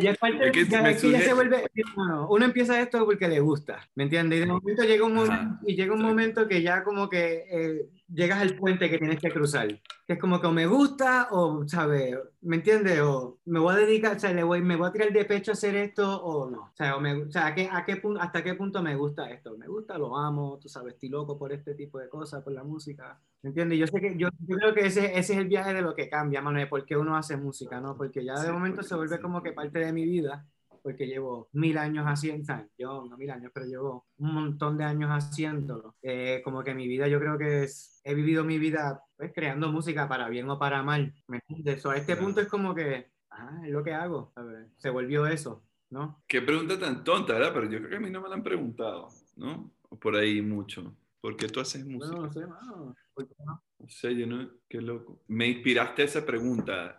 ya 0.00 0.10
es 0.12 0.18
parte, 0.18 0.46
Es 0.46 0.52
que 0.52 0.66
ya- 0.66 0.86
aquí 0.86 1.10
ya 1.10 1.20
se 1.20 1.34
vuelve, 1.34 1.68
no, 1.96 2.28
uno 2.30 2.44
empieza 2.44 2.80
esto 2.80 3.04
porque 3.04 3.26
le 3.26 3.40
gusta, 3.40 3.80
¿me 3.96 4.04
entiendes? 4.04 4.36
Y 4.36 4.40
de 4.42 4.46
momento 4.46 4.84
llega 4.84 5.04
un 5.04 5.14
momento, 5.14 5.58
y 5.66 5.74
llega 5.74 5.94
un 5.94 6.02
momento 6.02 6.46
que 6.46 6.62
ya 6.62 6.84
como 6.84 7.08
que 7.08 7.44
eh, 7.50 7.88
llegas 8.12 8.40
al 8.40 8.56
puente 8.56 8.88
que 8.90 8.98
tienes 8.98 9.20
que 9.20 9.30
cruzar. 9.30 9.68
Que 10.06 10.14
es 10.14 10.18
como 10.18 10.40
que 10.40 10.46
o 10.46 10.52
me 10.52 10.66
gusta 10.66 11.28
o, 11.30 11.66
¿sabes? 11.68 12.16
¿Me 12.40 12.56
entiendes? 12.56 13.00
O 13.00 13.38
me 13.44 13.58
voy 13.60 13.74
a 13.74 13.78
dedicar, 13.78 14.16
o 14.16 14.18
sea, 14.20 14.32
le 14.32 14.42
voy, 14.42 14.60
me 14.62 14.76
voy 14.76 14.88
a 14.88 14.92
tirar 14.92 15.12
de 15.12 15.24
pecho 15.24 15.52
a 15.52 15.54
hacer 15.54 15.74
esto 15.76 16.22
o 16.22 16.50
no. 16.50 16.60
O 16.62 16.76
sea, 16.76 16.96
o 16.96 17.00
me- 17.00 17.14
o 17.24 17.30
sea, 17.30 17.46
¿a 17.48 17.54
qué, 17.54 17.68
a 17.70 17.84
qué 17.84 17.96
punto, 17.96 18.20
¿hasta 18.20 18.42
qué 18.42 18.54
punto 18.54 18.82
me 18.82 18.96
gusta 18.96 19.30
esto? 19.30 19.56
Me 19.56 19.66
gusta, 19.68 19.96
lo 19.98 20.16
amo, 20.16 20.58
tú 20.60 20.68
sabes, 20.68 20.94
estoy 20.94 21.08
loco 21.08 21.38
por 21.38 21.52
este 21.52 21.74
tipo 21.74 21.98
de 21.98 22.08
cosas, 22.08 22.42
por 22.42 22.52
la 22.52 22.64
música. 22.64 23.20
¿Me 23.42 23.48
entiendes? 23.50 23.78
Yo 23.78 23.86
sé 23.86 24.00
que, 24.00 24.16
yo, 24.16 24.28
yo 24.40 24.56
creo 24.56 24.74
que 24.74 24.86
ese, 24.86 25.18
ese 25.18 25.32
es 25.34 25.38
el 25.38 25.48
viaje 25.48 25.72
de 25.74 25.82
lo 25.82 25.94
que 25.94 26.08
cambia, 26.08 26.42
mano, 26.42 26.58
de 26.58 26.66
por 26.66 26.84
qué 26.84 26.96
uno 26.96 27.16
hace 27.16 27.36
música, 27.36 27.80
¿no? 27.80 27.96
Porque 27.96 28.24
ya 28.24 28.40
de 28.40 28.52
momento 28.52 28.76
porque 28.76 28.88
se 28.88 28.94
vuelve 28.96 29.20
como 29.20 29.42
que 29.42 29.52
parte 29.52 29.78
de 29.80 29.92
mi 29.92 30.04
vida 30.04 30.46
porque 30.82 31.06
llevo 31.06 31.48
mil 31.52 31.78
años 31.78 32.04
haciendo, 32.06 32.54
yo 32.78 33.04
no 33.08 33.16
mil 33.16 33.30
años, 33.30 33.50
pero 33.54 33.66
llevo 33.66 34.06
un 34.18 34.34
montón 34.34 34.76
de 34.76 34.84
años 34.84 35.10
haciéndolo. 35.10 35.96
Eh, 36.02 36.40
como 36.44 36.62
que 36.62 36.74
mi 36.74 36.88
vida, 36.88 37.08
yo 37.08 37.20
creo 37.20 37.38
que 37.38 37.64
es, 37.64 38.00
he 38.04 38.14
vivido 38.14 38.44
mi 38.44 38.58
vida 38.58 39.02
pues, 39.16 39.32
creando 39.34 39.70
música 39.70 40.08
para 40.08 40.28
bien 40.28 40.48
o 40.50 40.58
para 40.58 40.82
mal, 40.82 41.14
¿me 41.28 41.38
entiendes? 41.38 41.82
So, 41.82 41.90
a 41.90 41.96
este 41.96 42.16
punto 42.16 42.40
es 42.40 42.48
como 42.48 42.74
que, 42.74 43.10
ah, 43.30 43.60
es 43.64 43.70
lo 43.70 43.82
que 43.82 43.94
hago. 43.94 44.32
Se 44.76 44.90
volvió 44.90 45.26
eso, 45.26 45.64
¿no? 45.90 46.22
Qué 46.26 46.42
pregunta 46.42 46.78
tan 46.78 47.04
tonta, 47.04 47.34
¿verdad? 47.34 47.52
Pero 47.54 47.70
yo 47.70 47.78
creo 47.78 47.90
que 47.90 47.96
a 47.96 48.00
mí 48.00 48.10
no 48.10 48.20
me 48.20 48.28
la 48.28 48.34
han 48.34 48.42
preguntado, 48.42 49.08
¿no? 49.36 49.72
Por 50.00 50.16
ahí 50.16 50.42
mucho. 50.42 50.96
¿Por 51.20 51.36
qué 51.36 51.48
tú 51.48 51.60
haces 51.60 51.84
música? 51.84 52.16
Bueno, 52.16 52.26
no 52.26 52.32
sé, 52.32 52.46
mano. 52.46 52.96
¿Por 53.14 53.28
qué 53.28 53.34
no? 53.44 53.62
No 53.78 53.88
sé, 53.88 54.16
yo 54.16 54.26
no, 54.26 54.48
qué 54.68 54.80
loco. 54.80 55.22
Me 55.28 55.46
inspiraste 55.48 56.02
a 56.02 56.04
esa 56.04 56.26
pregunta. 56.26 56.98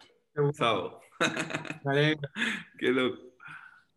Sabo. 0.54 1.00
Qué 2.80 2.92
loco. 2.92 3.33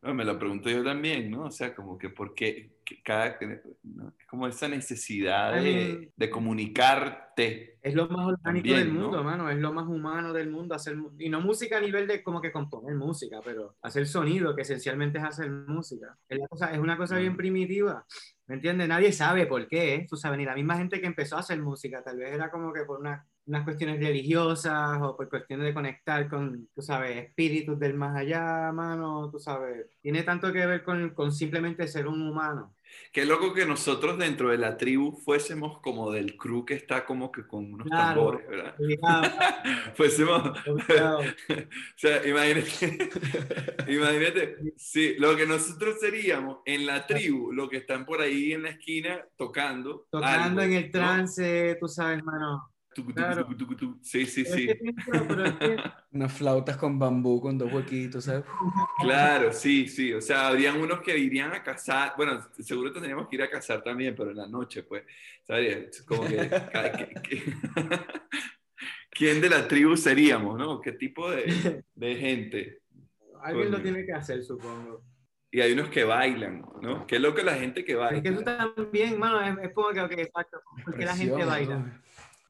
No, 0.07 0.15
me 0.15 0.25
lo 0.25 0.39
pregunto 0.39 0.71
yo 0.71 0.85
también, 0.85 1.31
¿no? 1.31 1.47
O 1.47 1.51
sea, 1.51 1.75
como 1.75 1.99
que 1.99 2.11
por 2.11 2.33
qué 2.35 2.71
cada... 3.05 3.37
¿no? 3.83 4.15
Como 4.31 4.47
esa 4.47 4.69
necesidad 4.69 5.61
de, 5.61 6.13
de 6.15 6.31
comunicarte. 6.31 7.79
Es 7.83 7.95
lo 7.95 8.09
más 8.09 8.27
orgánico 8.27 8.69
También, 8.69 8.77
del 8.77 8.95
¿no? 8.95 9.01
mundo, 9.03 9.25
mano. 9.25 9.51
Es 9.51 9.59
lo 9.59 9.73
más 9.73 9.87
humano 9.87 10.33
del 10.33 10.51
mundo. 10.51 10.75
Hacer, 10.75 10.97
y 11.19 11.29
no 11.29 11.41
música 11.41 11.79
a 11.79 11.81
nivel 11.81 12.07
de 12.07 12.23
como 12.23 12.41
que 12.41 12.53
componer 12.53 12.95
música, 12.95 13.41
pero 13.45 13.77
hacer 13.83 14.07
sonido, 14.07 14.55
que 14.55 14.63
esencialmente 14.63 15.19
es 15.19 15.25
hacer 15.25 15.51
música. 15.51 16.17
Es, 16.29 16.39
la 16.39 16.47
cosa- 16.49 16.73
es 16.73 16.79
una 16.79 16.97
cosa 16.97 17.17
bien 17.17 17.31
Claro. 17.33 17.39
primitiva. 17.39 18.07
¿Me 18.47 18.55
entiendes? 18.57 18.89
Nadie 18.89 19.13
sabe 19.13 19.47
por 19.47 19.67
qué, 19.67 19.95
¿eh? 19.97 20.07
Tú 20.09 20.17
sabes, 20.17 20.39
ni 20.39 20.45
la 20.45 20.55
misma 20.55 20.77
gente 20.79 21.01
que 21.01 21.07
empezó 21.07 21.37
a 21.37 21.41
hacer 21.41 21.61
música, 21.61 22.03
tal 22.03 22.17
vez 22.19 22.33
era 22.33 22.51
como 22.51 22.73
que 22.73 22.85
por 22.85 23.01
una- 23.01 23.27
unas 23.47 23.65
cuestiones 23.65 23.99
religiosas 24.01 24.99
o 25.03 25.17
por 25.17 25.29
cuestiones 25.29 25.67
de 25.67 25.75
conectar 25.75 26.29
con, 26.29 26.69
tú 26.75 26.83
sabes, 26.83 27.17
espíritus 27.17 27.79
del 27.79 27.95
más 27.95 28.17
allá, 28.17 28.73
mano, 28.73 29.31
tú 29.31 29.39
sabes. 29.39 29.87
Tiene 30.01 30.23
tanto 30.25 30.53
que 30.53 30.67
ver 30.67 30.83
con, 30.83 31.11
con 31.11 31.33
simplemente 31.33 31.87
ser 31.87 32.07
un 32.09 32.23
humano. 32.29 32.75
Qué 33.13 33.25
loco 33.27 33.53
que 33.53 33.67
nosotros 33.67 34.17
dentro 34.17 34.51
de 34.51 34.59
la 34.59 34.77
tribu 34.77 35.13
fuésemos 35.25 35.81
como 35.81 36.13
del 36.13 36.37
crew 36.37 36.65
que 36.65 36.75
está 36.75 37.05
como 37.05 37.33
que 37.33 37.47
con 37.47 37.73
unos 37.75 37.87
Claro. 37.89 38.15
tambores, 38.15 38.49
¿verdad? 38.49 38.75
Obligado, 38.79 39.23
Fuésemos... 39.95 40.43
O 41.49 41.99
sea, 41.99 42.27
imagínate, 42.27 43.11
imagínate, 43.93 44.57
sí, 44.77 45.15
lo 45.19 45.37
que 45.37 45.47
nosotros 45.47 45.97
seríamos 46.01 46.59
en 46.65 46.87
la 46.87 47.07
tribu, 47.07 47.53
lo 47.53 47.69
que 47.69 47.79
están 47.79 48.05
por 48.05 48.21
ahí 48.21 48.53
en 48.53 48.63
la 48.63 48.71
esquina 48.71 49.25
tocando. 49.37 50.07
Tocando 50.11 50.61
algo, 50.61 50.63
en 50.63 50.73
el 50.79 50.85
¿no? 50.87 50.91
trance, 50.93 51.77
tú 51.81 51.89
sabes, 51.89 52.19
hermano. 52.19 52.71
Tucu, 52.97 53.13
Claro. 53.13 53.43
tucu, 53.45 53.57
tucu, 53.57 53.77
tucu. 53.77 53.99
Sí, 54.03 54.25
sí, 54.27 54.43
Pero 54.45 54.57
sí. 54.57 54.69
Unas 56.13 56.33
flautas 56.33 56.77
con 56.79 56.99
bambú, 56.99 57.41
con 57.43 57.59
dos 57.59 57.71
huequitos, 57.73 58.25
¿sabes? 58.25 58.45
Claro, 59.01 59.53
sí, 59.53 59.87
sí. 59.87 60.13
O 60.15 60.21
sea, 60.23 60.49
habrían 60.49 60.81
unos 60.81 61.01
que 61.03 61.17
irían 61.19 61.53
a 61.53 61.63
cazar. 61.63 62.15
Bueno, 62.17 62.41
seguro 62.59 62.91
tendríamos 62.93 63.29
que 63.29 63.37
ir 63.37 63.43
a 63.43 63.51
cazar 63.51 63.83
también, 63.83 64.15
pero 64.17 64.31
en 64.31 64.37
la 64.39 64.47
noche, 64.49 64.83
pues. 64.83 65.05
¿Sabes? 65.47 66.03
Como 66.07 66.27
que. 66.27 66.49
ca- 66.49 66.93
que- 66.93 67.15
que- 67.23 67.43
¿Quién 69.11 69.41
de 69.41 69.49
la 69.49 69.67
tribu 69.67 69.97
seríamos, 69.97 70.59
no? 70.59 70.81
¿Qué 70.81 70.93
tipo 70.93 71.31
de, 71.31 71.83
de 71.95 72.17
gente? 72.17 72.81
Alguien 73.43 73.71
lo 73.71 73.81
tiene 73.81 74.05
que 74.05 74.13
hacer, 74.13 74.43
supongo. 74.43 75.03
Y 75.51 75.61
hay 75.61 75.73
unos 75.73 75.89
que 75.89 76.05
bailan, 76.05 76.65
¿no? 76.83 77.07
Qué 77.07 77.19
loco 77.19 77.41
la 77.43 77.55
gente 77.55 77.85
que 77.85 77.95
baila. 77.95 78.19
Es 78.19 78.23
que 78.23 78.33
tú 78.33 78.43
también, 78.43 79.19
mano, 79.19 79.41
es, 79.41 79.69
es 79.69 79.75
como 79.75 79.89
que, 79.91 80.01
ok, 80.01 80.13
exacto, 80.13 80.61
porque 80.85 81.05
la 81.07 81.17
gente 81.17 81.45
baila. 81.45 82.03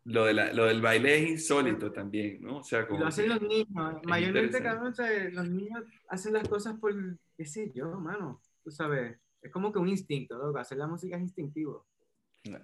Lo, 0.06 0.24
de 0.24 0.34
la- 0.34 0.52
lo 0.52 0.66
del 0.66 0.80
baile 0.80 1.16
es 1.18 1.30
insólito 1.30 1.90
también, 1.90 2.40
¿no? 2.40 2.58
O 2.58 2.62
sea, 2.62 2.86
como 2.86 3.00
lo 3.00 3.06
hacen 3.08 3.28
los 3.28 3.42
niños. 3.42 3.66
Mayormente, 4.04 4.62
cabrón, 4.62 4.92
o 4.92 4.94
sea, 4.94 5.28
los 5.30 5.48
niños 5.48 5.82
hacen 6.08 6.32
las 6.32 6.48
cosas 6.48 6.78
por, 6.78 6.94
qué 7.36 7.44
sé 7.44 7.72
yo, 7.74 7.90
mano. 7.98 8.40
Tú 8.62 8.70
sabes, 8.70 9.18
es 9.42 9.50
como 9.50 9.72
que 9.72 9.80
un 9.80 9.88
instinto, 9.88 10.38
loco. 10.38 10.58
Hacer 10.58 10.78
la 10.78 10.86
música 10.86 11.16
es 11.16 11.22
instintivo. 11.22 11.86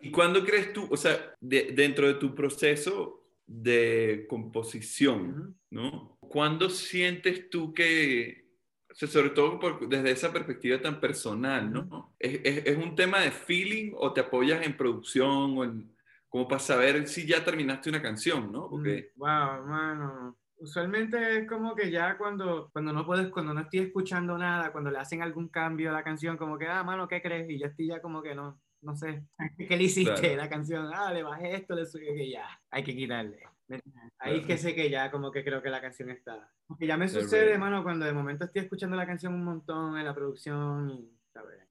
¿Y 0.01 0.13
cuándo 0.13 0.45
crees 0.45 0.73
tú, 0.73 0.87
o 0.89 0.97
sea, 0.97 1.35
de- 1.41 1.73
dentro 1.75 2.07
de 2.07 2.15
tu 2.15 2.33
proceso 2.33 3.25
de 3.45 4.27
composición, 4.29 5.31
Ujú. 5.31 5.55
¿no? 5.71 6.17
¿Cuándo 6.21 6.71
sientes 6.71 7.51
tú 7.51 7.75
que, 7.75 8.47
sobre 8.93 9.31
todo 9.31 9.59
desde 9.89 10.13
esa 10.13 10.33
perspectiva 10.33 10.81
tan 10.81 11.01
personal, 11.01 11.73
¿no? 11.73 12.15
¿Es, 12.19 12.41
es, 12.67 12.77
un 12.77 12.95
tema 12.95 13.21
de 13.21 13.33
feeling 13.33 13.93
o 13.97 14.13
te 14.13 14.21
apoyas 14.21 14.65
en 14.65 14.77
producción 14.77 15.59
o 15.59 15.65
en, 15.65 15.92
como 16.33 16.49
para 16.49 16.61
saber 16.61 17.07
si 17.07 17.27
ya 17.27 17.45
terminaste 17.45 17.91
una 17.91 18.01
canción, 18.01 18.51
¿no? 18.51 18.67
Porque... 18.71 19.11
Wow, 19.17 19.67
mano. 19.67 20.39
Usualmente 20.57 21.41
es 21.41 21.47
como 21.47 21.75
que 21.75 21.91
ya 21.91 22.17
cuando, 22.17 22.71
cuando 22.73 22.91
no 22.91 23.05
puedes, 23.05 23.29
cuando 23.29 23.53
no 23.53 23.61
estoy 23.61 23.81
escuchando 23.81 24.39
nada, 24.39 24.73
cuando 24.73 24.91
le 24.91 24.97
hacen 24.97 25.21
algún 25.21 25.49
cambio 25.49 25.91
a 25.91 25.93
la 25.93 26.03
canción, 26.03 26.39
como 26.39 26.57
que, 26.57 26.67
ah, 26.67 26.83
mano, 26.85 27.07
¿qué 27.07 27.21
crees? 27.21 27.51
Y 27.51 27.59
ya 27.59 27.67
estoy 27.67 27.89
ya 27.89 28.01
como 28.01 28.23
que 28.23 28.35
no, 28.35 28.59
no 28.81 28.97
sé, 28.97 29.27
¿qué 29.59 29.77
le 29.77 29.83
hiciste 29.83 30.35
la 30.35 30.49
canción? 30.49 30.89
Ah, 30.95 31.13
le 31.13 31.23
bajé 31.23 31.55
esto, 31.55 31.75
le 31.75 31.85
subí 31.85 32.07
que 32.07 32.31
ya, 32.31 32.49
hay 32.71 32.83
que 32.83 32.97
quitarle. 32.97 33.39
Ahí 34.19 34.39
es 34.39 34.47
que 34.47 34.57
sé 34.57 34.75
que 34.75 34.89
ya 34.89 35.11
como 35.11 35.31
que 35.31 35.45
creo 35.45 35.61
que 35.61 35.69
la 35.69 35.83
canción 35.83 36.09
está. 36.09 36.51
Porque 36.67 36.87
ya 36.87 36.97
me 36.97 37.09
sucede, 37.09 37.59
mano, 37.59 37.83
cuando 37.83 38.07
de 38.07 38.13
momento 38.15 38.47
estoy 38.47 38.63
escuchando 38.63 38.97
la 38.97 39.07
canción 39.07 39.35
un 39.35 39.45
montón 39.45 39.99
en 39.99 40.07
la 40.07 40.15
producción 40.15 40.89
y, 40.89 41.15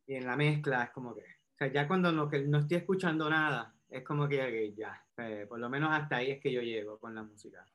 y 0.05 0.15
en 0.17 0.27
la 0.27 0.35
mezcla, 0.35 0.83
es 0.83 0.91
como 0.91 1.15
que, 1.15 1.21
o 1.21 1.57
sea, 1.57 1.67
ya 1.67 1.87
cuando 1.87 2.11
no, 2.11 2.29
que 2.29 2.41
no 2.41 2.59
estoy 2.59 2.77
escuchando 2.77 3.27
nada, 3.27 3.73
es 3.91 4.03
como 4.03 4.27
que 4.27 4.73
ya, 4.75 5.05
eh, 5.17 5.45
por 5.47 5.59
lo 5.59 5.69
menos 5.69 5.89
hasta 5.91 6.15
ahí 6.17 6.31
es 6.31 6.39
que 6.39 6.51
yo 6.51 6.61
llego 6.61 6.97
con 6.97 7.13
la 7.13 7.23
música. 7.23 7.65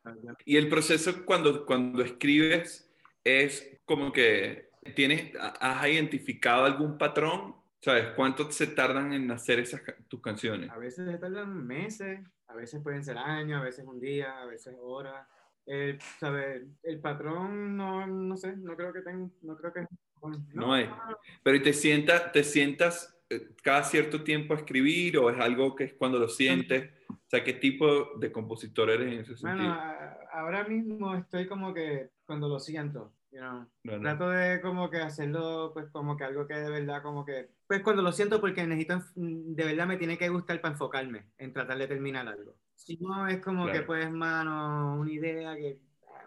Y 0.47 0.57
el 0.57 0.69
proceso 0.69 1.25
cuando, 1.27 1.67
cuando 1.67 2.03
escribes 2.03 2.91
es 3.23 3.79
como 3.85 4.11
que 4.13 4.71
tienes, 4.95 5.33
has 5.39 5.87
identificado 5.87 6.65
algún 6.65 6.97
patrón, 6.97 7.55
¿sabes? 7.81 8.09
¿Cuánto 8.17 8.51
se 8.51 8.69
tardan 8.69 9.13
en 9.13 9.31
hacer 9.31 9.59
esas 9.59 9.83
tus 10.09 10.23
canciones? 10.23 10.71
A 10.71 10.79
veces 10.79 11.07
se 11.07 11.19
tardan 11.19 11.67
meses, 11.67 12.21
a 12.47 12.55
veces 12.55 12.83
pueden 12.83 13.05
ser 13.05 13.19
años, 13.19 13.61
a 13.61 13.65
veces 13.65 13.85
un 13.87 14.01
día, 14.01 14.41
a 14.41 14.47
veces 14.47 14.75
horas. 14.81 15.27
El, 15.67 15.99
el 16.83 17.01
patrón 17.01 17.77
no, 17.77 18.07
no 18.07 18.37
sé, 18.39 18.57
no 18.57 18.75
creo 18.75 18.93
que 18.93 19.03
tenga, 19.03 19.29
no 19.43 19.57
creo 19.57 19.73
que... 19.73 19.87
No, 20.55 20.73
hay. 20.73 20.89
Pero 21.43 21.63
te 21.63 21.73
sientas, 21.73 22.33
te 22.33 22.43
sientas 22.43 23.16
cada 23.63 23.83
cierto 23.85 24.23
tiempo 24.23 24.55
a 24.55 24.59
escribir 24.59 25.19
o 25.19 25.31
es 25.31 25.39
algo 25.41 25.75
que 25.75 25.85
es 25.85 25.95
cuando 25.95 26.19
lo 26.19 26.29
sientes? 26.29 26.91
O 27.09 27.29
sea, 27.29 27.43
¿qué 27.43 27.55
tipo 27.55 28.17
de 28.19 28.31
compositor 28.31 28.91
eres 28.91 29.13
en 29.13 29.21
ese 29.21 29.37
sentido? 29.37 29.57
Bueno, 29.57 29.81
ahora 30.33 30.65
mismo 30.65 31.15
estoy 31.17 31.47
como 31.47 31.75
que 31.75 32.11
cuando 32.25 32.49
lo 32.49 32.61
siento. 32.61 33.13
Trato 33.83 34.31
de 34.31 34.61
como 34.61 34.89
que 34.89 34.99
hacerlo 34.99 35.71
pues 35.75 35.89
como 35.91 36.17
que 36.17 36.25
algo 36.25 36.47
que 36.47 36.55
de 36.55 36.71
verdad 36.71 37.03
como 37.03 37.25
que 37.25 37.51
pues 37.67 37.83
cuando 37.83 38.03
lo 38.03 38.13
siento 38.13 38.41
porque 38.41 38.67
necesito 38.67 39.05
de 39.15 39.65
verdad 39.65 39.87
me 39.87 39.97
tiene 39.97 40.17
que 40.17 40.29
gustar 40.29 40.61
para 40.61 40.73
enfocarme 40.73 41.27
en 41.37 41.53
tratar 41.53 41.79
de 41.79 41.87
terminar 41.87 42.27
algo. 42.29 42.55
Si 42.75 42.97
no 42.97 43.27
es 43.29 43.41
como 43.41 43.67
que 43.67 43.83
pues 43.83 44.11
mano 44.11 44.97
una 44.99 45.13
idea 45.13 45.55
que 45.55 45.79
ah, 46.09 46.25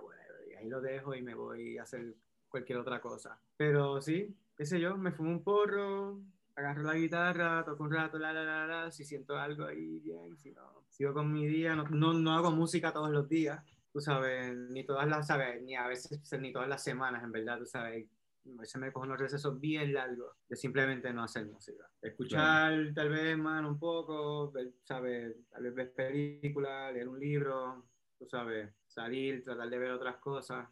ahí 0.60 0.70
lo 0.70 0.82
dejo 0.82 1.16
y 1.16 1.22
me 1.22 1.34
voy 1.34 1.78
a 1.78 1.84
hacer 1.84 2.16
cualquier 2.48 2.80
otra 2.80 3.02
cosa. 3.02 3.40
Pero 3.58 4.02
sí, 4.02 4.36
qué 4.56 4.66
sé 4.66 4.80
yo, 4.80 4.98
me 4.98 5.12
fumo 5.12 5.32
un 5.32 5.44
porro, 5.44 6.22
agarro 6.60 6.84
la 6.84 6.96
guitarra, 6.96 7.64
toco 7.66 7.84
un 7.84 7.92
rato, 7.92 8.20
la, 8.20 8.32
la, 8.34 8.44
la, 8.44 8.68
la, 8.68 8.92
si 8.92 9.04
siento 9.04 9.38
algo 9.38 9.66
ahí, 9.66 10.00
bien, 10.00 10.38
si 10.38 10.52
no, 10.52 10.86
sigo 10.90 11.14
con 11.14 11.32
mi 11.32 11.48
día, 11.48 11.76
no, 11.76 11.84
no, 11.90 12.14
no 12.14 12.34
hago 12.34 12.52
música 12.52 12.94
todos 12.94 13.10
los 13.10 13.28
días, 13.28 13.64
tú 13.92 14.00
sabes, 14.00 14.56
ni 14.56 14.86
todas 14.86 15.08
las, 15.08 15.28
sabes, 15.28 15.62
ni 15.64 15.76
a 15.76 15.88
veces, 15.88 16.22
ni 16.40 16.52
todas 16.52 16.68
las 16.68 16.84
semanas, 16.84 17.24
en 17.24 17.32
verdad, 17.32 17.58
tú 17.58 17.66
sabes, 17.66 18.08
a 18.46 18.62
veces 18.62 18.82
me 18.82 18.92
cojo 18.92 19.06
unos 19.06 19.20
recesos 19.20 19.60
bien 19.60 19.94
largos 19.94 20.34
de 20.48 20.56
simplemente 20.56 21.12
no 21.14 21.24
hacer 21.24 21.46
música. 21.46 21.90
Escuchar 22.02 22.94
tal 22.96 23.10
vez, 23.10 23.38
más 23.38 23.64
un 23.66 23.78
poco, 23.78 24.52
¿sabes? 24.84 25.36
Tal 25.50 25.64
vez 25.64 25.76
ver 25.76 25.94
películas, 25.94 26.94
leer 26.94 27.08
un 27.08 27.20
libro, 27.20 27.86
tú 28.18 28.26
sabes, 28.28 28.70
salir, 28.88 29.44
tratar 29.44 29.70
de 29.70 29.78
ver 29.78 29.92
otras 29.92 30.18
cosas. 30.18 30.68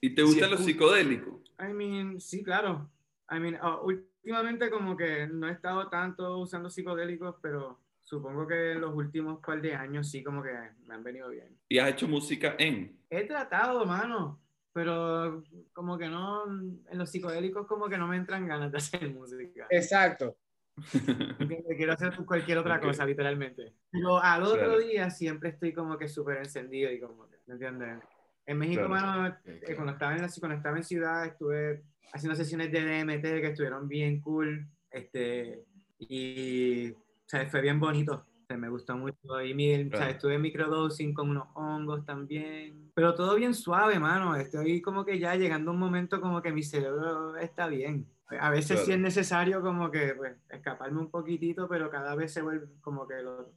¿Y 0.00 0.14
te 0.14 0.22
gusta 0.22 0.48
lo 0.48 0.58
psicodélico? 0.58 1.42
I 1.58 1.72
mean, 1.72 2.20
sí, 2.20 2.42
claro. 2.42 2.90
I 3.30 3.38
mean, 3.38 3.58
oh, 3.62 3.90
últimamente 4.28 4.68
como 4.68 4.94
que 4.94 5.26
no 5.26 5.48
he 5.48 5.52
estado 5.52 5.88
tanto 5.88 6.36
usando 6.36 6.68
psicodélicos, 6.68 7.36
pero 7.40 7.80
supongo 8.02 8.46
que 8.46 8.72
en 8.72 8.82
los 8.82 8.94
últimos 8.94 9.40
par 9.40 9.62
de 9.62 9.74
años 9.74 10.10
sí 10.10 10.22
como 10.22 10.42
que 10.42 10.52
me 10.86 10.94
han 10.94 11.02
venido 11.02 11.30
bien. 11.30 11.58
¿Y 11.66 11.78
has 11.78 11.88
hecho 11.88 12.06
música 12.06 12.54
en? 12.58 13.00
He 13.08 13.24
tratado, 13.24 13.86
mano, 13.86 14.38
pero 14.74 15.42
como 15.72 15.96
que 15.96 16.08
no, 16.08 16.44
en 16.44 16.98
los 16.98 17.10
psicodélicos 17.10 17.66
como 17.66 17.88
que 17.88 17.96
no 17.96 18.06
me 18.06 18.16
entran 18.16 18.46
ganas 18.46 18.70
de 18.70 18.76
hacer 18.76 19.08
música. 19.14 19.66
Exacto. 19.70 20.36
Quiero 21.78 21.94
hacer 21.94 22.14
cualquier 22.26 22.58
otra 22.58 22.80
cosa, 22.80 23.06
literalmente. 23.06 23.72
Pero 23.90 24.18
al 24.22 24.42
otro 24.42 24.78
día 24.78 25.08
siempre 25.08 25.48
estoy 25.48 25.72
como 25.72 25.96
que 25.96 26.06
súper 26.06 26.36
encendido 26.36 26.92
y 26.92 27.00
como 27.00 27.26
¿me 27.46 27.54
entiendes? 27.54 27.98
En 28.44 28.58
México, 28.58 28.88
mano, 28.88 29.26
eh, 29.46 29.74
cuando, 29.74 29.92
estaba 29.92 30.14
en 30.14 30.22
la, 30.22 30.28
cuando 30.38 30.56
estaba 30.56 30.76
en 30.76 30.84
ciudad, 30.84 31.26
estuve 31.26 31.82
haciendo 32.12 32.36
sesiones 32.36 32.70
de 32.72 32.80
DMT 32.80 33.22
que 33.22 33.46
estuvieron 33.48 33.88
bien 33.88 34.20
cool. 34.20 34.66
Este, 34.90 35.64
y 35.98 36.90
o 36.90 36.96
sea, 37.26 37.46
fue 37.48 37.60
bien 37.60 37.78
bonito. 37.78 38.24
me 38.56 38.68
gustó 38.68 38.96
mucho. 38.96 39.42
Y 39.42 39.54
mi, 39.54 39.74
o 39.74 39.96
sea, 39.96 40.10
estuve 40.10 40.38
microdosing 40.38 41.12
con 41.12 41.30
unos 41.30 41.48
hongos 41.54 42.04
también. 42.04 42.90
Pero 42.94 43.14
todo 43.14 43.34
bien 43.34 43.54
suave, 43.54 43.98
mano. 43.98 44.34
Estoy 44.36 44.80
como 44.80 45.04
que 45.04 45.18
ya 45.18 45.34
llegando 45.34 45.70
a 45.70 45.74
un 45.74 45.80
momento 45.80 46.20
como 46.20 46.40
que 46.40 46.52
mi 46.52 46.62
cerebro 46.62 47.36
está 47.36 47.68
bien. 47.68 48.06
A 48.40 48.50
veces 48.50 48.84
sí 48.84 48.92
es 48.92 48.98
necesario 48.98 49.62
como 49.62 49.90
que 49.90 50.14
pues, 50.14 50.36
escaparme 50.50 51.00
un 51.00 51.10
poquitito, 51.10 51.66
pero 51.66 51.90
cada 51.90 52.14
vez 52.14 52.32
se 52.32 52.42
vuelve 52.42 52.66
como 52.82 53.08
que 53.08 53.22
lo, 53.22 53.52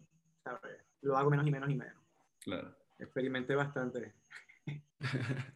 lo 1.02 1.18
hago 1.18 1.30
menos 1.30 1.46
y 1.46 1.52
menos 1.52 1.70
y 1.70 1.76
menos. 1.76 2.02
Claro. 2.40 2.74
Experimenté 3.00 3.56
bastante. 3.56 4.14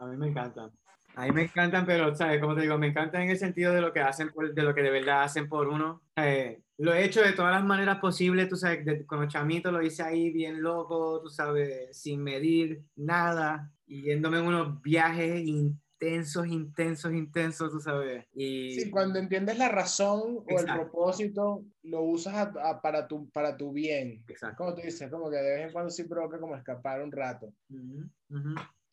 A 0.00 0.06
mí 0.06 0.16
me 0.16 0.28
encantan. 0.28 0.72
A 1.16 1.26
mí 1.26 1.32
me 1.32 1.42
encantan, 1.42 1.86
pero, 1.86 2.14
¿sabes? 2.14 2.40
Como 2.40 2.54
te 2.54 2.62
digo, 2.62 2.76
me 2.78 2.88
encantan 2.88 3.22
en 3.22 3.30
el 3.30 3.38
sentido 3.38 3.72
de 3.72 3.80
lo 3.80 3.92
que 3.92 4.00
hacen, 4.00 4.30
de 4.54 4.62
lo 4.62 4.74
que 4.74 4.82
de 4.82 4.90
verdad 4.90 5.22
hacen 5.22 5.48
por 5.48 5.68
uno. 5.68 6.02
Eh, 6.16 6.60
lo 6.78 6.92
he 6.92 7.04
hecho 7.04 7.22
de 7.22 7.32
todas 7.32 7.52
las 7.52 7.64
maneras 7.64 7.98
posibles, 7.98 8.48
tú 8.48 8.56
sabes, 8.56 8.84
de, 8.84 9.06
con 9.06 9.20
los 9.20 9.32
chamitos 9.32 9.72
lo 9.72 9.82
hice 9.82 10.02
ahí 10.02 10.30
bien 10.30 10.60
loco, 10.60 11.20
tú 11.22 11.28
sabes, 11.28 11.96
sin 11.96 12.22
medir 12.22 12.82
nada, 12.96 13.70
y 13.86 14.02
yéndome 14.02 14.38
en 14.38 14.46
unos 14.46 14.82
viajes 14.82 15.46
intensos, 15.46 16.48
intensos, 16.48 17.12
intensos, 17.12 17.70
tú 17.70 17.80
sabes. 17.80 18.26
Y... 18.34 18.72
Sí, 18.72 18.90
cuando 18.90 19.20
entiendes 19.20 19.56
la 19.56 19.68
razón 19.68 20.38
o 20.48 20.58
el 20.58 20.66
propósito, 20.66 21.64
lo 21.82 22.02
usas 22.02 22.48
para, 22.82 23.06
tu, 23.06 23.30
para 23.30 23.56
tu 23.56 23.72
bien. 23.72 24.24
Exacto. 24.26 24.56
Como 24.56 24.74
tú 24.74 24.82
dices, 24.82 25.10
como 25.10 25.30
que 25.30 25.36
de 25.36 25.56
vez 25.56 25.66
en 25.66 25.72
cuando 25.72 25.90
sí 25.90 26.04
provoca 26.04 26.40
como 26.40 26.56
escapar 26.56 27.02
un 27.02 27.12
rato. 27.12 27.52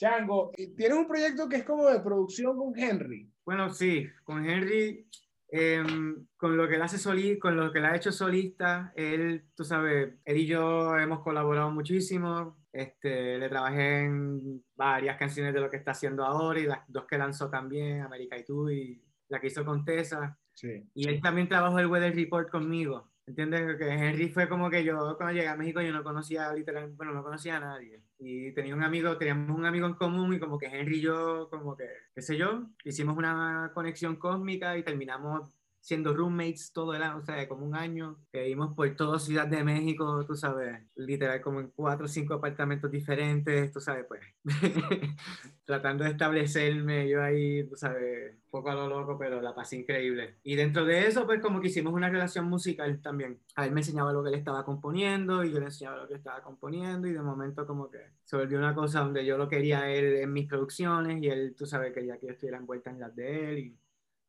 Chango, 0.02 0.52
tienes 0.56 0.98
un 0.98 1.08
proyecto 1.08 1.48
que 1.48 1.58
es 1.58 1.64
como 1.64 1.86
de 1.88 2.00
producción 2.00 2.58
con 2.58 2.76
Henry. 2.76 3.32
Bueno, 3.46 3.70
sí, 3.70 4.08
con 4.24 4.44
Henry, 4.44 5.08
em, 5.50 6.26
con 6.38 6.58
lo 6.58 6.68
que 6.68 6.74
él 6.74 6.82
hace 6.82 6.98
solista, 6.98 7.40
con 7.40 7.56
lo 7.56 7.72
que 7.72 7.78
él 7.78 7.86
ha 7.86 7.96
hecho 7.96 8.12
solista, 8.12 8.92
él, 8.96 9.46
tú 9.54 9.64
sabes, 9.64 10.16
él 10.26 10.38
y 10.38 10.48
yo 10.48 10.98
hemos 10.98 11.20
colaborado 11.20 11.70
muchísimo. 11.70 12.58
Este, 12.74 13.38
le 13.38 13.48
trabajé 13.48 14.06
en 14.06 14.64
varias 14.76 15.18
canciones 15.18 15.54
de 15.54 15.60
lo 15.60 15.70
que 15.70 15.78
está 15.78 15.92
haciendo 15.92 16.26
ahora 16.26 16.60
y 16.60 16.66
las 16.66 16.80
dos 16.88 17.06
que 17.06 17.20
lanzó 17.20 17.52
también, 17.52 18.02
América 18.02 18.40
y 18.40 18.44
tú, 18.44 18.72
y 18.72 19.04
la 19.28 19.40
que 19.40 19.48
hizo 19.48 19.64
con 19.64 19.86
Tessa. 19.86 20.36
Sí. 20.56 20.84
Y 20.96 21.10
él 21.10 21.22
también 21.22 21.48
trabajó 21.48 21.78
el 21.78 21.86
Weather 21.86 22.16
Report 22.16 22.50
conmigo. 22.50 23.11
¿Entiendes? 23.28 23.78
Que 23.78 23.90
Henry 23.90 24.30
fue 24.30 24.50
como 24.50 24.70
que 24.70 24.84
yo 24.84 25.16
cuando 25.18 25.34
llegué 25.34 25.48
a 25.48 25.56
México 25.56 25.82
yo 25.82 25.94
no 25.94 26.04
conocía 26.04 26.52
literalmente, 26.54 26.98
bueno, 26.98 27.14
no 27.14 27.24
conocía 27.24 27.58
a 27.58 27.60
nadie. 27.60 28.02
Y 28.20 28.52
tenía 28.54 28.76
un 28.76 28.84
amigo, 28.84 29.18
teníamos 29.18 29.58
un 29.58 29.66
amigo 29.66 29.88
en 29.88 29.94
común 29.94 30.34
y 30.34 30.40
como 30.40 30.58
que 30.58 30.68
Henry 30.68 30.98
y 30.98 31.02
yo, 31.02 31.48
como 31.50 31.76
que, 31.78 31.88
qué 32.14 32.22
sé 32.22 32.38
yo, 32.38 32.68
hicimos 32.84 33.18
una 33.18 33.72
conexión 33.74 34.18
cósmica 34.18 34.78
y 34.78 34.84
terminamos 34.84 35.50
siendo 35.82 36.13
roommates 36.13 36.72
todo 36.72 36.94
el 36.94 37.02
año, 37.02 37.17
o 37.17 37.22
sea, 37.22 37.48
como 37.48 37.65
un 37.65 37.76
año, 37.76 38.20
que 38.32 38.44
vivimos 38.44 38.76
por 38.76 38.96
toda 38.96 39.20
Ciudad 39.20 39.48
de 39.48 39.63
México, 39.63 40.24
tú 40.26 40.36
sabes, 40.36 40.80
literal, 40.96 41.41
como 41.41 41.60
en 41.60 41.72
cuatro 41.72 42.06
o 42.06 42.10
cinco 42.10 42.36
apartamentos 42.36 42.89
diferentes, 42.91 43.72
tú 43.72 43.82
sabes, 43.82 44.06
pues, 44.08 44.22
tratando 45.65 46.04
de 46.04 46.12
establecerme 46.12 47.10
yo 47.10 47.24
ahí, 47.24 47.67
tú 47.67 47.76
sabes, 47.76 48.36
poco 48.52 48.70
a 48.70 48.76
lo 48.76 48.88
loco, 48.88 49.17
pero 49.17 49.41
la 49.41 49.56
pasé 49.56 49.78
increíble. 49.78 50.38
Y 50.44 50.56
dentro 50.56 50.86
de 50.86 51.08
eso, 51.08 51.26
pues, 51.26 51.41
como 51.41 51.60
que 51.60 51.67
hicimos 51.70 51.94
una 51.94 52.10
relación 52.10 52.46
musical 52.46 53.02
también. 53.02 53.39
A 53.56 53.65
él 53.65 53.72
me 53.72 53.82
enseñaba 53.82 54.13
lo 54.13 54.24
que 54.24 54.30
él 54.30 54.36
estaba 54.36 54.63
componiendo 54.63 55.44
y 55.44 55.52
yo 55.52 55.60
le 55.60 55.65
enseñaba 55.65 55.98
lo 55.98 56.08
que 56.08 56.15
estaba 56.15 56.41
componiendo 56.44 57.08
y 57.08 57.13
de 57.13 57.22
momento 57.22 57.65
como 57.65 57.89
que 57.89 58.00
se 58.24 58.38
volvió 58.38 58.60
una 58.60 58.76
cosa 58.76 59.00
donde 59.00 59.26
yo 59.26 59.38
lo 59.38 59.50
quería 59.50 59.89
él 59.89 60.17
en 60.17 60.32
mis 60.32 60.48
producciones 60.48 61.22
y 61.24 61.28
él, 61.28 61.56
tú 61.58 61.65
sabes, 61.65 61.91
quería 61.94 62.17
que 62.17 62.28
yo 62.28 62.34
estuviera 62.34 62.58
envuelta 62.58 62.91
en 62.91 63.00
las 63.00 63.15
de 63.15 63.52
él 63.52 63.60
y 63.60 63.78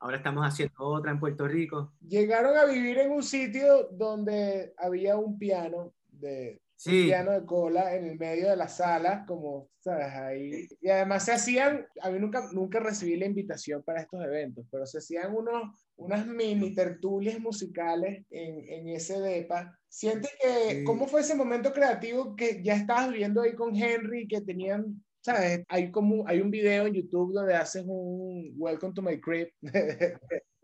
Ahora 0.02 0.16
estamos 0.16 0.44
haciendo 0.44 0.74
otra 0.80 1.12
en 1.12 1.20
Puerto 1.20 1.46
Rico. 1.46 1.92
Llegaron 2.00 2.56
a 2.56 2.64
vivir 2.64 2.98
en 2.98 3.12
un 3.12 3.22
sitio 3.22 3.88
donde 3.92 4.74
había 4.76 5.16
un 5.16 5.38
piano 5.38 5.94
de, 6.08 6.60
piano 6.82 7.30
de 7.30 7.46
cola 7.46 7.94
en 7.94 8.06
el 8.06 8.18
medio 8.18 8.50
de 8.50 8.56
la 8.56 8.66
sala, 8.66 9.24
como, 9.24 9.68
¿sabes? 9.78 10.08
Ahí. 10.08 10.66
Y 10.80 10.88
además 10.88 11.24
se 11.24 11.30
hacían, 11.30 11.86
a 12.00 12.10
mí 12.10 12.18
nunca, 12.18 12.48
nunca 12.50 12.80
recibí 12.80 13.14
la 13.14 13.26
invitación 13.26 13.84
para 13.84 14.00
estos 14.00 14.24
eventos, 14.24 14.66
pero 14.72 14.86
se 14.86 14.98
hacían 14.98 15.36
unos, 15.36 15.86
unas 15.94 16.26
mini 16.26 16.74
tertulias 16.74 17.38
musicales 17.38 18.24
en, 18.28 18.68
en 18.68 18.88
ese 18.88 19.20
DEPA. 19.20 19.78
¿Sientes 19.88 20.32
que, 20.42 20.82
cómo 20.82 21.06
fue 21.06 21.20
ese 21.20 21.36
momento 21.36 21.72
creativo 21.72 22.34
que 22.34 22.60
ya 22.60 22.74
estabas 22.74 23.10
viviendo 23.10 23.42
ahí 23.42 23.54
con 23.54 23.76
Henry, 23.76 24.26
que 24.26 24.40
tenían 24.40 25.00
¿sabes? 25.22 25.64
Hay 25.68 25.90
como 25.90 26.26
hay 26.26 26.40
un 26.40 26.50
video 26.50 26.86
en 26.86 26.94
YouTube 26.94 27.32
donde 27.32 27.54
haces 27.54 27.84
un 27.86 28.52
Welcome 28.56 28.94
to 28.94 29.02
my 29.02 29.20
crib. 29.20 29.48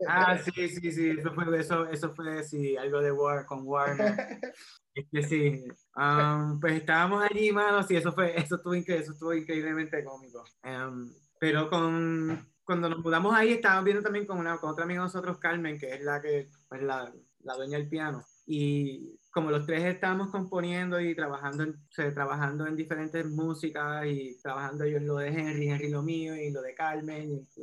ah, 0.07 0.37
sí, 0.37 0.69
sí, 0.69 0.91
sí, 0.91 1.09
eso 1.17 1.33
fue, 1.33 1.59
eso, 1.59 1.87
eso 1.87 2.13
fue 2.13 2.43
sí, 2.43 2.77
algo 2.77 2.99
de 3.01 3.11
War 3.11 3.45
con 3.45 3.65
Warner. 3.65 4.13
es 4.93 5.05
que 5.11 5.23
sí, 5.23 5.63
um, 5.95 6.59
pues 6.59 6.73
estábamos 6.73 7.23
allí, 7.29 7.51
mano, 7.51 7.81
sí, 7.83 7.95
eso 7.95 8.11
fue, 8.11 8.37
eso 8.37 8.55
estuvo, 8.55 8.73
eso 8.73 9.13
estuvo 9.13 9.33
increíblemente 9.33 10.03
cómico. 10.03 10.43
Um, 10.63 11.09
pero 11.39 11.69
con, 11.69 12.47
cuando 12.65 12.89
nos 12.89 12.99
mudamos 12.99 13.33
ahí, 13.33 13.53
estábamos 13.53 13.85
viendo 13.85 14.03
también 14.03 14.25
con, 14.25 14.37
una, 14.37 14.57
con 14.57 14.71
otra 14.71 14.83
amiga 14.83 14.99
de 14.99 15.05
nosotros, 15.05 15.37
Carmen, 15.39 15.79
que 15.79 15.87
es 15.87 16.03
la 16.03 16.21
que, 16.21 16.49
pues 16.67 16.81
la, 16.81 17.13
la 17.43 17.55
dueña 17.55 17.77
del 17.77 17.87
piano. 17.87 18.25
Y 18.45 19.18
como 19.31 19.51
los 19.51 19.65
tres 19.65 19.83
estábamos 19.83 20.29
componiendo 20.29 20.99
y 20.99 21.15
trabajando 21.15 21.63
en, 21.63 22.13
trabajando 22.13 22.65
en 22.67 22.75
diferentes 22.75 23.25
músicas 23.25 24.05
y 24.07 24.39
trabajando 24.41 24.85
yo 24.85 24.97
en 24.97 25.07
lo 25.07 25.17
de 25.17 25.27
Henry, 25.27 25.69
Henry 25.69 25.89
lo 25.89 26.01
mío 26.01 26.35
y 26.35 26.51
lo 26.51 26.61
de 26.61 26.73
Carmen, 26.73 27.29
y, 27.31 27.61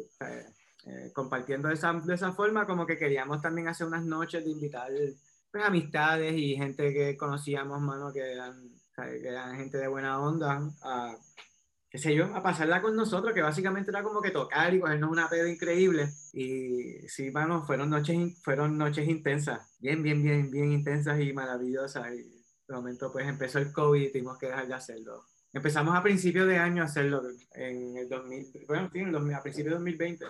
eh, 0.86 1.10
compartiendo 1.12 1.68
de 1.68 1.74
esa, 1.74 2.00
esa 2.12 2.32
forma, 2.32 2.66
como 2.66 2.86
que 2.86 2.96
queríamos 2.96 3.42
también 3.42 3.66
hacer 3.66 3.86
unas 3.86 4.04
noches 4.04 4.44
de 4.44 4.50
invitar 4.50 4.88
pues, 5.50 5.64
amistades 5.64 6.34
y 6.36 6.54
gente 6.54 6.92
que 6.92 7.16
conocíamos, 7.16 7.80
mano, 7.80 8.12
que 8.12 8.20
eran, 8.20 8.70
que 8.94 9.28
eran 9.28 9.56
gente 9.56 9.78
de 9.78 9.88
buena 9.88 10.20
onda, 10.20 10.70
a 10.82 11.16
qué 11.96 12.02
sé 12.02 12.14
yo, 12.14 12.26
a 12.34 12.42
pasarla 12.42 12.82
con 12.82 12.94
nosotros, 12.94 13.32
que 13.32 13.40
básicamente 13.40 13.90
era 13.90 14.02
como 14.02 14.20
que 14.20 14.30
tocar 14.30 14.74
y 14.74 14.80
cogernos 14.80 15.10
una 15.10 15.30
pedo 15.30 15.46
increíble. 15.46 16.10
Y 16.34 17.08
sí, 17.08 17.30
mano, 17.30 17.64
fueron 17.64 17.88
noches, 17.88 18.38
fueron 18.42 18.76
noches 18.76 19.08
intensas, 19.08 19.74
bien, 19.80 20.02
bien, 20.02 20.22
bien, 20.22 20.50
bien 20.50 20.72
intensas 20.72 21.18
y 21.18 21.32
maravillosas. 21.32 22.12
Y 22.12 22.18
de 22.18 22.74
momento 22.74 23.10
pues 23.10 23.26
empezó 23.26 23.60
el 23.60 23.72
COVID 23.72 24.02
y 24.02 24.12
tuvimos 24.12 24.36
que 24.36 24.44
dejar 24.44 24.68
de 24.68 24.74
hacerlo. 24.74 25.24
Empezamos 25.54 25.96
a 25.96 26.02
principios 26.02 26.46
de 26.46 26.58
año 26.58 26.82
a 26.82 26.84
hacerlo, 26.84 27.22
en 27.54 27.96
el 27.96 28.10
2000, 28.10 28.66
bueno, 28.68 28.90
sí, 28.92 28.98
en 28.98 29.34
a 29.34 29.42
principios 29.42 29.70
de 29.70 29.76
2020. 29.76 30.26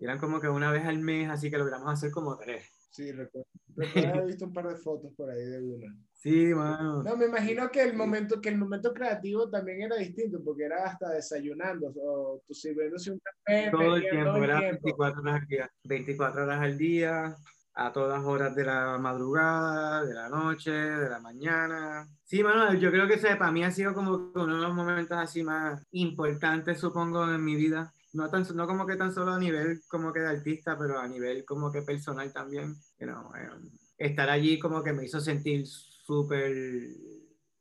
Y 0.00 0.04
eran 0.04 0.18
como 0.18 0.40
que 0.40 0.48
una 0.48 0.72
vez 0.72 0.86
al 0.86 1.00
mes, 1.00 1.28
así 1.28 1.50
que 1.50 1.58
logramos 1.58 1.92
hacer 1.92 2.10
como 2.10 2.38
tres. 2.38 2.64
Sí, 2.88 3.12
recuerdo. 3.12 3.46
Recuerdo 3.80 4.10
haber 4.10 4.26
visto 4.26 4.44
un 4.44 4.52
par 4.52 4.68
de 4.68 4.76
fotos 4.76 5.12
por 5.16 5.30
ahí 5.30 5.42
de 5.42 5.60
una. 5.60 5.96
Sí, 6.12 6.46
mano. 6.54 7.02
No, 7.02 7.16
me 7.16 7.26
imagino 7.26 7.70
que 7.70 7.82
el 7.82 7.94
momento, 7.94 8.40
que 8.40 8.50
el 8.50 8.58
momento 8.58 8.92
creativo 8.92 9.48
también 9.48 9.82
era 9.82 9.96
distinto, 9.96 10.42
porque 10.44 10.64
era 10.64 10.84
hasta 10.84 11.10
desayunando, 11.10 11.92
o 11.96 12.42
tú 12.46 12.52
sirviéndose 12.52 13.12
un 13.12 13.20
café. 13.20 13.70
Todo 13.70 13.96
el 13.96 14.02
tiempo, 14.02 14.36
era 14.36 14.60
24 14.60 15.22
horas 15.22 15.40
al 15.40 15.46
día. 15.48 15.70
24 15.84 16.42
horas 16.42 16.60
al 16.60 16.78
día, 16.78 17.36
a 17.74 17.92
todas 17.92 18.22
horas 18.22 18.54
de 18.54 18.64
la 18.64 18.98
madrugada, 18.98 20.04
de 20.04 20.12
la 20.12 20.28
noche, 20.28 20.70
de 20.70 21.08
la 21.08 21.20
mañana. 21.20 22.06
Sí, 22.24 22.42
mano, 22.42 22.74
yo 22.74 22.90
creo 22.90 23.08
que 23.08 23.16
para 23.16 23.50
mí 23.50 23.64
ha 23.64 23.70
sido 23.70 23.94
como 23.94 24.30
uno 24.34 24.56
de 24.56 24.62
los 24.62 24.74
momentos 24.74 25.16
así 25.16 25.42
más 25.42 25.82
importantes, 25.92 26.78
supongo, 26.78 27.24
en 27.32 27.42
mi 27.42 27.54
vida. 27.54 27.92
No, 28.12 28.28
tan, 28.28 28.44
no 28.54 28.66
como 28.66 28.86
que 28.86 28.96
tan 28.96 29.14
solo 29.14 29.32
a 29.32 29.38
nivel 29.38 29.82
como 29.86 30.12
que 30.12 30.20
de 30.20 30.28
artista, 30.28 30.76
pero 30.76 30.98
a 30.98 31.06
nivel 31.06 31.44
como 31.44 31.70
que 31.70 31.82
personal 31.82 32.32
también. 32.32 32.76
You 32.98 33.08
um, 33.08 33.70
estar 33.96 34.28
allí 34.28 34.58
como 34.58 34.82
que 34.82 34.92
me 34.92 35.04
hizo 35.04 35.20
sentir 35.20 35.66
súper 35.66 36.88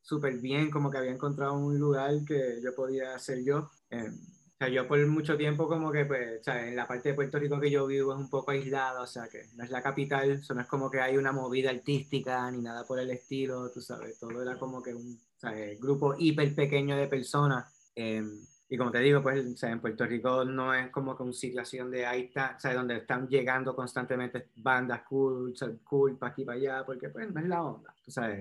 súper 0.10 0.40
bien, 0.40 0.72
como 0.72 0.90
que 0.90 0.98
había 0.98 1.12
encontrado 1.12 1.54
un 1.54 1.78
lugar 1.78 2.12
que 2.26 2.60
yo 2.64 2.74
podía 2.74 3.18
ser 3.20 3.44
yo. 3.44 3.70
Eh, 3.92 4.10
o 4.10 4.58
sea, 4.58 4.68
yo 4.68 4.88
por 4.88 5.06
mucho 5.06 5.38
tiempo 5.38 5.68
como 5.68 5.92
que, 5.92 6.06
pues, 6.06 6.42
o 6.42 6.44
sea, 6.44 6.68
en 6.68 6.76
la 6.76 6.88
parte 6.88 7.10
de 7.10 7.16
Puerto 7.16 7.38
Rico 7.38 7.60
que 7.60 7.70
yo 7.70 7.86
vivo 7.86 8.12
es 8.14 8.20
un 8.20 8.30
poco 8.30 8.50
aislado, 8.50 9.04
o 9.04 9.08
sea, 9.08 9.28
que 9.30 9.44
no 9.56 9.64
es 9.64 9.70
la 9.70 9.84
capital, 9.84 10.32
eso 10.32 10.56
no 10.56 10.62
es 10.62 10.68
como 10.68 10.90
que 10.90 11.00
hay 11.00 11.16
una 11.16 11.32
movida 11.32 11.70
artística 11.70 12.50
ni 12.50 12.62
nada 12.62 12.86
por 12.86 13.00
el 13.00 13.12
estilo, 13.12 13.70
tú 13.72 13.82
sabes, 13.82 14.18
todo 14.18 14.42
era 14.42 14.58
como 14.58 14.82
que 14.82 14.96
un 14.96 15.22
grupo 15.80 16.16
hiper 16.18 16.56
pequeño 16.56 16.98
de 16.98 17.08
personas. 17.08 17.72
Eh, 17.96 18.24
y 18.70 18.78
como 18.78 18.92
te 18.92 19.00
digo, 19.00 19.22
pues 19.24 19.46
o 19.46 19.58
sea, 19.58 19.72
en 19.72 19.80
Puerto 19.80 20.06
Rico 20.06 20.46
no 20.46 20.74
es 20.74 20.90
como 20.92 21.18
que 21.18 21.24
una 21.24 21.34
situación 21.34 21.90
de 21.90 22.06
ahí 22.06 22.26
está, 22.26 22.54
o 22.56 22.60
sea, 22.60 22.74
donde 22.74 22.98
están 22.98 23.28
llegando 23.28 23.76
constantemente 23.76 24.50
bandas 24.58 25.02
cool, 25.04 25.54
cool 25.84 26.18
para 26.18 26.32
aquí 26.32 26.46
para 26.46 26.58
allá, 26.58 26.86
porque 26.86 27.10
pues 27.10 27.34
no 27.34 27.40
es 27.40 27.48
la 27.48 27.64
onda, 27.64 27.94
o 28.08 28.12
sea, 28.12 28.32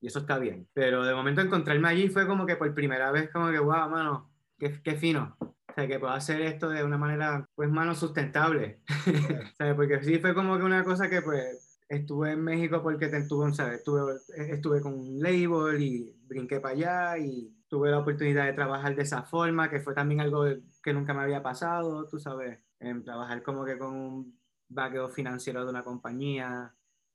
y 0.00 0.06
eso 0.06 0.18
está 0.18 0.38
bien. 0.38 0.66
Pero 0.74 1.04
de 1.04 1.14
momento 1.14 1.40
encontrarme 1.40 1.88
allí 1.88 2.08
fue 2.08 2.26
como 2.26 2.44
que 2.44 2.56
por 2.56 2.74
primera 2.74 3.12
vez 3.12 3.30
como 3.30 3.50
que, 3.50 3.58
wow, 3.58 3.88
mano, 3.88 4.30
qué, 4.58 4.80
qué 4.82 4.96
fino. 4.96 5.36
O 5.40 5.74
sea, 5.74 5.88
que 5.88 5.98
puedo 5.98 6.12
hacer 6.12 6.42
esto 6.42 6.68
de 6.68 6.84
una 6.84 6.98
manera, 6.98 7.48
pues, 7.54 7.70
mano, 7.70 7.94
sustentable. 7.94 8.80
sea, 9.56 9.74
Porque 9.74 10.02
sí 10.02 10.18
fue 10.18 10.34
como 10.34 10.58
que 10.58 10.64
una 10.64 10.84
cosa 10.84 11.08
que, 11.08 11.22
pues, 11.22 11.80
estuve 11.88 12.32
en 12.32 12.42
México 12.42 12.82
porque 12.82 13.08
te, 13.08 13.22
tuve, 13.26 13.52
¿sabes? 13.54 13.78
Estuve, 13.78 14.14
estuve 14.36 14.80
con 14.82 14.94
un 14.94 15.20
label 15.20 15.80
y 15.80 16.14
brinqué 16.26 16.60
para 16.60 16.74
allá 16.74 17.18
y 17.18 17.50
tuve 17.72 17.90
la 17.90 18.00
oportunidad 18.00 18.44
de 18.44 18.52
trabajar 18.52 18.94
de 18.94 19.00
esa 19.00 19.22
forma, 19.22 19.70
que 19.70 19.80
fue 19.80 19.94
también 19.94 20.20
algo 20.20 20.44
que 20.82 20.92
nunca 20.92 21.14
me 21.14 21.22
había 21.22 21.42
pasado, 21.42 22.06
tú 22.06 22.18
sabes, 22.18 22.58
en 22.78 23.02
trabajar 23.02 23.42
como 23.42 23.64
que 23.64 23.78
con 23.78 23.94
un 23.94 24.38
background 24.68 25.14
financiero 25.14 25.64
de 25.64 25.70
una 25.70 25.82
compañía, 25.82 26.70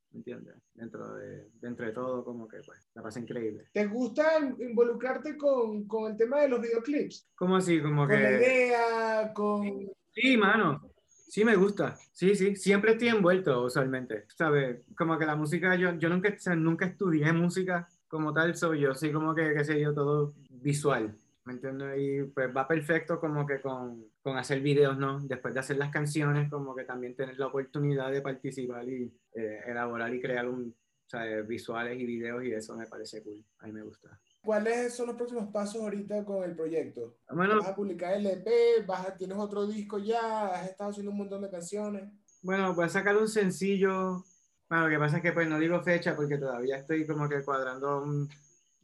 ¿me 0.10 0.18
entiendes? 0.18 0.56
Dentro 0.74 1.14
de, 1.14 1.52
dentro 1.62 1.86
de 1.86 1.92
todo, 1.92 2.26
como 2.26 2.48
que 2.48 2.58
pues, 2.66 2.90
la 2.96 3.04
pasé 3.04 3.20
increíble. 3.20 3.70
¿Te 3.72 3.86
gusta 3.86 4.40
involucrarte 4.40 5.38
con, 5.38 5.88
con 5.88 6.10
el 6.10 6.18
tema 6.18 6.42
de 6.42 6.50
los 6.50 6.60
videoclips? 6.60 7.30
¿Cómo 7.36 7.56
así? 7.56 7.80
Como 7.80 8.08
con 8.08 8.18
que... 8.18 8.24
la 8.24 8.32
idea, 8.32 9.34
con... 9.36 9.92
Sí, 10.12 10.38
mano. 10.38 10.90
Sí, 11.06 11.46
me 11.46 11.56
gusta. 11.56 11.96
Sí, 12.14 12.34
sí. 12.34 12.56
Siempre 12.56 12.94
estoy 12.94 13.10
envuelto, 13.10 13.64
usualmente. 13.64 14.26
¿Sabes? 14.36 14.82
Como 14.98 15.20
que 15.20 15.26
la 15.28 15.36
música, 15.36 15.76
yo, 15.76 15.94
yo 16.00 16.10
nunca, 16.10 16.36
nunca 16.56 16.88
estudié 16.88 17.32
música 17.32 17.88
como 18.08 18.34
tal, 18.34 18.56
soy 18.56 18.82
yo. 18.82 18.96
Sí, 18.96 19.12
como 19.12 19.36
que, 19.36 19.54
qué 19.54 19.64
sé 19.64 19.80
yo, 19.80 19.94
todo 19.94 20.34
visual, 20.62 21.16
¿me 21.46 21.54
entiendes? 21.54 22.00
Y 22.00 22.24
pues 22.24 22.56
va 22.56 22.68
perfecto 22.68 23.20
como 23.20 23.46
que 23.46 23.62
con, 23.62 24.06
con, 24.22 24.38
hacer 24.38 24.62
videos, 24.62 24.98
¿no? 24.98 25.20
Después 25.22 25.54
de 25.54 25.60
hacer 25.60 25.78
las 25.78 25.92
canciones, 25.92 26.50
como 26.50 26.76
que 26.76 26.84
también 26.84 27.16
tener 27.16 27.38
la 27.40 27.48
oportunidad 27.48 28.12
de 28.12 28.22
participar 28.22 28.88
y 28.88 29.12
eh, 29.34 29.62
elaborar 29.68 30.14
y 30.14 30.22
crear 30.22 30.48
un, 30.48 30.76
o 31.08 31.10
sea, 31.10 31.24
visuales 31.42 32.00
y 32.00 32.06
videos 32.06 32.44
y 32.44 32.52
eso 32.52 32.76
me 32.76 32.86
parece 32.86 33.24
cool, 33.24 33.44
a 33.60 33.68
mí 33.68 33.72
me 33.72 33.82
gusta. 33.82 34.20
¿Cuáles 34.44 34.96
son 34.96 35.08
los 35.08 35.16
próximos 35.16 35.52
pasos 35.52 35.82
ahorita 35.82 36.24
con 36.24 36.44
el 36.44 36.56
proyecto? 36.56 37.18
Bueno, 37.30 37.58
¿Vas 37.58 37.68
a 37.68 37.76
publicar 37.76 38.14
el 38.14 38.26
EP? 38.28 38.86
¿Vas 38.86 39.18
¿Tienes 39.18 39.38
otro 39.38 39.68
disco 39.68 39.98
ya? 39.98 40.48
¿Has 40.48 40.70
estado 40.70 40.92
haciendo 40.92 41.12
un 41.12 41.18
montón 41.18 41.42
de 41.42 41.50
canciones? 41.50 42.10
Bueno, 42.42 42.74
voy 42.74 42.86
a 42.86 42.90
sacar 42.90 43.18
un 43.18 43.28
sencillo. 43.28 44.24
Bueno, 44.70 44.86
lo 44.86 44.90
que 44.90 45.00
pasa 45.00 45.18
es 45.18 45.24
que 45.24 45.32
pues 45.34 45.50
no 45.50 45.60
digo 45.60 45.82
fecha 45.82 46.16
porque 46.16 46.38
todavía 46.38 46.78
estoy 46.78 47.06
como 47.06 47.28
que 47.28 47.44
cuadrando 47.44 48.04
un, 48.04 48.30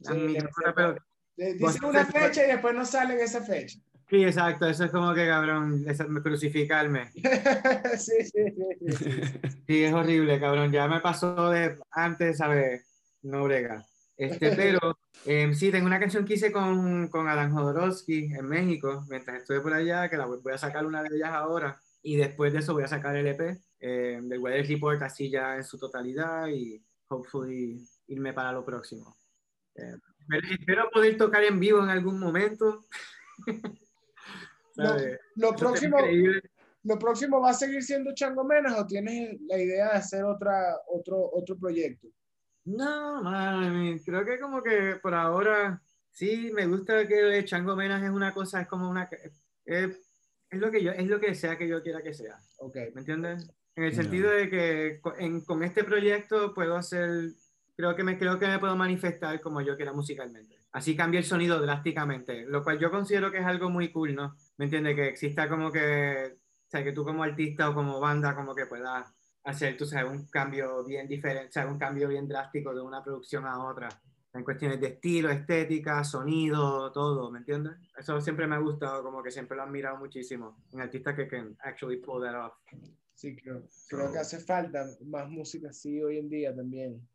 sí, 0.00 0.36
pero 0.74 0.96
Dicen 1.36 1.84
una 1.84 2.04
fecha 2.06 2.44
y 2.44 2.48
después 2.48 2.74
no 2.74 2.84
salen 2.84 3.18
esa 3.20 3.42
fecha. 3.42 3.78
Sí, 4.08 4.22
exacto, 4.22 4.68
eso 4.68 4.84
es 4.84 4.90
como 4.90 5.14
que 5.14 5.26
cabrón, 5.26 5.84
crucificarme. 6.22 7.10
sí, 7.98 8.12
sí, 8.22 8.44
sí, 8.80 8.96
sí, 8.96 9.10
sí. 9.66 9.84
es 9.84 9.92
horrible, 9.92 10.38
cabrón. 10.38 10.70
Ya 10.70 10.86
me 10.86 11.00
pasó 11.00 11.50
de 11.50 11.78
antes, 11.90 12.36
¿sabes? 12.36 12.84
No 13.22 13.44
brega. 13.44 13.84
Este, 14.16 14.54
pero 14.54 14.96
eh, 15.24 15.52
sí, 15.54 15.70
tengo 15.70 15.86
una 15.86 15.98
canción 15.98 16.24
que 16.24 16.34
hice 16.34 16.52
con, 16.52 17.08
con 17.08 17.26
Adam 17.28 17.52
Jodorowsky 17.52 18.34
en 18.34 18.46
México, 18.46 19.04
mientras 19.08 19.38
estuve 19.38 19.60
por 19.60 19.72
allá, 19.72 20.08
que 20.08 20.16
la 20.16 20.26
voy, 20.26 20.40
a 20.52 20.58
sacar 20.58 20.86
una 20.86 21.02
de 21.02 21.16
ellas 21.16 21.30
ahora. 21.32 21.80
Y 22.02 22.16
después 22.16 22.52
de 22.52 22.58
eso 22.58 22.74
voy 22.74 22.84
a 22.84 22.88
sacar 22.88 23.16
el 23.16 23.26
EP 23.26 23.58
eh, 23.80 24.20
del 24.22 24.38
Weather 24.38 24.68
Report 24.68 25.02
así 25.02 25.30
ya 25.30 25.56
en 25.56 25.64
su 25.64 25.78
totalidad 25.78 26.48
y 26.48 26.80
hopefully 27.08 27.82
irme 28.06 28.32
para 28.34 28.52
lo 28.52 28.64
próximo. 28.64 29.16
Eh, 29.74 29.96
espero 30.50 30.90
poder 30.90 31.16
tocar 31.16 31.44
en 31.44 31.60
vivo 31.60 31.82
en 31.82 31.90
algún 31.90 32.18
momento. 32.18 32.84
lo, 35.36 35.54
próximo, 35.54 35.98
¿Lo 36.84 36.98
próximo 36.98 37.40
va 37.40 37.50
a 37.50 37.54
seguir 37.54 37.82
siendo 37.82 38.14
Chango 38.14 38.44
Menas 38.44 38.78
o 38.78 38.86
tienes 38.86 39.40
la 39.48 39.58
idea 39.58 39.90
de 39.90 39.98
hacer 39.98 40.24
otra, 40.24 40.76
otro, 40.88 41.30
otro 41.32 41.56
proyecto? 41.58 42.08
No, 42.66 43.22
man, 43.22 43.98
creo 44.04 44.24
que 44.24 44.38
como 44.38 44.62
que 44.62 44.96
por 45.02 45.14
ahora 45.14 45.82
sí 46.12 46.50
me 46.54 46.66
gusta 46.66 47.06
que 47.08 47.42
Chango 47.44 47.74
Menas 47.74 48.02
es 48.02 48.10
una 48.10 48.34
cosa, 48.34 48.60
es 48.60 48.68
como 48.68 48.88
una... 48.88 49.08
Es, 49.64 49.98
es, 50.50 50.60
lo 50.60 50.70
que 50.70 50.82
yo, 50.82 50.92
es 50.92 51.06
lo 51.08 51.18
que 51.18 51.34
sea 51.34 51.56
que 51.56 51.66
yo 51.66 51.82
quiera 51.82 52.02
que 52.02 52.12
sea. 52.12 52.38
Okay. 52.58 52.92
¿Me 52.92 53.00
entiendes? 53.00 53.50
En 53.76 53.84
el 53.84 53.94
sentido 53.94 54.30
de 54.30 54.50
que 54.50 55.00
con 55.00 55.64
este 55.64 55.84
proyecto 55.84 56.54
puedo 56.54 56.76
hacer 56.76 57.32
creo 57.76 57.94
que 57.94 58.04
me 58.04 58.18
creo 58.18 58.38
que 58.38 58.46
me 58.46 58.58
puedo 58.58 58.76
manifestar 58.76 59.40
como 59.40 59.60
yo 59.60 59.76
quiera 59.76 59.92
musicalmente. 59.92 60.60
Así 60.72 60.96
cambia 60.96 61.18
el 61.18 61.24
sonido 61.24 61.60
drásticamente, 61.60 62.46
lo 62.46 62.62
cual 62.62 62.78
yo 62.78 62.90
considero 62.90 63.30
que 63.30 63.38
es 63.38 63.46
algo 63.46 63.70
muy 63.70 63.92
cool, 63.92 64.14
¿no? 64.14 64.36
¿Me 64.56 64.66
entiendes? 64.66 64.96
Que 64.96 65.08
exista 65.08 65.48
como 65.48 65.70
que, 65.70 66.36
o 66.36 66.70
sea, 66.70 66.82
que 66.82 66.92
tú 66.92 67.04
como 67.04 67.22
artista 67.22 67.70
o 67.70 67.74
como 67.74 68.00
banda 68.00 68.34
como 68.34 68.54
que 68.54 68.66
puedas 68.66 69.12
hacer, 69.44 69.76
tú 69.76 69.84
sabes, 69.86 70.10
un 70.10 70.26
cambio 70.26 70.84
bien 70.84 71.06
diferente, 71.06 71.48
o 71.48 71.52
sea, 71.52 71.66
un 71.66 71.78
cambio 71.78 72.08
bien 72.08 72.26
drástico 72.26 72.74
de 72.74 72.80
una 72.80 73.04
producción 73.04 73.46
a 73.46 73.62
otra, 73.64 73.88
en 74.32 74.42
cuestiones 74.42 74.80
de 74.80 74.88
estilo, 74.88 75.30
estética, 75.30 76.02
sonido, 76.02 76.90
todo, 76.90 77.30
¿me 77.30 77.38
entiendes? 77.38 77.74
Eso 77.96 78.20
siempre 78.20 78.46
me 78.46 78.56
ha 78.56 78.58
gustado, 78.58 79.02
como 79.02 79.22
que 79.22 79.30
siempre 79.30 79.56
lo 79.56 79.62
he 79.62 79.66
admirado 79.66 79.96
muchísimo, 79.98 80.64
en 80.72 80.80
artistas 80.80 81.14
que 81.14 81.28
can 81.28 81.56
actually 81.60 81.98
pull 81.98 82.22
that 82.22 82.46
off. 82.46 82.54
Sí, 83.14 83.36
creo, 83.36 83.62
creo 83.88 84.12
que 84.12 84.18
hace 84.18 84.40
falta 84.40 84.84
más 85.06 85.28
música 85.28 85.68
así 85.68 86.02
hoy 86.02 86.18
en 86.18 86.28
día 86.28 86.54
también. 86.54 87.06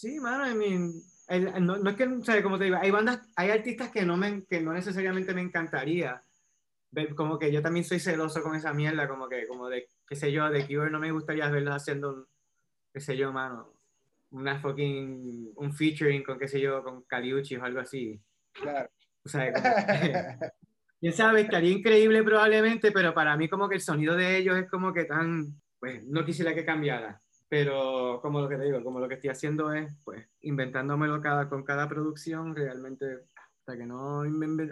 Sí, 0.00 0.20
mano, 0.20 0.48
I 0.48 0.54
mean, 0.54 0.92
el- 1.26 1.66
no, 1.66 1.76
no 1.76 1.90
es 1.90 1.96
que, 1.96 2.04
o 2.06 2.22
sea, 2.22 2.40
como 2.40 2.56
te 2.56 2.66
digo, 2.66 2.76
hay 2.80 2.88
bandas, 2.92 3.20
hay 3.34 3.50
artistas 3.50 3.90
que 3.90 4.04
no, 4.04 4.16
me, 4.16 4.44
que 4.46 4.60
no 4.60 4.72
necesariamente 4.72 5.34
me 5.34 5.40
encantaría. 5.42 6.22
ver, 6.92 7.16
Como 7.16 7.36
que 7.36 7.50
yo 7.52 7.60
también 7.62 7.84
soy 7.84 7.98
celoso 7.98 8.40
con 8.42 8.54
esa 8.54 8.72
mierda, 8.72 9.08
como 9.08 9.28
que, 9.28 9.48
como 9.48 9.68
de, 9.68 9.88
qué 10.06 10.14
sé 10.14 10.30
yo, 10.30 10.48
de 10.50 10.66
Cure 10.68 10.88
no 10.90 11.00
me 11.00 11.10
gustaría 11.10 11.48
verlos 11.50 11.74
haciendo 11.74 12.10
un, 12.14 12.26
qué 12.94 13.00
sé 13.00 13.16
yo, 13.16 13.32
mano, 13.32 13.74
una 14.30 14.60
fucking, 14.60 15.52
un 15.56 15.72
featuring 15.74 16.22
con, 16.22 16.38
qué 16.38 16.46
sé 16.46 16.60
yo, 16.60 16.80
con 16.84 17.02
Caliucci 17.02 17.56
o 17.56 17.64
algo 17.64 17.80
así. 17.80 18.20
Claro. 18.52 18.88
O 19.24 19.28
sea, 19.28 19.52
que- 19.52 19.60
quién 21.00 21.12
sabe, 21.12 21.40
estaría 21.40 21.72
increíble 21.72 22.22
probablemente, 22.22 22.92
pero 22.92 23.12
para 23.14 23.36
mí 23.36 23.48
como 23.48 23.68
que 23.68 23.74
el 23.76 23.80
sonido 23.80 24.14
de 24.14 24.36
ellos 24.36 24.56
es 24.58 24.70
como 24.70 24.92
que 24.94 25.06
tan, 25.06 25.60
pues 25.80 26.04
no 26.06 26.24
quisiera 26.24 26.54
que 26.54 26.64
cambiara. 26.64 27.20
Pero 27.48 28.20
como 28.20 28.40
lo 28.40 28.48
que 28.48 28.56
te 28.56 28.64
digo, 28.64 28.82
como 28.84 29.00
lo 29.00 29.08
que 29.08 29.14
estoy 29.14 29.30
haciendo 29.30 29.72
es, 29.72 29.92
pues, 30.04 30.26
inventándomelo 30.40 31.20
cada, 31.22 31.48
con 31.48 31.64
cada 31.64 31.88
producción, 31.88 32.54
realmente, 32.54 33.26
hasta 33.34 33.76
que 33.76 33.86
no, 33.86 34.22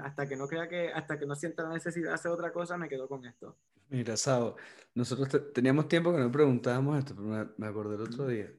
hasta 0.03 0.29
que 0.29 0.37
no 0.37 0.47
crea 0.47 0.69
que, 0.69 0.89
hasta 0.93 1.19
que 1.19 1.27
no 1.27 1.35
sienta 1.35 1.63
la 1.63 1.71
necesidad 1.75 2.09
de 2.09 2.15
hacer 2.15 2.31
otra 2.31 2.53
cosa, 2.53 2.77
me 2.77 2.89
quedo 2.89 3.09
con 3.09 3.25
esto. 3.25 3.57
Mira, 3.89 4.17
Sabo, 4.17 4.57
nosotros 4.95 5.29
te- 5.29 5.39
teníamos 5.39 5.89
tiempo 5.89 6.13
que 6.13 6.19
no 6.19 6.31
preguntábamos 6.31 6.99
esto, 6.99 7.15
pero 7.15 7.29
me, 7.29 7.49
me 7.57 7.67
acordé 7.67 7.95
el 7.95 8.03
otro 8.03 8.27
día. 8.27 8.53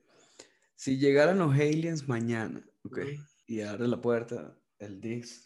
Si 0.75 0.97
llegaran 0.97 1.39
los 1.39 1.53
aliens 1.53 2.07
mañana, 2.07 2.63
ok, 2.83 2.99
y 3.47 3.61
abre 3.61 3.87
la 3.87 3.99
puerta, 4.01 4.57
el 4.79 5.01
disc, 5.01 5.45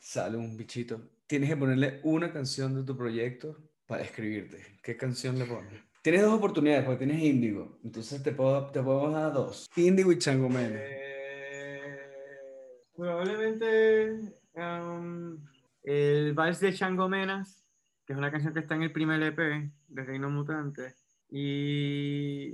sale 0.00 0.36
un 0.36 0.56
bichito, 0.56 1.00
tienes 1.26 1.50
que 1.50 1.56
ponerle 1.56 2.00
una 2.04 2.32
canción 2.32 2.74
de 2.74 2.84
tu 2.84 2.96
proyecto 2.96 3.56
para 3.86 4.02
escribirte. 4.02 4.78
¿Qué 4.82 4.96
canción 4.96 5.38
le 5.38 5.46
pones? 5.46 5.91
Tienes 6.02 6.22
dos 6.22 6.34
oportunidades, 6.34 6.84
porque 6.84 7.06
tienes 7.06 7.22
Índigo, 7.22 7.78
entonces 7.84 8.20
te 8.22 8.32
puedo, 8.32 8.70
te 8.72 8.82
podemos 8.82 9.12
dar 9.12 9.32
dos. 9.32 9.70
Índigo 9.76 10.10
y 10.10 10.18
Chango 10.18 10.48
Mena. 10.48 10.80
Eh, 10.80 12.00
probablemente 12.96 14.34
um, 14.54 15.38
el 15.84 16.34
Vals 16.34 16.58
de 16.58 16.72
Chango 16.74 17.08
Menas, 17.08 17.64
que 18.04 18.14
es 18.14 18.18
una 18.18 18.32
canción 18.32 18.52
que 18.52 18.60
está 18.60 18.74
en 18.74 18.82
el 18.82 18.92
primer 18.92 19.22
EP 19.22 19.38
de 19.88 20.04
Reino 20.04 20.28
Mutante. 20.28 20.94
Y 21.30 22.50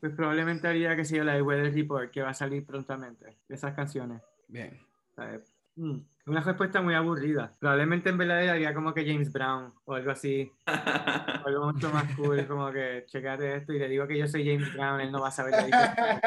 pues 0.00 0.14
probablemente 0.14 0.66
haría 0.66 0.96
que 0.96 1.04
sea 1.04 1.22
la 1.22 1.34
de 1.34 1.42
Weather 1.42 1.72
Report, 1.74 2.10
que 2.10 2.22
va 2.22 2.30
a 2.30 2.34
salir 2.34 2.64
prontamente. 2.64 3.36
de 3.46 3.54
Esas 3.54 3.74
canciones. 3.74 4.22
Bien. 4.48 4.80
¿sabes? 5.14 5.54
Mm, 5.80 6.00
Una 6.26 6.40
respuesta 6.42 6.82
muy 6.82 6.94
aburrida. 6.94 7.56
Probablemente 7.58 8.10
en 8.10 8.18
verdad 8.18 8.46
haría 8.50 8.74
como 8.74 8.92
que 8.92 9.06
James 9.06 9.32
Brown 9.32 9.72
o 9.86 9.94
algo 9.94 10.10
así. 10.10 10.52
O 10.66 10.66
algo 11.48 11.72
mucho 11.72 11.90
más 11.90 12.04
cool, 12.16 12.46
como 12.46 12.70
que 12.70 13.04
checate 13.06 13.56
esto 13.56 13.72
y 13.72 13.78
le 13.78 13.88
digo 13.88 14.06
que 14.06 14.18
yo 14.18 14.28
soy 14.28 14.44
James 14.44 14.74
Brown, 14.74 15.00
él 15.00 15.10
no 15.10 15.22
va 15.22 15.28
a 15.28 15.30
saber 15.30 15.52
la 15.52 15.64
diferencia. 15.64 16.20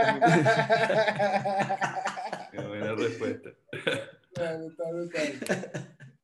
Qué 2.52 2.62
buena 2.62 2.94
respuesta. 2.96 3.50
Bueno, 4.36 4.68
está 4.68 4.92
brutal. 4.92 5.24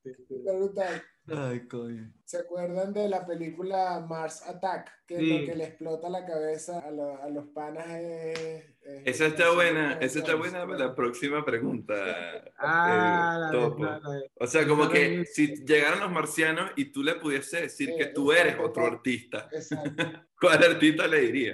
Está 0.04 0.54
brutal. 0.54 1.04
Ay, 1.32 1.60
coño. 1.68 2.12
¿Se 2.26 2.38
acuerdan 2.38 2.94
de 2.94 3.10
la 3.10 3.26
película 3.26 4.06
Mars 4.08 4.44
Attack? 4.48 4.92
Que 5.08 5.18
Sí. 5.18 5.40
lo 5.40 5.46
que 5.46 5.56
le 5.56 5.64
explota 5.66 6.10
la 6.10 6.26
cabeza 6.26 6.80
a, 6.80 6.92
lo- 6.92 7.22
a 7.22 7.28
los 7.30 7.48
panas 7.48 7.88
es... 7.90 8.40
es- 8.84 9.02
Esa 9.06 9.26
está 9.28 9.52
buena, 9.52 9.94
es- 9.94 10.12
esa 10.12 10.20
está 10.20 10.36
buena 10.36 10.66
para 10.68 10.78
la 10.80 10.96
próxima 10.96 11.44
pregunta. 11.44 11.96
Ah, 12.62 13.36
eh, 13.36 13.40
la 13.40 13.52
Topo. 13.52 13.84
de- 13.86 13.92
la 13.92 14.10
de- 14.12 14.32
O 14.40 14.46
sea, 14.48 14.68
como 14.68 14.90
que 14.90 15.26
si 15.26 15.56
llegaran 15.66 16.00
los 16.02 16.12
marcianos 16.12 16.72
y 16.76 16.92
tú 16.92 17.02
le 17.04 17.16
pudiese 17.16 17.62
decir 17.62 17.90
Sí, 17.90 17.96
que 17.98 18.08
tú 18.08 18.32
eres 18.32 18.54
exacto, 18.54 18.70
otro 18.70 18.86
artista, 18.86 19.50
Exacto. 19.52 20.04
¿cuál 20.42 20.64
artista 20.64 21.08
le 21.08 21.22
diría? 21.22 21.54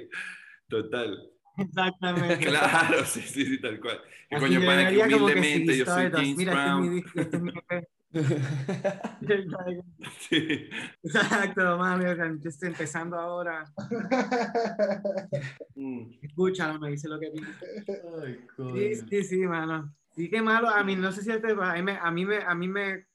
Total. 0.68 1.32
Exactamente. 1.58 2.46
Claro, 2.46 3.06
sí, 3.06 3.22
sí, 3.22 3.46
sí, 3.46 3.62
tal 3.62 3.80
cual. 3.80 4.02
Que 4.30 4.38
coño, 4.40 4.60
yo 4.60 4.66
pana, 4.66 4.90
que 4.90 4.96
como 4.98 5.08
que 5.08 5.16
humildemente 5.16 5.74
sí, 5.74 5.80
yo 5.80 5.86
soy 5.86 6.12
James 6.12 6.36
Mira, 6.36 6.52
este 6.52 6.66
es 6.66 6.76
mi 6.76 6.90
Brown. 6.90 6.96
disco, 6.96 7.20
este 7.22 7.38
es 7.38 7.44
mi 7.44 7.50
EP. 7.52 7.88
Sí. 10.20 10.70
Exacto, 11.04 11.78
mami, 11.78 12.06
yo 12.40 12.50
estoy 12.50 12.70
empezando 12.70 13.18
ahora. 13.20 13.66
Mm. 15.76 16.12
Escúchalo, 16.22 16.80
me 16.80 16.92
dice 16.92 17.10
lo 17.10 17.20
que 17.20 17.32
piensa. 17.32 17.66
Sí, 18.74 18.96
sí, 19.10 19.24
sí, 19.24 19.38
mano. 19.48 19.94
Sí, 20.16 20.30
qué 20.30 20.42
malo. 20.42 20.70
A 20.70 20.84
mí, 20.84 20.96
no 20.96 21.12
sé 21.12 21.22
si 21.22 21.32
ustedes- 21.32 21.58
a 21.60 21.74
mí 21.74 21.82
me, 21.84 21.98
a 21.98 22.12
mí 22.12 22.26
me, 22.26 22.38
a 22.38 22.56
mí 22.56 22.68
me, 22.68 23.06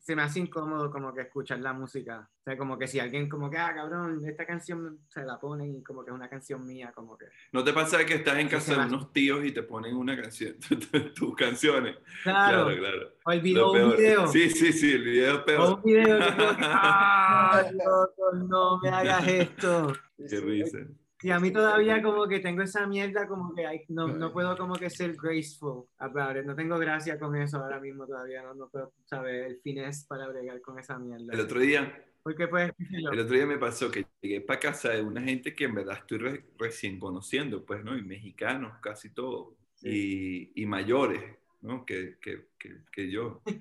se 0.00 0.16
me 0.16 0.22
hace 0.22 0.40
incómodo 0.40 0.90
como 0.90 1.14
que 1.14 1.22
escuchar 1.22 1.60
la 1.60 1.72
música. 1.72 2.28
O 2.40 2.42
sea, 2.42 2.56
como 2.56 2.78
que 2.78 2.86
si 2.88 2.98
alguien 2.98 3.28
como 3.28 3.48
que, 3.50 3.58
ah, 3.58 3.72
cabrón, 3.74 4.20
esta 4.26 4.44
canción 4.46 4.98
se 5.08 5.24
la 5.24 5.38
ponen 5.38 5.76
y 5.76 5.82
como 5.82 6.04
que 6.04 6.10
es 6.10 6.14
una 6.14 6.28
canción 6.28 6.66
mía, 6.66 6.92
como 6.94 7.16
que. 7.16 7.26
¿No 7.52 7.62
te 7.62 7.72
pasa 7.72 8.04
que 8.04 8.14
estás 8.14 8.38
en 8.38 8.48
casa 8.48 8.74
de 8.74 8.86
unos 8.86 9.12
tíos 9.12 9.44
y 9.44 9.52
te 9.52 9.62
ponen 9.62 9.96
una 9.96 10.20
canción, 10.20 10.56
tus 11.14 11.34
canciones? 11.36 11.96
Claro, 12.22 12.64
Claro, 12.66 12.78
claro. 12.80 13.12
o 13.24 13.30
el 13.32 13.40
video, 13.40 13.72
un 13.72 13.96
video. 13.96 14.26
Sí, 14.26 14.50
sí, 14.50 14.72
sí, 14.72 14.92
el 14.92 15.04
video 15.04 15.34
es 15.34 15.38
O 15.40 15.44
peor. 15.44 15.74
un 15.78 15.82
video 15.82 16.18
que, 16.18 16.24
ah, 16.62 17.62
loco, 17.72 18.32
no 18.48 18.78
me 18.80 18.88
hagas 18.88 19.26
esto. 19.28 19.92
Qué 20.28 20.40
risa. 20.40 20.78
Y 21.22 21.30
a 21.30 21.38
mí 21.40 21.50
todavía 21.52 22.02
como 22.02 22.26
que 22.26 22.40
tengo 22.40 22.62
esa 22.62 22.86
mierda 22.86 23.26
como 23.28 23.54
que 23.54 23.66
hay- 23.66 23.84
no, 23.88 24.08
no 24.08 24.32
puedo 24.32 24.56
como 24.56 24.74
que 24.76 24.88
ser 24.90 25.14
graceful 25.16 25.84
about 25.98 26.36
it. 26.36 26.44
No 26.44 26.54
tengo 26.54 26.78
gracia 26.78 27.18
con 27.18 27.36
eso 27.36 27.58
ahora 27.58 27.78
mismo 27.80 28.06
todavía. 28.06 28.42
No, 28.42 28.54
no 28.54 28.68
puedo 28.68 28.92
saber 29.04 29.44
el 29.46 29.60
finés 29.60 30.04
para 30.06 30.28
bregar 30.28 30.60
con 30.60 30.78
esa 30.78 30.98
mierda. 30.98 31.32
El 31.32 31.40
otro 31.40 31.60
día, 31.60 32.04
Porque 32.22 32.48
pues, 32.48 32.72
yo. 32.78 33.10
el 33.10 33.20
otro 33.20 33.34
día 33.34 33.46
me 33.46 33.58
pasó 33.58 33.90
que 33.90 34.06
llegué 34.22 34.40
para 34.40 34.60
casa 34.60 34.90
de 34.90 35.02
una 35.02 35.20
gente 35.22 35.54
que 35.54 35.64
en 35.64 35.74
verdad 35.74 35.98
estoy 35.98 36.18
re- 36.18 36.44
recién 36.58 36.98
conociendo, 36.98 37.64
pues, 37.64 37.84
¿no? 37.84 37.96
Y 37.96 38.02
mexicanos, 38.02 38.78
casi 38.80 39.12
todos. 39.12 39.54
Y, 39.82 40.52
y 40.62 40.66
mayores, 40.66 41.22
¿no? 41.62 41.84
Que, 41.84 42.16
que, 42.20 42.46
que, 42.58 42.76
que 42.92 43.10
yo. 43.10 43.42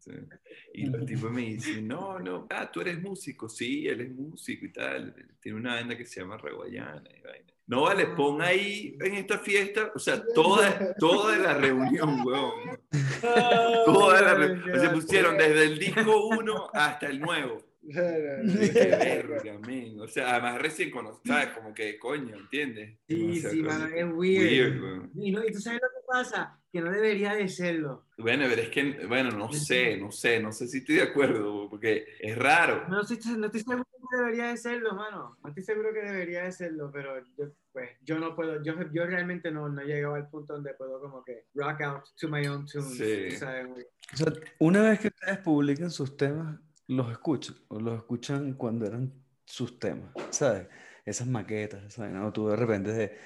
Sí. 0.00 0.10
Y 0.74 0.86
los 0.86 1.06
tipos 1.06 1.30
me 1.30 1.42
dicen, 1.42 1.86
no, 1.88 2.18
no, 2.18 2.46
ah, 2.50 2.70
tú 2.70 2.80
eres 2.82 3.00
músico. 3.00 3.48
Sí, 3.48 3.86
él 3.88 4.00
es 4.02 4.10
músico 4.10 4.66
y 4.66 4.72
tal. 4.72 5.14
Tiene 5.40 5.56
una 5.58 5.76
banda 5.76 5.96
que 5.96 6.04
se 6.04 6.20
llama 6.20 6.36
Reguayana. 6.36 7.02
y 7.16 7.22
vaina. 7.22 7.52
No 7.66 7.82
vale, 7.82 8.08
pon 8.08 8.42
ahí 8.42 8.94
en 9.00 9.14
esta 9.14 9.38
fiesta, 9.38 9.92
o 9.94 9.98
sea, 9.98 10.22
toda, 10.34 10.94
toda 10.96 11.38
la 11.38 11.54
reunión, 11.54 12.20
weón. 12.26 12.78
Toda 13.86 14.20
la 14.20 14.34
re- 14.34 14.78
Se 14.80 14.88
pusieron 14.90 15.38
desde 15.38 15.64
el 15.64 15.78
disco 15.78 16.26
1 16.26 16.70
hasta 16.74 17.06
el 17.06 17.20
nuevo. 17.20 17.64
Verga, 17.82 19.58
men. 19.66 20.00
O 20.00 20.08
sea, 20.08 20.32
además 20.32 20.60
recién 20.60 20.90
conocido, 20.90 21.34
¿sabes? 21.34 21.48
Como 21.54 21.72
que 21.72 21.98
coño, 21.98 22.36
¿entiendes? 22.36 22.98
Sí, 23.08 23.38
O 23.38 23.40
sea, 23.40 23.50
sí, 23.50 23.62
que 23.62 24.00
es 24.00 24.06
weird. 24.12 24.82
weird. 24.82 25.08
Y, 25.14 25.30
no, 25.30 25.44
y 25.46 25.52
tú 25.52 25.60
sabes 25.60 25.80
lo 25.80 25.88
que 25.88 26.06
pasa, 26.06 26.58
que 26.74 26.80
no 26.80 26.90
debería 26.90 27.34
de 27.34 27.46
serlo. 27.48 28.02
Bueno, 28.18 28.46
pero 28.48 28.62
es 28.62 28.68
que, 28.68 29.06
bueno, 29.06 29.30
no 29.30 29.52
sé, 29.52 29.96
no 29.96 30.10
sé, 30.10 30.40
no 30.40 30.50
sé 30.50 30.66
si 30.66 30.78
estoy 30.78 30.96
de 30.96 31.02
acuerdo, 31.04 31.70
porque 31.70 32.04
es 32.18 32.36
raro. 32.36 32.88
No, 32.88 33.02
estoy, 33.02 33.18
no 33.36 33.46
estoy 33.46 33.60
seguro 33.60 33.84
que 34.10 34.16
debería 34.16 34.48
de 34.48 34.56
serlo, 34.56 34.92
mano. 34.96 35.36
No 35.40 35.48
estoy 35.50 35.62
seguro 35.62 35.92
que 35.94 36.00
debería 36.00 36.42
de 36.42 36.50
serlo, 36.50 36.90
pero 36.92 37.24
yo, 37.38 37.44
pues, 37.72 37.90
yo 38.02 38.18
no 38.18 38.34
puedo, 38.34 38.60
yo, 38.64 38.74
yo 38.92 39.06
realmente 39.06 39.52
no, 39.52 39.68
no 39.68 39.82
he 39.82 39.84
llegado 39.86 40.16
al 40.16 40.28
punto 40.28 40.54
donde 40.54 40.74
puedo 40.74 41.00
como 41.00 41.22
que 41.22 41.44
rock 41.54 41.80
out 41.82 42.04
to 42.18 42.28
my 42.28 42.44
own 42.48 42.66
tunes. 42.66 42.96
Sí. 42.98 43.30
sabes, 43.36 43.68
O 44.12 44.16
sea, 44.16 44.32
una 44.58 44.82
vez 44.82 44.98
que 44.98 45.08
ustedes 45.08 45.38
publican 45.38 45.92
sus 45.92 46.16
temas, 46.16 46.58
los 46.88 47.08
escuchan, 47.12 47.54
o 47.68 47.78
los 47.78 47.98
escuchan 47.98 48.54
cuando 48.54 48.84
eran 48.84 49.12
sus 49.44 49.78
temas, 49.78 50.10
¿sabes? 50.30 50.66
Esas 51.04 51.28
maquetas, 51.28 51.94
¿sabes? 51.94 52.10
No, 52.12 52.32
tú 52.32 52.48
de 52.48 52.56
repente 52.56 52.90
de, 52.92 53.04
"Eh, 53.04 53.18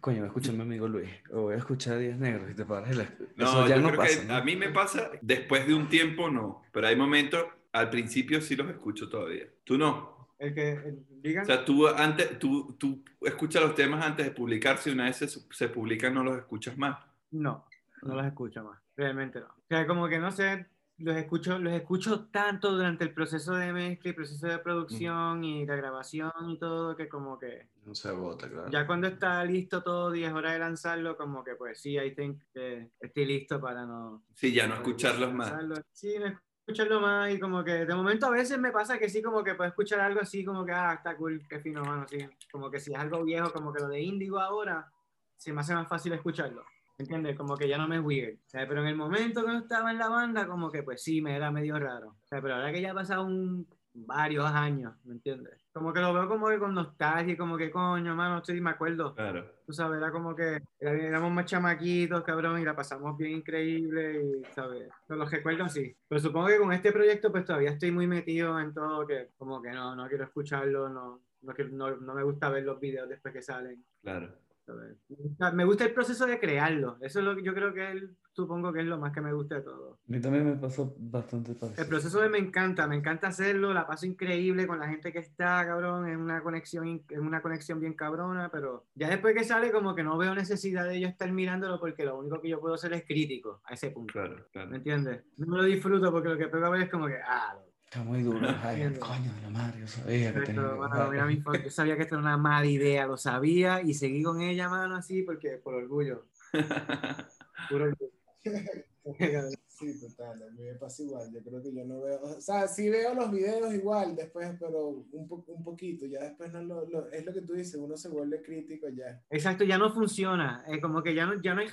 coño, 0.00 0.18
voy 0.18 0.24
a 0.24 0.26
escuchar 0.28 0.54
a 0.54 0.56
mi 0.58 0.62
amigo 0.62 0.88
Luis, 0.88 1.08
o 1.30 1.42
voy 1.42 1.54
a 1.54 1.58
escuchar 1.58 1.94
a 1.94 1.98
Díaz 1.98 2.18
Negros, 2.18 2.50
y 2.50 2.54
te 2.54 2.64
paras 2.64 2.96
la... 2.96 3.04
No, 3.36 3.44
Eso 3.44 3.68
ya 3.68 3.76
yo 3.76 3.82
no 3.82 3.88
creo 3.88 4.00
pasa, 4.00 4.20
que 4.20 4.26
¿no? 4.26 4.34
a 4.34 4.42
mí 4.42 4.56
me 4.56 4.68
pasa, 4.70 5.10
después 5.20 5.66
de 5.66 5.74
un 5.74 5.88
tiempo 5.88 6.30
no, 6.30 6.62
pero 6.72 6.86
hay 6.88 6.96
momentos, 6.96 7.44
al 7.72 7.90
principio 7.90 8.40
sí 8.40 8.56
los 8.56 8.68
escucho 8.70 9.08
todavía. 9.08 9.46
Tú 9.64 9.76
no. 9.78 10.28
El 10.38 10.54
que, 10.54 10.72
el- 10.72 11.04
digan, 11.22 11.44
O 11.44 11.46
sea, 11.46 11.64
tú, 11.64 11.86
antes, 11.88 12.38
tú, 12.38 12.74
tú 12.78 13.04
escuchas 13.20 13.62
los 13.62 13.74
temas 13.74 14.04
antes 14.04 14.26
de 14.26 14.32
publicarse 14.32 14.90
y 14.90 14.92
una 14.94 15.04
vez 15.04 15.16
se, 15.16 15.28
se 15.28 15.68
publican 15.68 16.14
no 16.14 16.24
los 16.24 16.36
escuchas 16.38 16.76
más. 16.76 16.98
no, 17.30 17.66
no 18.02 18.14
los 18.16 18.26
escucho 18.26 18.64
más, 18.64 18.80
realmente 18.96 19.38
no. 19.40 19.46
O 19.46 19.64
sea, 19.68 19.86
como 19.86 20.08
que 20.08 20.18
no 20.18 20.32
sé, 20.32 20.66
los 21.02 21.16
escucho, 21.16 21.58
los 21.58 21.72
escucho 21.72 22.26
tanto 22.26 22.72
durante 22.72 23.04
el 23.04 23.12
proceso 23.12 23.54
de 23.54 23.72
mezcla 23.72 24.10
y 24.10 24.14
proceso 24.14 24.46
de 24.46 24.58
producción 24.58 25.44
y 25.44 25.66
la 25.66 25.76
grabación 25.76 26.32
y 26.48 26.58
todo, 26.58 26.96
que 26.96 27.08
como 27.08 27.38
que 27.38 27.68
No 27.84 27.94
se 27.94 28.08
agota, 28.08 28.48
claro. 28.48 28.70
ya 28.70 28.86
cuando 28.86 29.08
está 29.08 29.44
listo 29.44 29.82
todo 29.82 30.14
y 30.14 30.24
es 30.24 30.32
hora 30.32 30.52
de 30.52 30.58
lanzarlo, 30.58 31.16
como 31.16 31.42
que 31.42 31.54
pues 31.56 31.80
sí, 31.80 31.98
I 31.98 32.14
think 32.14 32.42
que 32.52 32.90
estoy 33.00 33.26
listo 33.26 33.60
para 33.60 33.84
no... 33.84 34.24
Sí, 34.34 34.52
ya 34.52 34.66
no 34.66 34.74
escucharlos 34.74 35.32
más. 35.32 35.52
Sí, 35.92 36.14
no 36.18 36.26
escucharlo 36.66 37.00
más 37.00 37.32
y 37.32 37.40
como 37.40 37.64
que 37.64 37.84
de 37.84 37.94
momento 37.94 38.26
a 38.26 38.30
veces 38.30 38.58
me 38.58 38.70
pasa 38.70 38.98
que 38.98 39.08
sí, 39.08 39.20
como 39.20 39.42
que 39.42 39.54
puedo 39.54 39.68
escuchar 39.68 40.00
algo 40.00 40.20
así, 40.20 40.44
como 40.44 40.64
que, 40.64 40.72
ah, 40.72 40.94
está 40.94 41.16
cool, 41.16 41.42
qué 41.48 41.58
fino, 41.58 41.84
mano, 41.84 42.06
sí. 42.08 42.18
Como 42.50 42.70
que 42.70 42.78
si 42.78 42.92
es 42.92 42.98
algo 42.98 43.24
viejo, 43.24 43.52
como 43.52 43.72
que 43.72 43.80
lo 43.80 43.88
de 43.88 44.00
Índigo 44.00 44.38
ahora, 44.38 44.90
se 45.36 45.52
me 45.52 45.60
hace 45.60 45.74
más 45.74 45.88
fácil 45.88 46.12
escucharlo. 46.12 46.64
¿Entiendes? 46.98 47.36
Como 47.36 47.56
que 47.56 47.68
ya 47.68 47.78
no 47.78 47.88
me 47.88 47.96
es 47.96 48.02
weird. 48.02 48.38
Sea, 48.46 48.66
pero 48.68 48.82
en 48.82 48.88
el 48.88 48.96
momento 48.96 49.42
que 49.44 49.52
no 49.52 49.58
estaba 49.58 49.90
en 49.90 49.98
la 49.98 50.08
banda, 50.08 50.46
como 50.46 50.70
que 50.70 50.82
pues 50.82 51.02
sí, 51.02 51.20
me 51.20 51.34
era 51.34 51.50
medio 51.50 51.78
raro. 51.78 52.16
Sea, 52.24 52.40
pero 52.40 52.54
ahora 52.54 52.72
que 52.72 52.80
ya 52.80 52.92
ha 52.92 52.94
pasado 52.94 53.24
un 53.24 53.66
varios 53.94 54.46
años, 54.46 54.94
¿me 55.04 55.12
entiendes? 55.14 55.66
Como 55.70 55.92
que 55.92 56.00
lo 56.00 56.14
veo 56.14 56.26
como 56.26 56.48
que 56.48 56.58
con 56.58 56.72
nostalgia, 56.72 57.36
como 57.36 57.58
que 57.58 57.70
coño, 57.70 58.14
mano, 58.14 58.38
estoy, 58.38 58.58
me 58.60 58.70
acuerdo. 58.70 59.14
Claro. 59.14 59.44
Tú 59.66 59.72
sabes, 59.74 59.98
era 59.98 60.10
como 60.10 60.34
que 60.34 60.62
era- 60.80 60.92
éramos 60.92 61.30
más 61.32 61.44
chamaquitos, 61.44 62.22
cabrón, 62.24 62.58
y 62.60 62.64
la 62.64 62.74
pasamos 62.74 63.18
bien 63.18 63.32
increíble, 63.32 64.22
y, 64.40 64.44
¿sabes? 64.54 64.88
Pero 65.06 65.18
los 65.20 65.30
recuerdo 65.30 65.68
sí. 65.68 65.94
Pero 66.08 66.20
supongo 66.22 66.46
que 66.46 66.58
con 66.58 66.72
este 66.72 66.90
proyecto, 66.92 67.30
pues 67.30 67.44
todavía 67.44 67.70
estoy 67.70 67.90
muy 67.90 68.06
metido 68.06 68.58
en 68.60 68.72
todo, 68.72 69.06
que 69.06 69.28
como 69.36 69.60
que 69.60 69.70
no, 69.72 69.94
no 69.94 70.08
quiero 70.08 70.24
escucharlo, 70.24 70.88
no, 70.88 71.20
no, 71.42 71.54
no, 71.72 71.96
no 71.96 72.14
me 72.14 72.22
gusta 72.22 72.48
ver 72.48 72.62
los 72.64 72.80
videos 72.80 73.08
después 73.10 73.34
que 73.34 73.42
salen. 73.42 73.84
Claro. 74.02 74.34
¿Sabes? 74.64 74.96
Me 75.08 75.16
gusta, 75.16 75.52
me 75.52 75.64
el 75.86 75.94
proceso 75.94 76.26
de 76.26 76.38
crearlo. 76.38 76.96
Eso 77.00 77.18
es 77.20 77.24
lo 77.24 77.34
que 77.36 77.42
yo 77.42 77.54
creo 77.54 77.72
que 77.74 77.90
él, 77.90 78.16
supongo 78.32 78.72
que 78.72 78.80
es 78.80 78.86
lo 78.86 78.98
más 78.98 79.12
que 79.12 79.20
me 79.20 79.32
gusta 79.32 79.56
de 79.56 79.62
todo. 79.62 79.94
A 80.08 80.12
mí 80.12 80.20
también 80.20 80.44
me 80.44 80.56
pasó 80.56 80.94
bastante 80.98 81.52
El 81.52 81.58
parecido. 81.58 81.88
proceso 81.88 82.20
de 82.20 82.28
me 82.28 82.38
encanta, 82.38 82.86
me 82.86 82.96
encanta 82.96 83.28
hacerlo, 83.28 83.72
la 83.72 83.86
paso 83.86 84.06
increíble 84.06 84.66
con 84.66 84.78
la 84.78 84.88
gente 84.88 85.12
que 85.12 85.18
está, 85.18 85.64
cabrón, 85.66 86.08
es 86.08 86.16
una 86.16 86.42
conexión, 86.42 87.02
es 87.08 87.18
una 87.18 87.42
conexión 87.42 87.80
bien 87.80 87.94
cabrona, 87.94 88.50
pero 88.50 88.86
ya 88.94 89.08
después 89.08 89.34
que 89.34 89.44
sale 89.44 89.70
como 89.72 89.94
que 89.94 90.02
no 90.04 90.16
veo 90.18 90.34
necesidad 90.34 90.88
de 90.88 91.00
yo 91.00 91.08
estar 91.08 91.30
mirándolo 91.32 91.78
porque 91.80 92.04
lo 92.04 92.18
único 92.18 92.40
que 92.40 92.48
yo 92.48 92.60
puedo 92.60 92.74
hacer 92.74 92.92
es 92.94 93.04
crítico 93.04 93.60
a 93.64 93.74
ese 93.74 93.90
punto, 93.90 94.12
Claro, 94.12 94.36
¿me 94.36 94.44
claro. 94.52 94.74
entiendes? 94.74 95.24
No 95.36 95.46
me 95.48 95.56
lo 95.58 95.64
disfruto 95.64 96.10
porque 96.10 96.28
lo 96.28 96.38
que 96.38 96.48
pego 96.48 96.66
a 96.66 96.70
ver 96.70 96.82
es 96.82 96.90
como 96.90 97.06
que, 97.06 97.16
ah, 97.24 97.58
Está 97.92 98.04
muy 98.04 98.22
duro. 98.22 98.48
Ay, 98.62 98.80
Entiendo. 98.80 99.00
coño 99.00 99.34
de 99.34 99.42
la 99.42 99.50
madre, 99.50 99.80
yo 99.80 99.86
sabía 99.86 100.32
que 100.32 100.40
tenía 100.40 100.62
mira 101.10 101.26
mi 101.26 101.42
yo 101.64 101.70
sabía 101.70 101.94
que 101.94 102.04
esto 102.04 102.14
era 102.14 102.22
una 102.22 102.38
mala 102.38 102.64
idea, 102.64 103.06
lo 103.06 103.18
sabía 103.18 103.82
y 103.82 103.92
seguí 103.92 104.22
con 104.22 104.40
ella, 104.40 104.70
mano, 104.70 104.96
así 104.96 105.22
porque 105.22 105.58
por 105.58 105.74
orgullo, 105.74 106.24
puro 107.68 107.84
orgullo. 107.84 108.12
Sí, 109.82 110.00
total, 110.00 110.42
a 110.42 110.50
mí 110.50 110.62
me 110.62 110.74
pasa 110.76 111.02
igual. 111.02 111.32
Yo 111.32 111.42
creo 111.42 111.62
que 111.62 111.74
yo 111.74 111.84
no 111.84 112.00
veo, 112.02 112.20
o 112.22 112.40
sea, 112.40 112.68
sí 112.68 112.88
veo 112.88 113.14
los 113.14 113.30
videos 113.30 113.74
igual 113.74 114.14
después, 114.16 114.48
pero 114.58 114.88
un, 115.10 115.28
po- 115.28 115.44
un 115.48 115.64
poquito, 115.64 116.06
ya 116.06 116.22
después 116.22 116.52
no 116.52 116.62
lo, 116.62 116.86
lo- 116.88 117.10
es 117.10 117.24
lo 117.26 117.32
que 117.32 117.42
tú 117.42 117.54
dices, 117.54 117.74
uno 117.74 117.96
se 117.96 118.08
vuelve 118.08 118.40
crítico 118.42 118.88
ya. 118.88 119.20
Exacto, 119.30 119.64
ya 119.64 119.78
no 119.78 119.92
funciona. 119.92 120.64
Es 120.68 120.80
como 120.80 121.02
que 121.02 121.14
ya 121.14 121.26
no, 121.26 121.40
ya 121.42 121.54
no 121.54 121.60
hay 121.60 121.68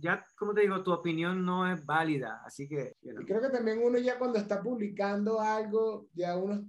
ya, 0.00 0.24
como 0.36 0.54
te 0.54 0.62
digo, 0.62 0.82
tu 0.82 0.92
opinión 0.92 1.44
no 1.44 1.70
es 1.72 1.84
válida. 1.86 2.42
Así 2.44 2.68
que, 2.68 2.96
you 3.02 3.12
know. 3.12 3.22
Y 3.22 3.26
creo 3.26 3.40
que 3.40 3.50
también 3.50 3.80
uno 3.82 3.98
ya 3.98 4.18
cuando 4.18 4.38
está 4.38 4.62
publicando 4.62 5.40
algo, 5.40 6.08
ya 6.14 6.36
uno 6.36 6.66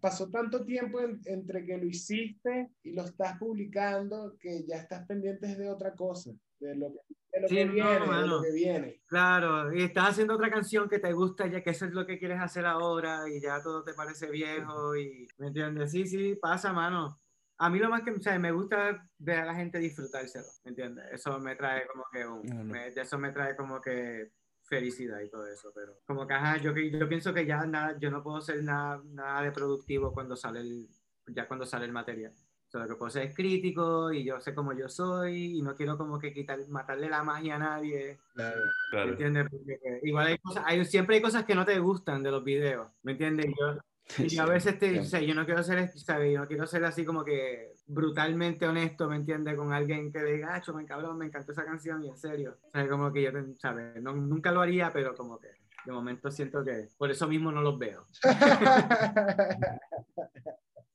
pasó 0.00 0.28
tanto 0.30 0.64
tiempo 0.64 1.00
en- 1.00 1.20
entre 1.26 1.64
que 1.64 1.78
lo 1.78 1.86
hiciste 1.86 2.70
y 2.82 2.92
lo 2.92 3.04
estás 3.04 3.38
publicando 3.38 4.36
que 4.38 4.64
ya 4.66 4.76
estás 4.78 5.06
pendiente 5.06 5.54
de 5.54 5.70
otra 5.70 5.94
cosa, 5.94 6.32
de 6.60 6.74
lo 6.76 6.88
que, 6.92 6.98
de 7.32 7.40
lo 7.42 7.48
Sí, 7.48 7.54
que 7.56 7.64
no, 7.66 7.72
viene, 7.72 8.00
de 8.00 8.06
mano. 8.06 8.26
lo 8.36 8.42
que 8.42 8.52
viene. 8.52 9.02
claro, 9.06 9.72
y 9.74 9.82
estás 9.82 10.10
haciendo 10.10 10.34
otra 10.34 10.50
canción 10.50 10.88
que 10.88 10.98
te 10.98 11.12
gusta, 11.12 11.46
ya 11.46 11.62
que 11.62 11.70
eso 11.70 11.84
es 11.84 11.92
lo 11.92 12.06
que 12.06 12.18
quieres 12.18 12.40
hacer 12.40 12.66
ahora 12.66 13.28
y 13.28 13.40
ya 13.40 13.62
todo 13.62 13.84
te 13.84 13.94
parece 13.94 14.30
viejo 14.30 14.96
y, 14.96 15.28
¿me 15.38 15.48
entiendes? 15.48 15.90
Sí, 15.90 16.06
sí, 16.06 16.34
pasa, 16.36 16.72
mano. 16.72 17.20
A 17.58 17.70
mí 17.70 17.78
lo 17.78 17.88
más 17.88 18.02
que, 18.02 18.10
o 18.10 18.20
sea, 18.20 18.38
me 18.38 18.52
gusta 18.52 19.08
ver 19.18 19.38
a 19.40 19.44
la 19.46 19.54
gente 19.54 19.78
disfrutárselo, 19.78 20.44
¿me 20.64 20.70
entiendes? 20.70 21.06
Eso 21.12 21.38
me 21.38 21.56
trae 21.56 21.86
como 21.86 22.04
que 22.12 22.26
un, 22.26 22.42
No, 22.46 22.54
no. 22.64 22.64
me- 22.64 22.90
de 22.90 23.00
eso 23.00 23.18
me 23.18 23.32
trae 23.32 23.56
como 23.56 23.80
que 23.80 24.32
felicidad 24.62 25.20
y 25.20 25.30
todo 25.30 25.46
eso, 25.46 25.70
pero 25.74 26.00
como 26.06 26.26
que, 26.26 26.34
ajá, 26.34 26.58
yo, 26.58 26.74
que- 26.74 26.90
yo 26.90 27.08
pienso 27.08 27.32
que 27.32 27.46
ya 27.46 27.64
nada, 27.64 27.96
yo 27.98 28.10
no 28.10 28.22
puedo 28.22 28.38
hacer 28.38 28.62
nada, 28.62 29.00
nada 29.06 29.42
de 29.42 29.52
productivo 29.52 30.12
cuando 30.12 30.36
sale 30.36 30.60
el, 30.60 30.88
ya 31.28 31.46
cuando 31.48 31.64
sale 31.64 31.86
el 31.86 31.92
material. 31.92 32.34
O 32.66 32.70
sea, 32.70 32.80
lo 32.80 32.88
que 32.88 32.94
puedo 32.96 33.10
ser 33.10 33.32
crítico 33.32 34.10
y 34.12 34.24
yo 34.24 34.40
sé 34.40 34.52
cómo 34.54 34.72
yo 34.72 34.88
soy 34.88 35.58
y 35.58 35.62
no 35.62 35.76
quiero 35.76 35.96
como 35.96 36.18
que 36.18 36.32
quitar, 36.32 36.58
matarle 36.68 37.08
la 37.08 37.22
magia 37.22 37.56
a 37.56 37.60
nadie, 37.60 38.18
Claro. 38.34 38.56
¿me 38.56 38.62
Claro. 38.90 39.10
entiendes? 39.10 39.46
Porque 39.50 40.00
igual 40.02 40.26
hay 40.26 40.38
cosas, 40.38 40.64
hay, 40.66 40.84
siempre 40.84 41.16
hay 41.16 41.22
cosas 41.22 41.44
que 41.44 41.54
no 41.54 41.64
te 41.64 41.78
gustan 41.78 42.24
de 42.24 42.32
los 42.32 42.42
videos, 42.42 42.88
¿me 43.02 43.12
entiendes? 43.12 43.46
Y 43.46 43.54
Yo, 43.56 43.78
y 44.18 44.38
a 44.38 44.46
veces 44.46 44.78
te, 44.78 45.00
o 45.00 45.04
sea, 45.04 45.20
yo 45.20 45.34
no 45.34 45.44
quiero 45.44 45.62
ser, 45.62 45.88
¿sabes? 45.98 46.32
Yo 46.32 46.40
no 46.40 46.46
quiero 46.46 46.66
ser 46.66 46.84
así 46.84 47.04
como 47.04 47.24
que 47.24 47.72
brutalmente 47.86 48.66
honesto, 48.66 49.08
¿me 49.08 49.16
entiendes? 49.16 49.56
Con 49.56 49.72
alguien 49.72 50.12
que 50.12 50.22
diga, 50.24 50.54
ah, 50.56 50.72
me 50.72 50.86
cabrón, 50.86 51.18
me 51.18 51.26
encantó 51.26 51.52
esa 51.52 51.64
canción 51.64 52.02
y 52.04 52.08
en 52.08 52.16
serio. 52.16 52.56
O 52.62 52.70
sea, 52.72 52.88
como 52.88 53.12
que 53.12 53.22
yo, 53.22 53.30
¿sabes? 53.58 54.00
No, 54.02 54.12
nunca 54.12 54.52
lo 54.52 54.60
haría, 54.60 54.92
pero 54.92 55.14
como 55.14 55.38
que 55.38 55.48
de 55.84 55.92
momento 55.92 56.30
siento 56.30 56.64
que 56.64 56.88
por 56.96 57.10
eso 57.10 57.28
mismo 57.28 57.52
no 57.52 57.62
los 57.62 57.78
veo. 57.78 58.04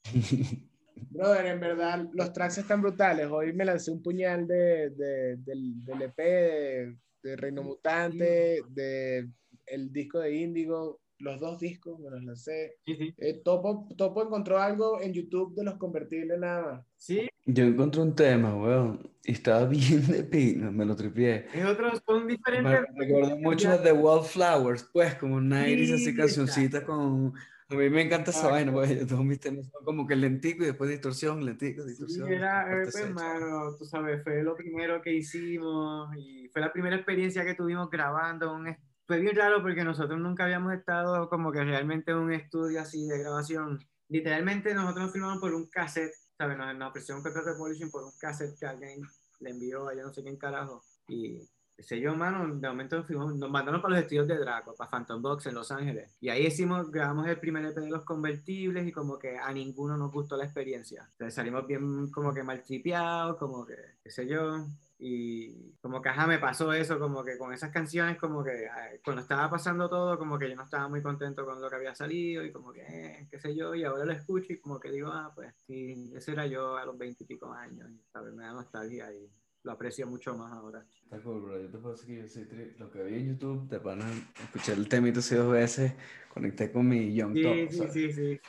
Brother, 1.09 1.45
en 1.47 1.59
verdad, 1.59 2.07
los 2.13 2.31
tracks 2.33 2.57
están 2.59 2.81
brutales. 2.81 3.27
Hoy 3.29 3.53
me 3.53 3.65
lancé 3.65 3.91
un 3.91 4.01
puñal 4.01 4.47
de, 4.47 4.89
de- 4.91 5.37
del, 5.37 5.83
del 5.83 6.01
EP 6.03 6.17
de, 6.17 6.95
de 7.23 7.35
Reino 7.35 7.63
Mutante, 7.63 8.61
de 8.69 9.29
el 9.65 9.91
disco 9.91 10.19
de 10.19 10.35
Índigo, 10.35 10.99
los 11.19 11.39
dos 11.39 11.59
discos 11.59 11.99
me 11.99 12.09
los 12.09 12.23
lancé. 12.23 12.75
Sí, 12.85 12.95
sí. 12.95 13.13
Eh, 13.17 13.41
Topo, 13.43 13.87
Topo 13.97 14.23
encontró 14.23 14.59
algo 14.59 15.01
en 15.01 15.13
YouTube 15.13 15.53
de 15.55 15.63
los 15.63 15.75
convertibles 15.75 16.39
nada 16.39 16.61
más. 16.73 16.85
Sí, 16.97 17.27
Yo 17.45 17.63
encontré 17.63 18.01
un 18.01 18.15
tema, 18.15 18.55
weón, 18.55 19.11
y 19.23 19.33
estaba 19.33 19.65
bien 19.67 20.05
de 20.07 20.23
pinga, 20.23 20.71
me 20.71 20.83
lo 20.85 20.95
tripié. 20.95 21.45
es 21.53 21.65
otro, 21.65 21.91
son 22.05 22.25
Me 22.25 22.33
diferentes. 22.33 22.81
recordó 22.95 23.37
mucho 23.37 23.69
a 23.69 23.81
The 23.81 23.91
Wallflowers, 23.93 24.89
pues, 24.91 25.15
como 25.15 25.39
90s, 25.39 25.93
así 25.93 26.05
Sí, 26.05 26.15
cancioncitas 26.15 26.81
exacto. 26.81 26.87
con... 26.87 27.33
A 27.71 27.75
mí 27.75 27.89
me 27.89 28.01
encanta 28.01 28.31
esa 28.31 28.49
vaina, 28.49 28.71
porque 28.73 29.05
todos 29.05 29.23
mis 29.23 29.39
temas 29.39 29.67
son 29.69 29.85
como 29.85 30.05
que 30.05 30.15
lentico 30.15 30.63
y 30.63 30.67
después 30.67 30.89
distorsión, 30.89 31.45
lentico, 31.45 31.83
Sí, 31.83 31.89
distorsión. 31.89 32.31
era, 32.31 32.69
eh, 32.71 32.81
pues, 32.83 32.95
secha. 32.95 33.09
mano, 33.13 33.75
tú 33.77 33.85
sabes, 33.85 34.21
fue 34.23 34.43
lo 34.43 34.55
primero 34.55 35.01
que 35.01 35.13
hicimos 35.13 36.09
y 36.17 36.49
fue 36.49 36.61
la 36.61 36.73
primera 36.73 36.95
experiencia 36.97 37.45
que 37.45 37.53
tuvimos 37.55 37.89
grabando. 37.89 38.53
Un, 38.53 38.75
fue 39.07 39.19
bien 39.19 39.35
raro 39.35 39.61
porque 39.61 39.83
nosotros 39.83 40.19
nunca 40.19 40.43
habíamos 40.45 40.73
estado 40.73 41.29
como 41.29 41.51
que 41.51 41.63
realmente 41.63 42.11
en 42.11 42.17
un 42.17 42.33
estudio 42.33 42.81
así 42.81 43.07
de 43.07 43.19
grabación. 43.19 43.79
Literalmente 44.09 44.73
nosotros 44.73 45.05
nos 45.05 45.13
filmamos 45.13 45.39
por 45.39 45.53
un 45.55 45.69
cassette, 45.69 46.13
¿sabes? 46.37 46.57
Nos, 46.57 46.75
nos 46.75 46.89
ofrecieron 46.89 47.19
un 47.19 47.23
contrato 47.23 47.51
de 47.51 47.55
publishing 47.57 47.89
por 47.91 48.03
un 48.03 48.11
cassette 48.19 48.57
que 48.59 48.65
alguien 48.65 49.01
le 49.39 49.49
envió 49.49 49.87
a 49.87 49.95
yo 49.95 50.03
no 50.03 50.13
sé 50.13 50.21
quién 50.23 50.37
carajo. 50.37 50.83
Y 51.07 51.47
sé 51.83 51.99
yo, 51.99 52.15
mano, 52.15 52.55
de 52.55 52.67
momento 52.69 53.03
fuimos- 53.03 53.35
nos 53.35 53.49
mandaron 53.49 53.81
para 53.81 53.95
los 53.95 54.03
estudios 54.03 54.27
de 54.27 54.37
Draco, 54.37 54.73
para 54.75 54.89
Phantom 54.89 55.21
Box 55.21 55.45
en 55.47 55.55
Los 55.55 55.71
Ángeles. 55.71 56.17
Y 56.21 56.29
ahí 56.29 56.45
hicimos, 56.45 56.91
grabamos 56.91 57.27
el 57.27 57.39
primer 57.39 57.65
EP 57.65 57.81
de 57.81 57.89
los 57.89 58.05
convertibles 58.05 58.87
y 58.87 58.91
como 58.91 59.17
que 59.19 59.37
a 59.37 59.51
ninguno 59.53 59.97
nos 59.97 60.11
gustó 60.11 60.37
la 60.37 60.45
experiencia. 60.45 61.07
Entonces 61.13 61.33
salimos 61.35 61.65
bien 61.67 62.09
como 62.11 62.33
que 62.33 62.43
mal 62.43 62.61
tripeados, 62.63 63.37
como 63.37 63.65
que, 63.65 63.75
qué 64.03 64.11
sé 64.11 64.27
yo. 64.27 64.65
Y 65.03 65.71
como 65.81 65.99
que, 65.99 66.09
ajá, 66.09 66.27
me 66.27 66.37
pasó 66.37 66.71
eso, 66.73 66.99
como 66.99 67.23
que 67.23 67.35
con 67.35 67.51
esas 67.53 67.71
canciones, 67.71 68.19
como 68.19 68.43
que 68.43 68.69
ay, 68.69 68.99
cuando 69.03 69.23
estaba 69.23 69.49
pasando 69.49 69.89
todo, 69.89 70.15
como 70.19 70.37
que 70.37 70.47
yo 70.47 70.55
no 70.55 70.61
estaba 70.63 70.87
muy 70.87 71.01
contento 71.01 71.43
con 71.43 71.59
lo 71.59 71.67
que 71.71 71.75
había 71.75 71.95
salido 71.95 72.45
y 72.45 72.51
como 72.51 72.71
que, 72.71 72.81
eh, 72.81 73.27
qué 73.31 73.39
sé 73.39 73.55
yo, 73.55 73.73
y 73.73 73.83
ahora 73.83 74.05
lo 74.05 74.11
escucho 74.11 74.53
y 74.53 74.59
como 74.59 74.79
que 74.79 74.91
digo, 74.91 75.09
ah, 75.11 75.31
pues 75.33 75.55
sí, 75.65 76.11
ese 76.15 76.33
era 76.33 76.45
yo 76.45 76.77
a 76.77 76.85
los 76.85 76.95
veintipico 76.99 77.51
años, 77.51 77.89
¿sabes? 78.13 78.31
Me 78.35 78.43
da 78.43 78.53
nostalgia 78.53 79.11
y 79.11 79.27
lo 79.63 79.71
aprecio 79.71 80.07
mucho 80.07 80.35
más 80.35 80.51
ahora. 80.53 80.85
Está 81.03 81.21
cool, 81.21 81.41
bro. 81.41 81.61
Yo 81.61 81.69
te 81.69 81.77
puedo 81.77 81.95
decir 81.95 82.07
que 82.15 82.21
yo 82.21 82.27
soy 82.27 82.43
tri- 82.45 82.75
lo 82.77 82.89
que 82.89 83.03
vi 83.03 83.15
en 83.19 83.27
YouTube, 83.29 83.67
te 83.69 83.77
van 83.77 84.01
a 84.01 84.09
escuchar 84.43 84.77
el 84.77 84.87
temito 84.89 85.19
así 85.19 85.35
dos 85.35 85.51
veces, 85.51 85.93
conecté 86.33 86.71
con 86.71 86.87
mi 86.87 87.13
Young 87.13 87.33
Sí, 87.35 87.43
Top, 87.43 87.53
sí, 87.69 87.77
¿sabes? 87.77 87.93
sí, 87.93 88.11
sí. 88.13 88.39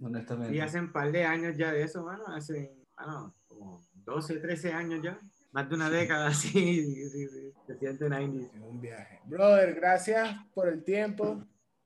Honestamente. 0.00 0.54
Y 0.54 0.60
hace 0.60 0.80
un 0.80 0.92
par 0.92 1.10
de 1.12 1.24
años 1.24 1.56
ya 1.56 1.72
de 1.72 1.82
eso, 1.82 2.02
mano, 2.04 2.26
hace, 2.28 2.76
bueno, 2.96 3.34
como 3.46 3.80
12, 3.94 4.38
13 4.38 4.72
años 4.72 5.00
ya, 5.02 5.18
más 5.52 5.68
de 5.68 5.74
una 5.74 5.90
década, 5.90 6.32
sí, 6.32 6.50
sí, 6.84 7.08
sí, 7.10 7.28
sí. 7.28 7.52
se 7.66 7.78
siente 7.78 8.08
90 8.08 8.56
Es 8.56 8.62
un 8.62 8.80
viaje. 8.80 9.20
Brother, 9.26 9.74
gracias 9.74 10.36
por 10.54 10.68
el 10.68 10.82
tiempo, 10.82 11.44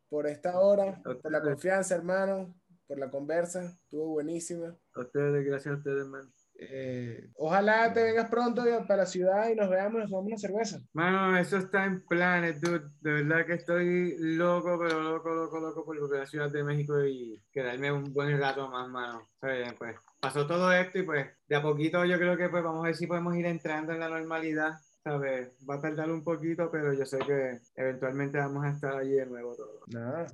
por 0.09 0.27
esta 0.27 0.59
hora, 0.61 1.03
por 1.03 1.31
la 1.31 1.43
confianza, 1.43 1.95
hermano, 1.97 2.55
por 2.87 2.99
la 2.99 3.11
conversa. 3.11 3.65
Estuvo 3.83 4.07
buenísima. 4.09 4.75
A 4.95 5.01
ustedes, 5.01 5.45
gracias 5.45 5.75
a 5.75 5.79
ustedes, 5.79 6.07
man. 6.07 6.33
Eh, 6.59 7.29
ojalá 7.37 7.93
te 7.93 8.03
vengas 8.03 8.31
pronto 8.31 8.65
para 8.87 9.03
la 9.03 9.07
ciudad 9.07 9.51
y 9.51 9.55
nos 9.55 9.69
veamos 9.69 9.95
y 9.95 9.99
nos 9.99 10.11
tomamos 10.11 10.29
una 10.29 10.39
cerveza. 10.39 10.81
Mano, 10.95 11.37
eso 11.37 11.59
está 11.59 11.85
en 11.85 12.03
planes, 12.07 12.61
dude. 12.61 12.89
De 13.01 13.13
verdad 13.13 13.47
que 13.47 13.55
estoy 13.55 14.17
loco, 14.19 14.79
pero 14.79 15.03
loco, 15.03 15.35
loco, 15.35 15.61
loco 15.61 15.85
por 15.85 16.01
volver 16.01 16.19
a 16.19 16.23
la 16.23 16.27
Ciudad 16.27 16.51
de 16.51 16.65
México 16.65 17.05
y 17.05 17.43
quedarme 17.53 17.93
un 17.93 18.13
buen 18.13 18.39
rato 18.41 18.69
más, 18.69 18.89
mano. 18.89 19.29
¿Sabes? 19.41 19.75
Pues 19.75 19.97
pasó 20.21 20.47
todo 20.47 20.73
esto 20.73 20.99
y 20.99 21.03
pues 21.03 21.27
de 21.47 21.57
a 21.57 21.63
poquito 21.63 22.05
yo 22.05 22.17
creo 22.17 22.37
que 22.37 22.49
pues 22.49 22.65
vamos 22.65 22.85
a 22.85 22.87
ver 22.89 22.97
si 22.97 23.07
podemos 23.07 23.37
ir 23.37 23.47
entrando 23.47 23.93
en 23.93 24.01
la 24.01 24.09
normalidad. 24.09 24.75
¿Sabes? 25.05 25.53
Va 25.69 25.77
a 25.77 25.81
tardar 25.81 26.11
un 26.11 26.25
poquito, 26.25 26.69
pero 26.71 26.93
yo 26.93 27.05
sé 27.07 27.19
que 27.19 27.61
eventualmente 27.77 28.39
vamos 28.39 28.65
a 28.65 28.71
estar 28.71 28.97
allí 28.97 29.13
de 29.13 29.27
nuevo 29.27 29.55
todo. 29.55 29.83
Nada. 29.89 30.27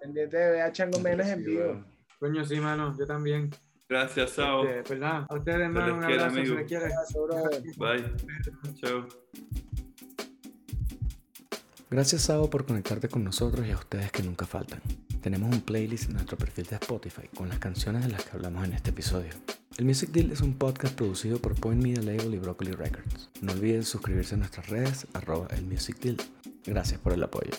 Pendiente 0.00 0.36
de 0.36 0.50
ver 0.50 0.62
a 0.62 0.72
Chango 0.72 1.00
Menas 1.00 1.28
en 1.28 1.44
vivo. 1.44 1.84
Coño, 2.20 2.44
sí, 2.44 2.60
mano, 2.60 2.94
yo 2.96 3.04
también. 3.04 3.50
Gracias, 3.92 4.30
Sao. 4.30 4.64
Este, 4.64 4.82
pues 4.84 5.00
nada, 5.00 5.26
a 5.28 5.34
ustedes, 5.34 5.58
les 5.58 5.66
hermano, 5.66 5.96
un 5.96 6.04
abrazo, 6.04 6.34
se 6.34 6.40
amigo. 6.40 6.54
les 6.54 6.66
quiere. 6.66 6.88
Bye. 7.76 8.74
Chao. 8.80 9.06
Gracias, 11.90 12.22
Sabo, 12.22 12.48
por 12.48 12.64
conectarte 12.64 13.08
con 13.08 13.22
nosotros 13.22 13.66
y 13.66 13.70
a 13.70 13.76
ustedes 13.76 14.10
que 14.10 14.22
nunca 14.22 14.46
faltan. 14.46 14.80
Tenemos 15.20 15.54
un 15.54 15.60
playlist 15.60 16.06
en 16.08 16.14
nuestro 16.14 16.38
perfil 16.38 16.64
de 16.64 16.76
Spotify 16.76 17.28
con 17.36 17.50
las 17.50 17.58
canciones 17.58 18.06
de 18.06 18.12
las 18.12 18.24
que 18.24 18.30
hablamos 18.34 18.64
en 18.64 18.72
este 18.72 18.90
episodio. 18.90 19.28
El 19.76 19.84
Music 19.84 20.08
Deal 20.10 20.32
es 20.32 20.40
un 20.40 20.54
podcast 20.54 20.94
producido 20.94 21.38
por 21.38 21.54
Point 21.54 21.82
Media 21.82 22.00
Label 22.00 22.32
y 22.32 22.38
Broccoli 22.38 22.72
Records. 22.72 23.28
No 23.42 23.52
olviden 23.52 23.84
suscribirse 23.84 24.36
a 24.36 24.38
nuestras 24.38 24.70
redes, 24.70 25.06
arroba 25.12 25.48
el 25.50 25.66
Music 25.66 25.98
Deal. 26.00 26.16
Gracias 26.64 26.98
por 26.98 27.12
el 27.12 27.22
apoyo. 27.22 27.50